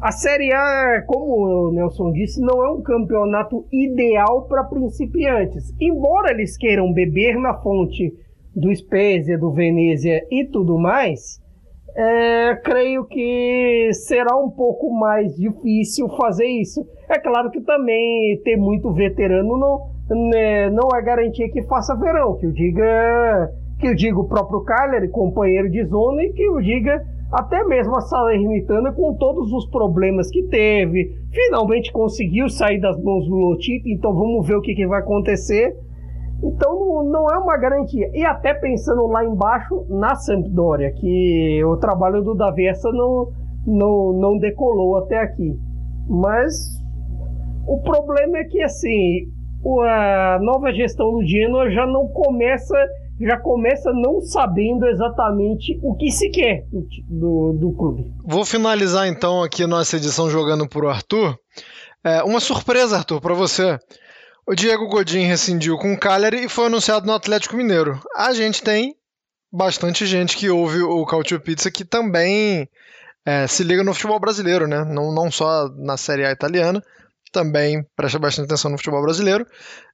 A 0.00 0.10
Série 0.12 0.50
A, 0.50 1.02
como 1.06 1.68
o 1.68 1.72
Nelson 1.72 2.12
disse, 2.12 2.40
não 2.40 2.64
é 2.64 2.70
um 2.70 2.80
campeonato 2.80 3.66
ideal 3.70 4.46
para 4.46 4.64
principiantes. 4.64 5.74
Embora 5.78 6.30
eles 6.30 6.56
queiram 6.56 6.90
beber 6.90 7.36
na 7.36 7.52
fonte 7.52 8.14
do 8.56 8.74
Spezia, 8.74 9.36
do 9.36 9.52
Venezia 9.52 10.24
e 10.30 10.46
tudo 10.46 10.78
mais, 10.78 11.38
é, 11.96 12.56
creio 12.62 13.04
que 13.06 13.90
será 13.92 14.36
um 14.36 14.50
pouco 14.50 14.92
mais 14.92 15.34
difícil 15.34 16.08
fazer 16.10 16.46
isso. 16.46 16.86
É 17.08 17.18
claro 17.18 17.50
que 17.50 17.60
também 17.60 18.40
ter 18.44 18.56
muito 18.56 18.92
veterano 18.92 19.56
não, 19.56 19.90
né, 20.30 20.70
não 20.70 20.88
é 20.94 21.02
garantia 21.02 21.50
que 21.50 21.62
faça 21.62 21.96
verão, 21.96 22.36
que 22.36 22.46
eu 22.46 22.52
diga 22.52 23.50
que 23.78 23.86
eu 23.86 23.94
diga 23.94 24.18
o 24.18 24.28
próprio 24.28 24.64
Cagliari, 24.64 25.08
companheiro 25.08 25.70
de 25.70 25.84
zona, 25.84 26.24
e 26.24 26.32
que 26.32 26.42
eu 26.42 26.60
diga 26.60 27.00
até 27.30 27.62
mesmo 27.64 27.94
a 27.94 28.00
Salernitana 28.00 28.92
com 28.92 29.14
todos 29.14 29.52
os 29.52 29.66
problemas 29.66 30.30
que 30.30 30.42
teve, 30.44 31.14
finalmente 31.30 31.92
conseguiu 31.92 32.48
sair 32.48 32.80
das 32.80 33.00
mãos 33.02 33.26
do 33.26 33.34
Lotito, 33.34 33.88
então 33.88 34.14
vamos 34.14 34.46
ver 34.46 34.56
o 34.56 34.60
que, 34.60 34.74
que 34.74 34.86
vai 34.86 35.00
acontecer. 35.00 35.76
Então 36.42 37.02
não, 37.04 37.28
é 37.28 37.38
uma 37.38 37.56
garantia. 37.56 38.08
E 38.12 38.24
até 38.24 38.54
pensando 38.54 39.06
lá 39.06 39.24
embaixo 39.24 39.84
na 39.88 40.14
Sampdoria, 40.14 40.92
que 40.92 41.62
o 41.64 41.76
trabalho 41.76 42.22
do 42.22 42.34
Davi 42.34 42.66
essa 42.66 42.90
não, 42.92 43.28
não, 43.66 44.12
não 44.12 44.38
decolou 44.38 44.98
até 44.98 45.18
aqui. 45.18 45.58
Mas 46.08 46.54
o 47.66 47.80
problema 47.82 48.38
é 48.38 48.44
que 48.44 48.62
assim, 48.62 49.26
a 49.84 50.38
nova 50.40 50.72
gestão 50.72 51.12
do 51.12 51.26
Genoa 51.26 51.70
já 51.70 51.86
não 51.86 52.06
começa 52.08 52.76
já 53.20 53.36
começa 53.36 53.92
não 53.92 54.20
sabendo 54.20 54.86
exatamente 54.86 55.78
o 55.82 55.96
que 55.96 56.10
se 56.10 56.30
quer 56.30 56.64
do, 56.70 56.86
do, 57.08 57.52
do 57.52 57.72
clube. 57.72 58.12
Vou 58.24 58.44
finalizar 58.44 59.08
então 59.08 59.42
aqui 59.42 59.66
nossa 59.66 59.96
edição 59.96 60.30
jogando 60.30 60.68
por 60.68 60.86
Arthur. 60.86 61.36
É, 62.04 62.22
uma 62.22 62.38
surpresa, 62.38 62.96
Arthur, 62.96 63.20
para 63.20 63.34
você. 63.34 63.76
O 64.50 64.54
Diego 64.54 64.88
Godin 64.88 65.26
rescindiu 65.26 65.76
com 65.76 65.92
o 65.92 66.00
Cagliari 66.00 66.46
e 66.46 66.48
foi 66.48 66.68
anunciado 66.68 67.06
no 67.06 67.12
Atlético 67.12 67.54
Mineiro. 67.54 68.00
A 68.16 68.32
gente 68.32 68.62
tem 68.62 68.96
bastante 69.52 70.06
gente 70.06 70.34
que 70.38 70.48
ouve 70.48 70.80
o 70.80 71.04
Cautio 71.04 71.38
Pizza 71.38 71.70
que 71.70 71.84
também 71.84 72.66
é, 73.26 73.46
se 73.46 73.62
liga 73.62 73.84
no 73.84 73.92
futebol 73.92 74.18
brasileiro, 74.18 74.66
né? 74.66 74.86
Não, 74.86 75.12
não 75.12 75.30
só 75.30 75.68
na 75.76 75.98
Série 75.98 76.24
A 76.24 76.32
italiana, 76.32 76.82
também 77.30 77.86
presta 77.94 78.18
bastante 78.18 78.46
atenção 78.46 78.70
no 78.70 78.78
futebol 78.78 79.02
brasileiro. 79.02 79.46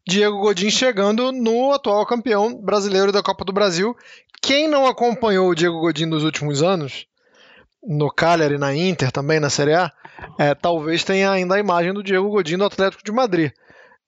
Diego 0.07 0.39
Godin 0.39 0.71
chegando 0.71 1.33
no 1.33 1.73
atual 1.73 2.07
campeão 2.07 2.55
brasileiro 2.55 3.11
da 3.11 3.25
Copa 3.25 3.45
do 3.45 3.53
Brasil. 3.53 3.93
Quem 4.41 4.69
não 4.69 4.87
acompanhou 4.87 5.51
o 5.51 5.55
Diego 5.57 5.81
Godin 5.81 6.07
nos 6.07 6.23
últimos 6.23 6.63
anos, 6.63 7.09
no 7.83 8.09
Cagliari, 8.09 8.57
na 8.57 8.73
Inter, 8.73 9.11
também 9.11 9.41
na 9.41 9.51
Série 9.51 9.75
A, 9.75 9.91
é, 10.39 10.55
talvez 10.55 11.03
tenha 11.03 11.33
ainda 11.33 11.57
a 11.57 11.59
imagem 11.59 11.93
do 11.93 12.05
Diego 12.05 12.31
Godin 12.31 12.57
do 12.57 12.65
Atlético 12.65 13.03
de 13.03 13.11
Madrid. 13.11 13.51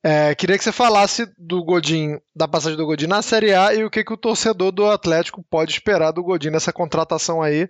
É, 0.09 0.37
queria 0.37 0.57
que 0.57 0.63
você 0.63 0.71
falasse 0.71 1.27
do 1.37 1.65
Godin, 1.65 2.21
da 2.33 2.47
passagem 2.47 2.79
do 2.79 2.87
Godin 2.87 3.09
na 3.09 3.23
Série 3.23 3.53
A 3.53 3.75
e 3.75 3.83
o 3.83 3.91
que, 3.91 4.05
que 4.05 4.13
o 4.13 4.17
torcedor 4.17 4.71
do 4.71 4.87
Atlético 4.87 5.45
pode 5.51 5.73
esperar 5.73 6.13
do 6.13 6.23
Godin 6.23 6.51
nessa 6.51 6.73
contratação 6.73 7.43
aí 7.43 7.69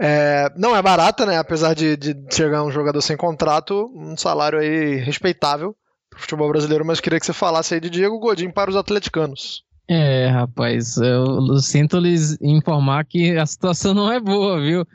é, 0.00 0.50
não 0.56 0.74
é 0.74 0.80
barata, 0.80 1.26
né? 1.26 1.36
Apesar 1.36 1.74
de, 1.74 1.98
de 1.98 2.16
chegar 2.32 2.64
um 2.64 2.70
jogador 2.70 3.02
sem 3.02 3.14
contrato, 3.14 3.92
um 3.94 4.16
salário 4.16 4.58
aí 4.58 4.94
respeitável 4.96 5.76
pro 6.08 6.20
futebol 6.20 6.48
brasileiro, 6.48 6.82
mas 6.82 6.98
queria 6.98 7.20
que 7.20 7.26
você 7.26 7.34
falasse 7.34 7.74
aí 7.74 7.80
de 7.80 7.90
Diego 7.90 8.18
Godin 8.18 8.50
para 8.50 8.70
os 8.70 8.76
atleticanos. 8.76 9.62
É, 9.86 10.28
rapaz, 10.28 10.96
eu 10.96 11.58
sinto 11.58 11.98
lhes 11.98 12.40
informar 12.40 13.04
que 13.04 13.36
a 13.36 13.44
situação 13.44 13.92
não 13.92 14.10
é 14.10 14.18
boa, 14.18 14.58
viu? 14.62 14.86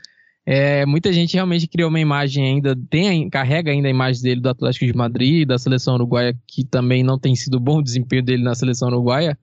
É, 0.46 0.86
muita 0.86 1.12
gente 1.12 1.34
realmente 1.34 1.68
criou 1.68 1.90
uma 1.90 2.00
imagem 2.00 2.46
ainda, 2.46 2.78
tem, 2.90 3.28
carrega 3.30 3.72
ainda 3.72 3.88
a 3.88 3.92
imagem 3.92 4.22
dele 4.22 4.42
do 4.42 4.50
Atlético 4.50 4.86
de 4.86 4.94
Madrid, 4.94 5.48
da 5.48 5.58
seleção 5.58 5.96
uruguaia, 5.96 6.38
que 6.48 6.64
também 6.64 7.04
não 7.04 7.18
tem 7.18 7.36
sido 7.36 7.60
bom 7.60 7.80
o 7.80 7.84
desempenho 7.84 8.24
dele 8.24 8.44
na 8.44 8.54
seleção 8.54 8.90
uruguaia, 8.90 9.38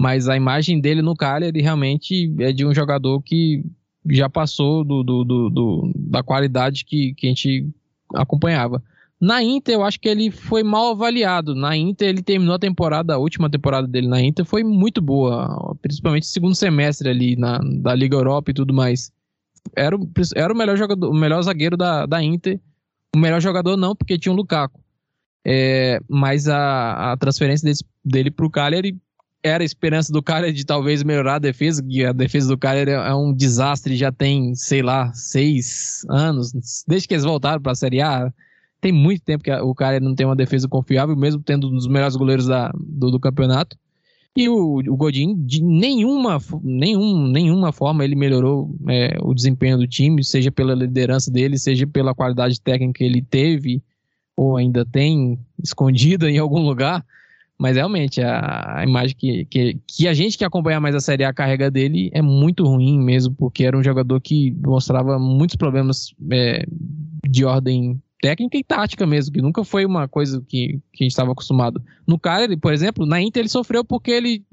mas 0.00 0.28
a 0.28 0.36
imagem 0.36 0.80
dele 0.80 1.02
no 1.02 1.14
Cagliari 1.14 1.60
realmente 1.60 2.34
é 2.40 2.52
de 2.52 2.66
um 2.66 2.74
jogador 2.74 3.22
que 3.22 3.62
já 4.08 4.28
passou 4.28 4.82
do, 4.82 5.04
do, 5.04 5.24
do, 5.24 5.50
do, 5.50 5.92
da 5.94 6.22
qualidade 6.22 6.84
que, 6.84 7.14
que 7.14 7.26
a 7.26 7.30
gente 7.30 7.68
acompanhava. 8.14 8.82
Na 9.20 9.42
Inter, 9.42 9.74
eu 9.74 9.84
acho 9.84 10.00
que 10.00 10.08
ele 10.08 10.30
foi 10.30 10.62
mal 10.62 10.92
avaliado. 10.92 11.54
Na 11.54 11.76
Inter, 11.76 12.08
ele 12.08 12.22
terminou 12.22 12.54
a 12.54 12.58
temporada, 12.58 13.14
a 13.14 13.18
última 13.18 13.50
temporada 13.50 13.86
dele 13.86 14.08
na 14.08 14.20
Inter 14.20 14.46
foi 14.46 14.64
muito 14.64 15.02
boa, 15.02 15.76
principalmente 15.82 16.22
o 16.22 16.26
segundo 16.26 16.54
semestre 16.54 17.10
ali 17.10 17.36
na, 17.36 17.60
da 17.82 17.94
Liga 17.94 18.16
Europa 18.16 18.50
e 18.50 18.54
tudo 18.54 18.72
mais. 18.72 19.12
Era, 19.76 19.96
o, 19.96 20.10
era 20.34 20.52
o 20.52 20.56
melhor 20.56 20.76
jogador, 20.76 21.10
o 21.10 21.14
melhor 21.14 21.42
zagueiro 21.42 21.76
da, 21.76 22.06
da 22.06 22.22
Inter. 22.22 22.60
O 23.14 23.18
melhor 23.18 23.40
jogador 23.40 23.76
não, 23.76 23.94
porque 23.94 24.18
tinha 24.18 24.32
o 24.32 24.36
Lukaku. 24.36 24.80
É, 25.44 26.00
mas 26.08 26.48
a, 26.48 27.12
a 27.12 27.16
transferência 27.16 27.66
desse, 27.66 27.84
dele 28.04 28.30
para 28.30 28.46
o 28.46 28.50
Cagliari 28.50 28.96
era 29.42 29.62
a 29.62 29.66
esperança 29.66 30.12
do 30.12 30.22
cara 30.22 30.52
de 30.52 30.64
talvez 30.64 31.02
melhorar 31.02 31.36
a 31.36 31.38
defesa, 31.38 31.82
que 31.82 32.04
a 32.04 32.12
defesa 32.12 32.48
do 32.48 32.58
cara 32.58 32.78
é 32.78 33.14
um 33.14 33.32
desastre, 33.32 33.96
já 33.96 34.12
tem, 34.12 34.54
sei 34.54 34.82
lá, 34.82 35.12
seis 35.14 36.04
anos, 36.10 36.52
desde 36.86 37.08
que 37.08 37.14
eles 37.14 37.24
voltaram 37.24 37.60
para 37.60 37.72
a 37.72 37.74
Série 37.74 38.02
A, 38.02 38.30
tem 38.80 38.92
muito 38.92 39.22
tempo 39.22 39.44
que 39.44 39.50
o 39.50 39.74
cara 39.74 40.00
não 40.00 40.14
tem 40.14 40.26
uma 40.26 40.36
defesa 40.36 40.68
confiável, 40.68 41.16
mesmo 41.16 41.42
tendo 41.42 41.68
um 41.68 41.74
dos 41.74 41.86
melhores 41.86 42.16
goleiros 42.16 42.46
da, 42.46 42.70
do, 42.74 43.10
do 43.10 43.20
campeonato. 43.20 43.76
E 44.36 44.48
o, 44.48 44.78
o 44.78 44.96
Godin, 44.96 45.34
de 45.44 45.62
nenhuma, 45.62 46.38
nenhum, 46.62 47.26
nenhuma 47.26 47.72
forma, 47.72 48.04
ele 48.04 48.14
melhorou 48.14 48.74
é, 48.88 49.18
o 49.20 49.34
desempenho 49.34 49.76
do 49.76 49.88
time, 49.88 50.22
seja 50.22 50.52
pela 50.52 50.74
liderança 50.74 51.30
dele, 51.30 51.58
seja 51.58 51.86
pela 51.86 52.14
qualidade 52.14 52.60
técnica 52.60 52.98
que 52.98 53.04
ele 53.04 53.22
teve, 53.22 53.82
ou 54.36 54.56
ainda 54.56 54.84
tem 54.84 55.38
escondida 55.62 56.30
em 56.30 56.38
algum 56.38 56.60
lugar. 56.60 57.04
Mas 57.58 57.76
realmente, 57.76 58.22
a, 58.22 58.78
a 58.78 58.84
imagem 58.84 59.16
que, 59.16 59.44
que, 59.46 59.78
que, 59.86 60.08
a 60.08 60.14
gente 60.14 60.38
que 60.38 60.44
acompanha 60.44 60.80
mais 60.80 60.94
a 60.94 61.00
Série 61.00 61.24
A 61.24 61.32
carrega 61.34 61.70
dele 61.70 62.08
é 62.14 62.22
muito 62.22 62.64
ruim 62.64 62.98
mesmo, 62.98 63.34
porque 63.34 63.64
era 63.64 63.76
um 63.76 63.82
jogador 63.82 64.18
que 64.20 64.52
mostrava 64.64 65.18
muitos 65.18 65.56
problemas 65.56 66.14
é, 66.30 66.64
de 67.28 67.44
ordem 67.44 68.00
técnica 68.20 68.56
e 68.58 68.64
tática 68.64 69.06
mesmo, 69.06 69.32
que 69.32 69.40
nunca 69.40 69.64
foi 69.64 69.84
uma 69.86 70.06
coisa 70.06 70.44
que, 70.46 70.80
que 70.92 71.02
a 71.02 71.04
gente 71.04 71.12
estava 71.12 71.32
acostumado. 71.32 71.82
No 72.06 72.18
Cagliari, 72.18 72.56
por 72.56 72.72
exemplo, 72.72 73.06
na 73.06 73.20
Inter 73.20 73.40
ele 73.40 73.48
sofreu 73.48 73.84
porque 73.84 74.10
ele, 74.10 74.44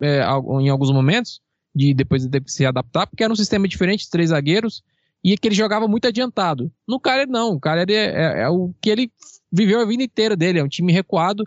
é, 0.00 0.22
em 0.60 0.68
alguns 0.68 0.90
momentos, 0.90 1.40
de 1.74 1.94
depois 1.94 2.22
de 2.22 2.28
ter 2.28 2.42
que 2.42 2.50
se 2.50 2.66
adaptar, 2.66 3.06
porque 3.06 3.22
era 3.22 3.32
um 3.32 3.36
sistema 3.36 3.66
diferente, 3.68 4.10
três 4.10 4.30
zagueiros, 4.30 4.82
e 5.24 5.36
que 5.38 5.48
ele 5.48 5.54
jogava 5.54 5.86
muito 5.86 6.08
adiantado. 6.08 6.70
No 6.86 6.98
Cagliari 6.98 7.30
não, 7.30 7.54
o 7.54 7.60
Cagliari 7.60 7.94
é, 7.94 8.06
é, 8.06 8.42
é 8.42 8.48
o 8.48 8.74
que 8.80 8.90
ele 8.90 9.12
viveu 9.50 9.80
a 9.80 9.84
vida 9.84 10.02
inteira 10.02 10.36
dele, 10.36 10.58
é 10.58 10.64
um 10.64 10.68
time 10.68 10.92
recuado, 10.92 11.44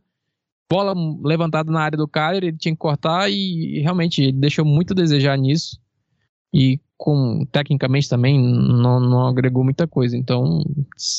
bola 0.69 0.93
levantada 1.23 1.71
na 1.71 1.81
área 1.81 1.97
do 1.97 2.07
cara, 2.07 2.37
ele 2.37 2.53
tinha 2.53 2.73
que 2.73 2.79
cortar 2.79 3.29
e 3.29 3.81
realmente 3.81 4.21
ele 4.21 4.31
deixou 4.31 4.65
muito 4.65 4.93
a 4.93 4.95
desejar 4.95 5.37
nisso. 5.37 5.79
E 6.53 6.79
com 6.97 7.45
tecnicamente 7.51 8.09
também 8.09 8.41
não, 8.41 8.99
não 8.99 9.27
agregou 9.27 9.63
muita 9.63 9.87
coisa. 9.87 10.17
Então, 10.17 10.63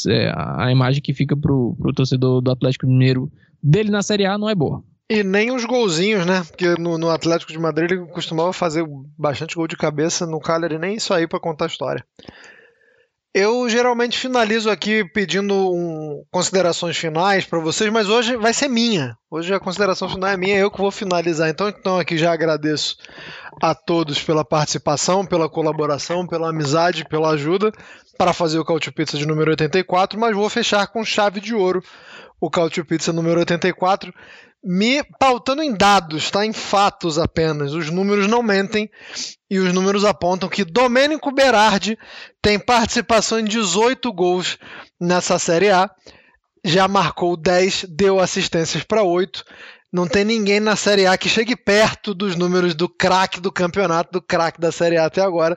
é, 0.09 0.33
a 0.35 0.71
imagem 0.71 1.03
que 1.03 1.15
fica 1.15 1.37
pro, 1.37 1.75
pro 1.79 1.93
torcedor 1.93 2.41
do 2.41 2.51
Atlético 2.51 2.87
Mineiro 2.87 3.31
dele 3.63 3.91
na 3.91 4.03
Série 4.03 4.27
A 4.27 4.39
não 4.39 4.49
é 4.49 4.55
boa. 4.55 4.83
E 5.09 5.23
nem 5.23 5.53
os 5.53 5.65
golzinhos, 5.65 6.27
né? 6.27 6.43
Porque 6.43 6.75
no, 6.81 6.99
no 6.99 7.11
Atlético 7.11 7.53
de 7.53 7.59
Madrid 7.59 7.93
ele 7.93 8.07
costumava 8.07 8.53
fazer 8.53 8.85
bastante 9.17 9.55
gol 9.55 9.69
de 9.69 9.77
cabeça, 9.77 10.27
no 10.27 10.41
Cagliari 10.41 10.79
nem 10.79 10.97
isso 10.97 11.15
aí 11.15 11.29
para 11.29 11.39
contar 11.39 11.67
a 11.67 11.69
história. 11.69 12.05
Eu 13.39 13.69
geralmente 13.69 14.19
finalizo 14.19 14.71
aqui 14.71 15.05
pedindo 15.05 15.55
um, 15.55 16.25
considerações 16.31 16.97
finais 16.97 17.45
para 17.45 17.59
vocês, 17.59 17.93
mas 17.93 18.09
hoje 18.09 18.35
vai 18.35 18.55
ser 18.55 18.67
minha. 18.67 19.15
Hoje 19.31 19.53
a 19.53 19.61
consideração 19.61 20.09
final 20.09 20.31
é 20.31 20.39
minha, 20.39 20.57
eu 20.57 20.71
que 20.71 20.79
vou 20.79 20.91
finalizar. 20.91 21.51
Então, 21.51 21.69
então 21.69 21.99
aqui 21.99 22.17
já 22.17 22.33
agradeço 22.33 22.97
a 23.61 23.75
todos 23.75 24.23
pela 24.23 24.43
participação, 24.43 25.27
pela 25.27 25.51
colaboração, 25.51 26.27
pela 26.27 26.49
amizade, 26.49 27.05
pela 27.05 27.29
ajuda 27.33 27.71
para 28.17 28.33
fazer 28.33 28.59
o 28.59 28.65
Cautio 28.65 28.91
Pizza 28.91 29.19
de 29.19 29.27
número 29.27 29.51
84, 29.51 30.19
mas 30.19 30.35
vou 30.35 30.49
fechar 30.49 30.87
com 30.87 31.05
chave 31.05 31.39
de 31.39 31.55
ouro 31.55 31.85
o 32.41 32.51
Cautio 32.51 32.85
Pizza 32.85 33.13
número 33.13 33.41
84 33.41 34.13
me 34.67 35.05
pautando 35.21 35.63
em 35.63 35.73
dados, 35.73 36.29
tá? 36.29 36.45
Em 36.45 36.53
fatos 36.53 37.19
apenas. 37.19 37.73
Os 37.73 37.89
números 37.89 38.27
não 38.27 38.43
mentem 38.43 38.91
e 39.49 39.61
os 39.61 39.73
números 39.73 40.05
apontam 40.05 40.49
que 40.49 40.65
Domênico 40.65 41.31
Berardi 41.31 41.97
tem 42.43 42.59
participação 42.59 43.39
em 43.39 43.45
18 43.45 44.13
gols 44.13 44.59
nessa 45.01 45.39
Série 45.39 45.71
A. 45.71 45.89
Já 46.65 46.89
marcou 46.89 47.37
10, 47.37 47.87
deu 47.89 48.19
assistências 48.19 48.83
para 48.83 49.05
8. 49.05 49.45
Não 49.93 50.09
tem 50.09 50.25
ninguém 50.25 50.59
na 50.59 50.75
Série 50.75 51.07
A 51.07 51.17
que 51.17 51.29
chegue 51.29 51.55
perto 51.55 52.13
dos 52.13 52.35
números 52.35 52.75
do 52.75 52.89
craque 52.89 53.41
do 53.41 53.53
campeonato, 53.53 54.11
do 54.11 54.21
craque 54.21 54.61
da 54.61 54.73
Série 54.73 54.97
A 54.97 55.07
até 55.07 55.23
agora. 55.23 55.57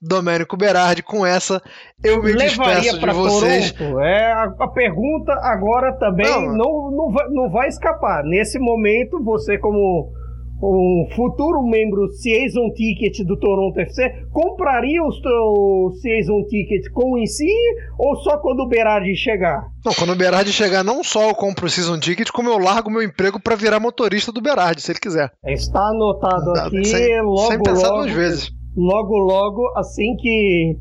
Domênico 0.00 0.56
Berardi. 0.56 1.02
Com 1.02 1.24
essa, 1.24 1.62
eu 2.02 2.22
me 2.22 2.32
Levaria 2.32 2.92
despeço 2.92 2.98
de 2.98 3.12
vocês. 3.14 3.72
Toronto. 3.72 4.00
É, 4.00 4.32
a, 4.32 4.44
a, 4.60 4.68
pergunta 4.68 5.32
agora 5.42 5.92
também 5.98 6.26
não. 6.26 6.56
Não, 6.56 6.90
não, 6.90 7.12
vai, 7.12 7.28
não 7.30 7.50
vai 7.50 7.68
escapar. 7.68 8.22
Nesse 8.24 8.58
momento, 8.58 9.22
você 9.22 9.58
como 9.58 10.12
um 10.60 11.08
futuro 11.14 11.62
membro 11.62 12.08
Season 12.08 12.70
Ticket 12.74 13.24
do 13.24 13.38
Toronto 13.38 13.78
FC, 13.78 14.26
compraria 14.32 15.00
o 15.02 15.92
Season 15.92 16.42
Ticket 16.48 16.90
com 16.92 17.12
o 17.12 17.18
Insigne 17.18 17.52
ou 17.96 18.16
só 18.16 18.38
quando 18.38 18.60
o 18.60 18.68
Berardi 18.68 19.14
chegar? 19.14 19.62
Não, 19.84 19.94
quando 19.94 20.12
o 20.12 20.16
Berardi 20.16 20.52
chegar, 20.52 20.82
não 20.82 21.04
só 21.04 21.28
eu 21.28 21.34
compro 21.34 21.66
o 21.66 21.70
Season 21.70 21.98
Ticket, 21.98 22.30
como 22.30 22.50
eu 22.50 22.58
largo 22.58 22.90
meu 22.90 23.02
emprego 23.02 23.40
para 23.40 23.54
virar 23.54 23.78
motorista 23.78 24.32
do 24.32 24.40
Berardi, 24.40 24.82
se 24.82 24.90
ele 24.90 24.98
quiser. 24.98 25.30
Está 25.46 25.80
anotado 25.80 26.50
aqui, 26.58 26.84
sem, 26.84 27.22
logo, 27.22 27.48
sem 27.48 27.62
pensar 27.62 27.88
logo, 27.88 28.02
duas 28.02 28.12
vezes. 28.12 28.57
Logo, 28.78 29.18
logo, 29.18 29.72
assim 29.76 30.14
que 30.14 30.76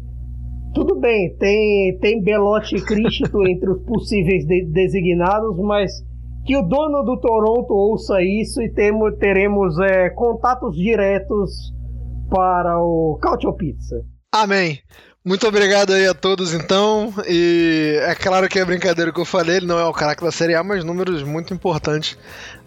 tudo 0.72 1.00
bem, 1.00 1.36
tem, 1.38 1.98
tem 1.98 2.22
Belote 2.22 2.76
e 2.76 2.82
Cristo 2.86 3.42
entre 3.50 3.72
os 3.72 3.82
possíveis 3.82 4.46
de, 4.46 4.66
designados, 4.66 5.58
mas 5.58 5.92
que 6.46 6.56
o 6.56 6.62
dono 6.62 7.02
do 7.04 7.20
Toronto 7.20 7.74
ouça 7.74 8.22
isso 8.22 8.62
e 8.62 8.72
temo, 8.72 9.12
teremos 9.14 9.80
é, 9.80 10.12
contatos 10.12 10.76
diretos 10.76 11.74
para 12.30 12.80
o 12.80 13.18
Cautio 13.20 13.52
Pizza. 13.54 14.06
Amém. 14.32 14.80
Muito 15.26 15.48
obrigado 15.48 15.92
aí 15.92 16.06
a 16.08 16.14
todos, 16.14 16.54
então. 16.54 17.12
E 17.28 18.00
é 18.04 18.14
claro 18.14 18.48
que 18.48 18.60
é 18.60 18.64
brincadeira 18.64 19.12
que 19.12 19.20
eu 19.20 19.26
falei, 19.26 19.58
ele 19.58 19.66
não 19.66 19.80
é 19.80 19.84
o 19.84 19.92
craque 19.92 20.24
da 20.24 20.32
Série 20.32 20.54
A, 20.54 20.64
mas 20.64 20.86
números 20.86 21.24
muito 21.24 21.52
importantes 21.52 22.16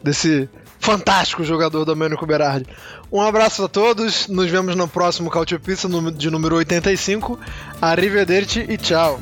desse 0.02 0.48
fantástico 0.80 1.44
jogador 1.44 1.80
do 1.80 1.84
Domênico 1.84 2.26
Berardi. 2.26 2.66
Um 3.12 3.20
abraço 3.20 3.62
a 3.62 3.68
todos, 3.68 4.26
nos 4.26 4.50
vemos 4.50 4.74
no 4.74 4.88
próximo 4.88 5.30
Cautio 5.30 5.60
Pizza 5.60 5.88
de 6.12 6.30
número 6.30 6.56
85. 6.56 7.38
Arrivederci 7.80 8.66
e 8.68 8.76
tchau. 8.76 9.20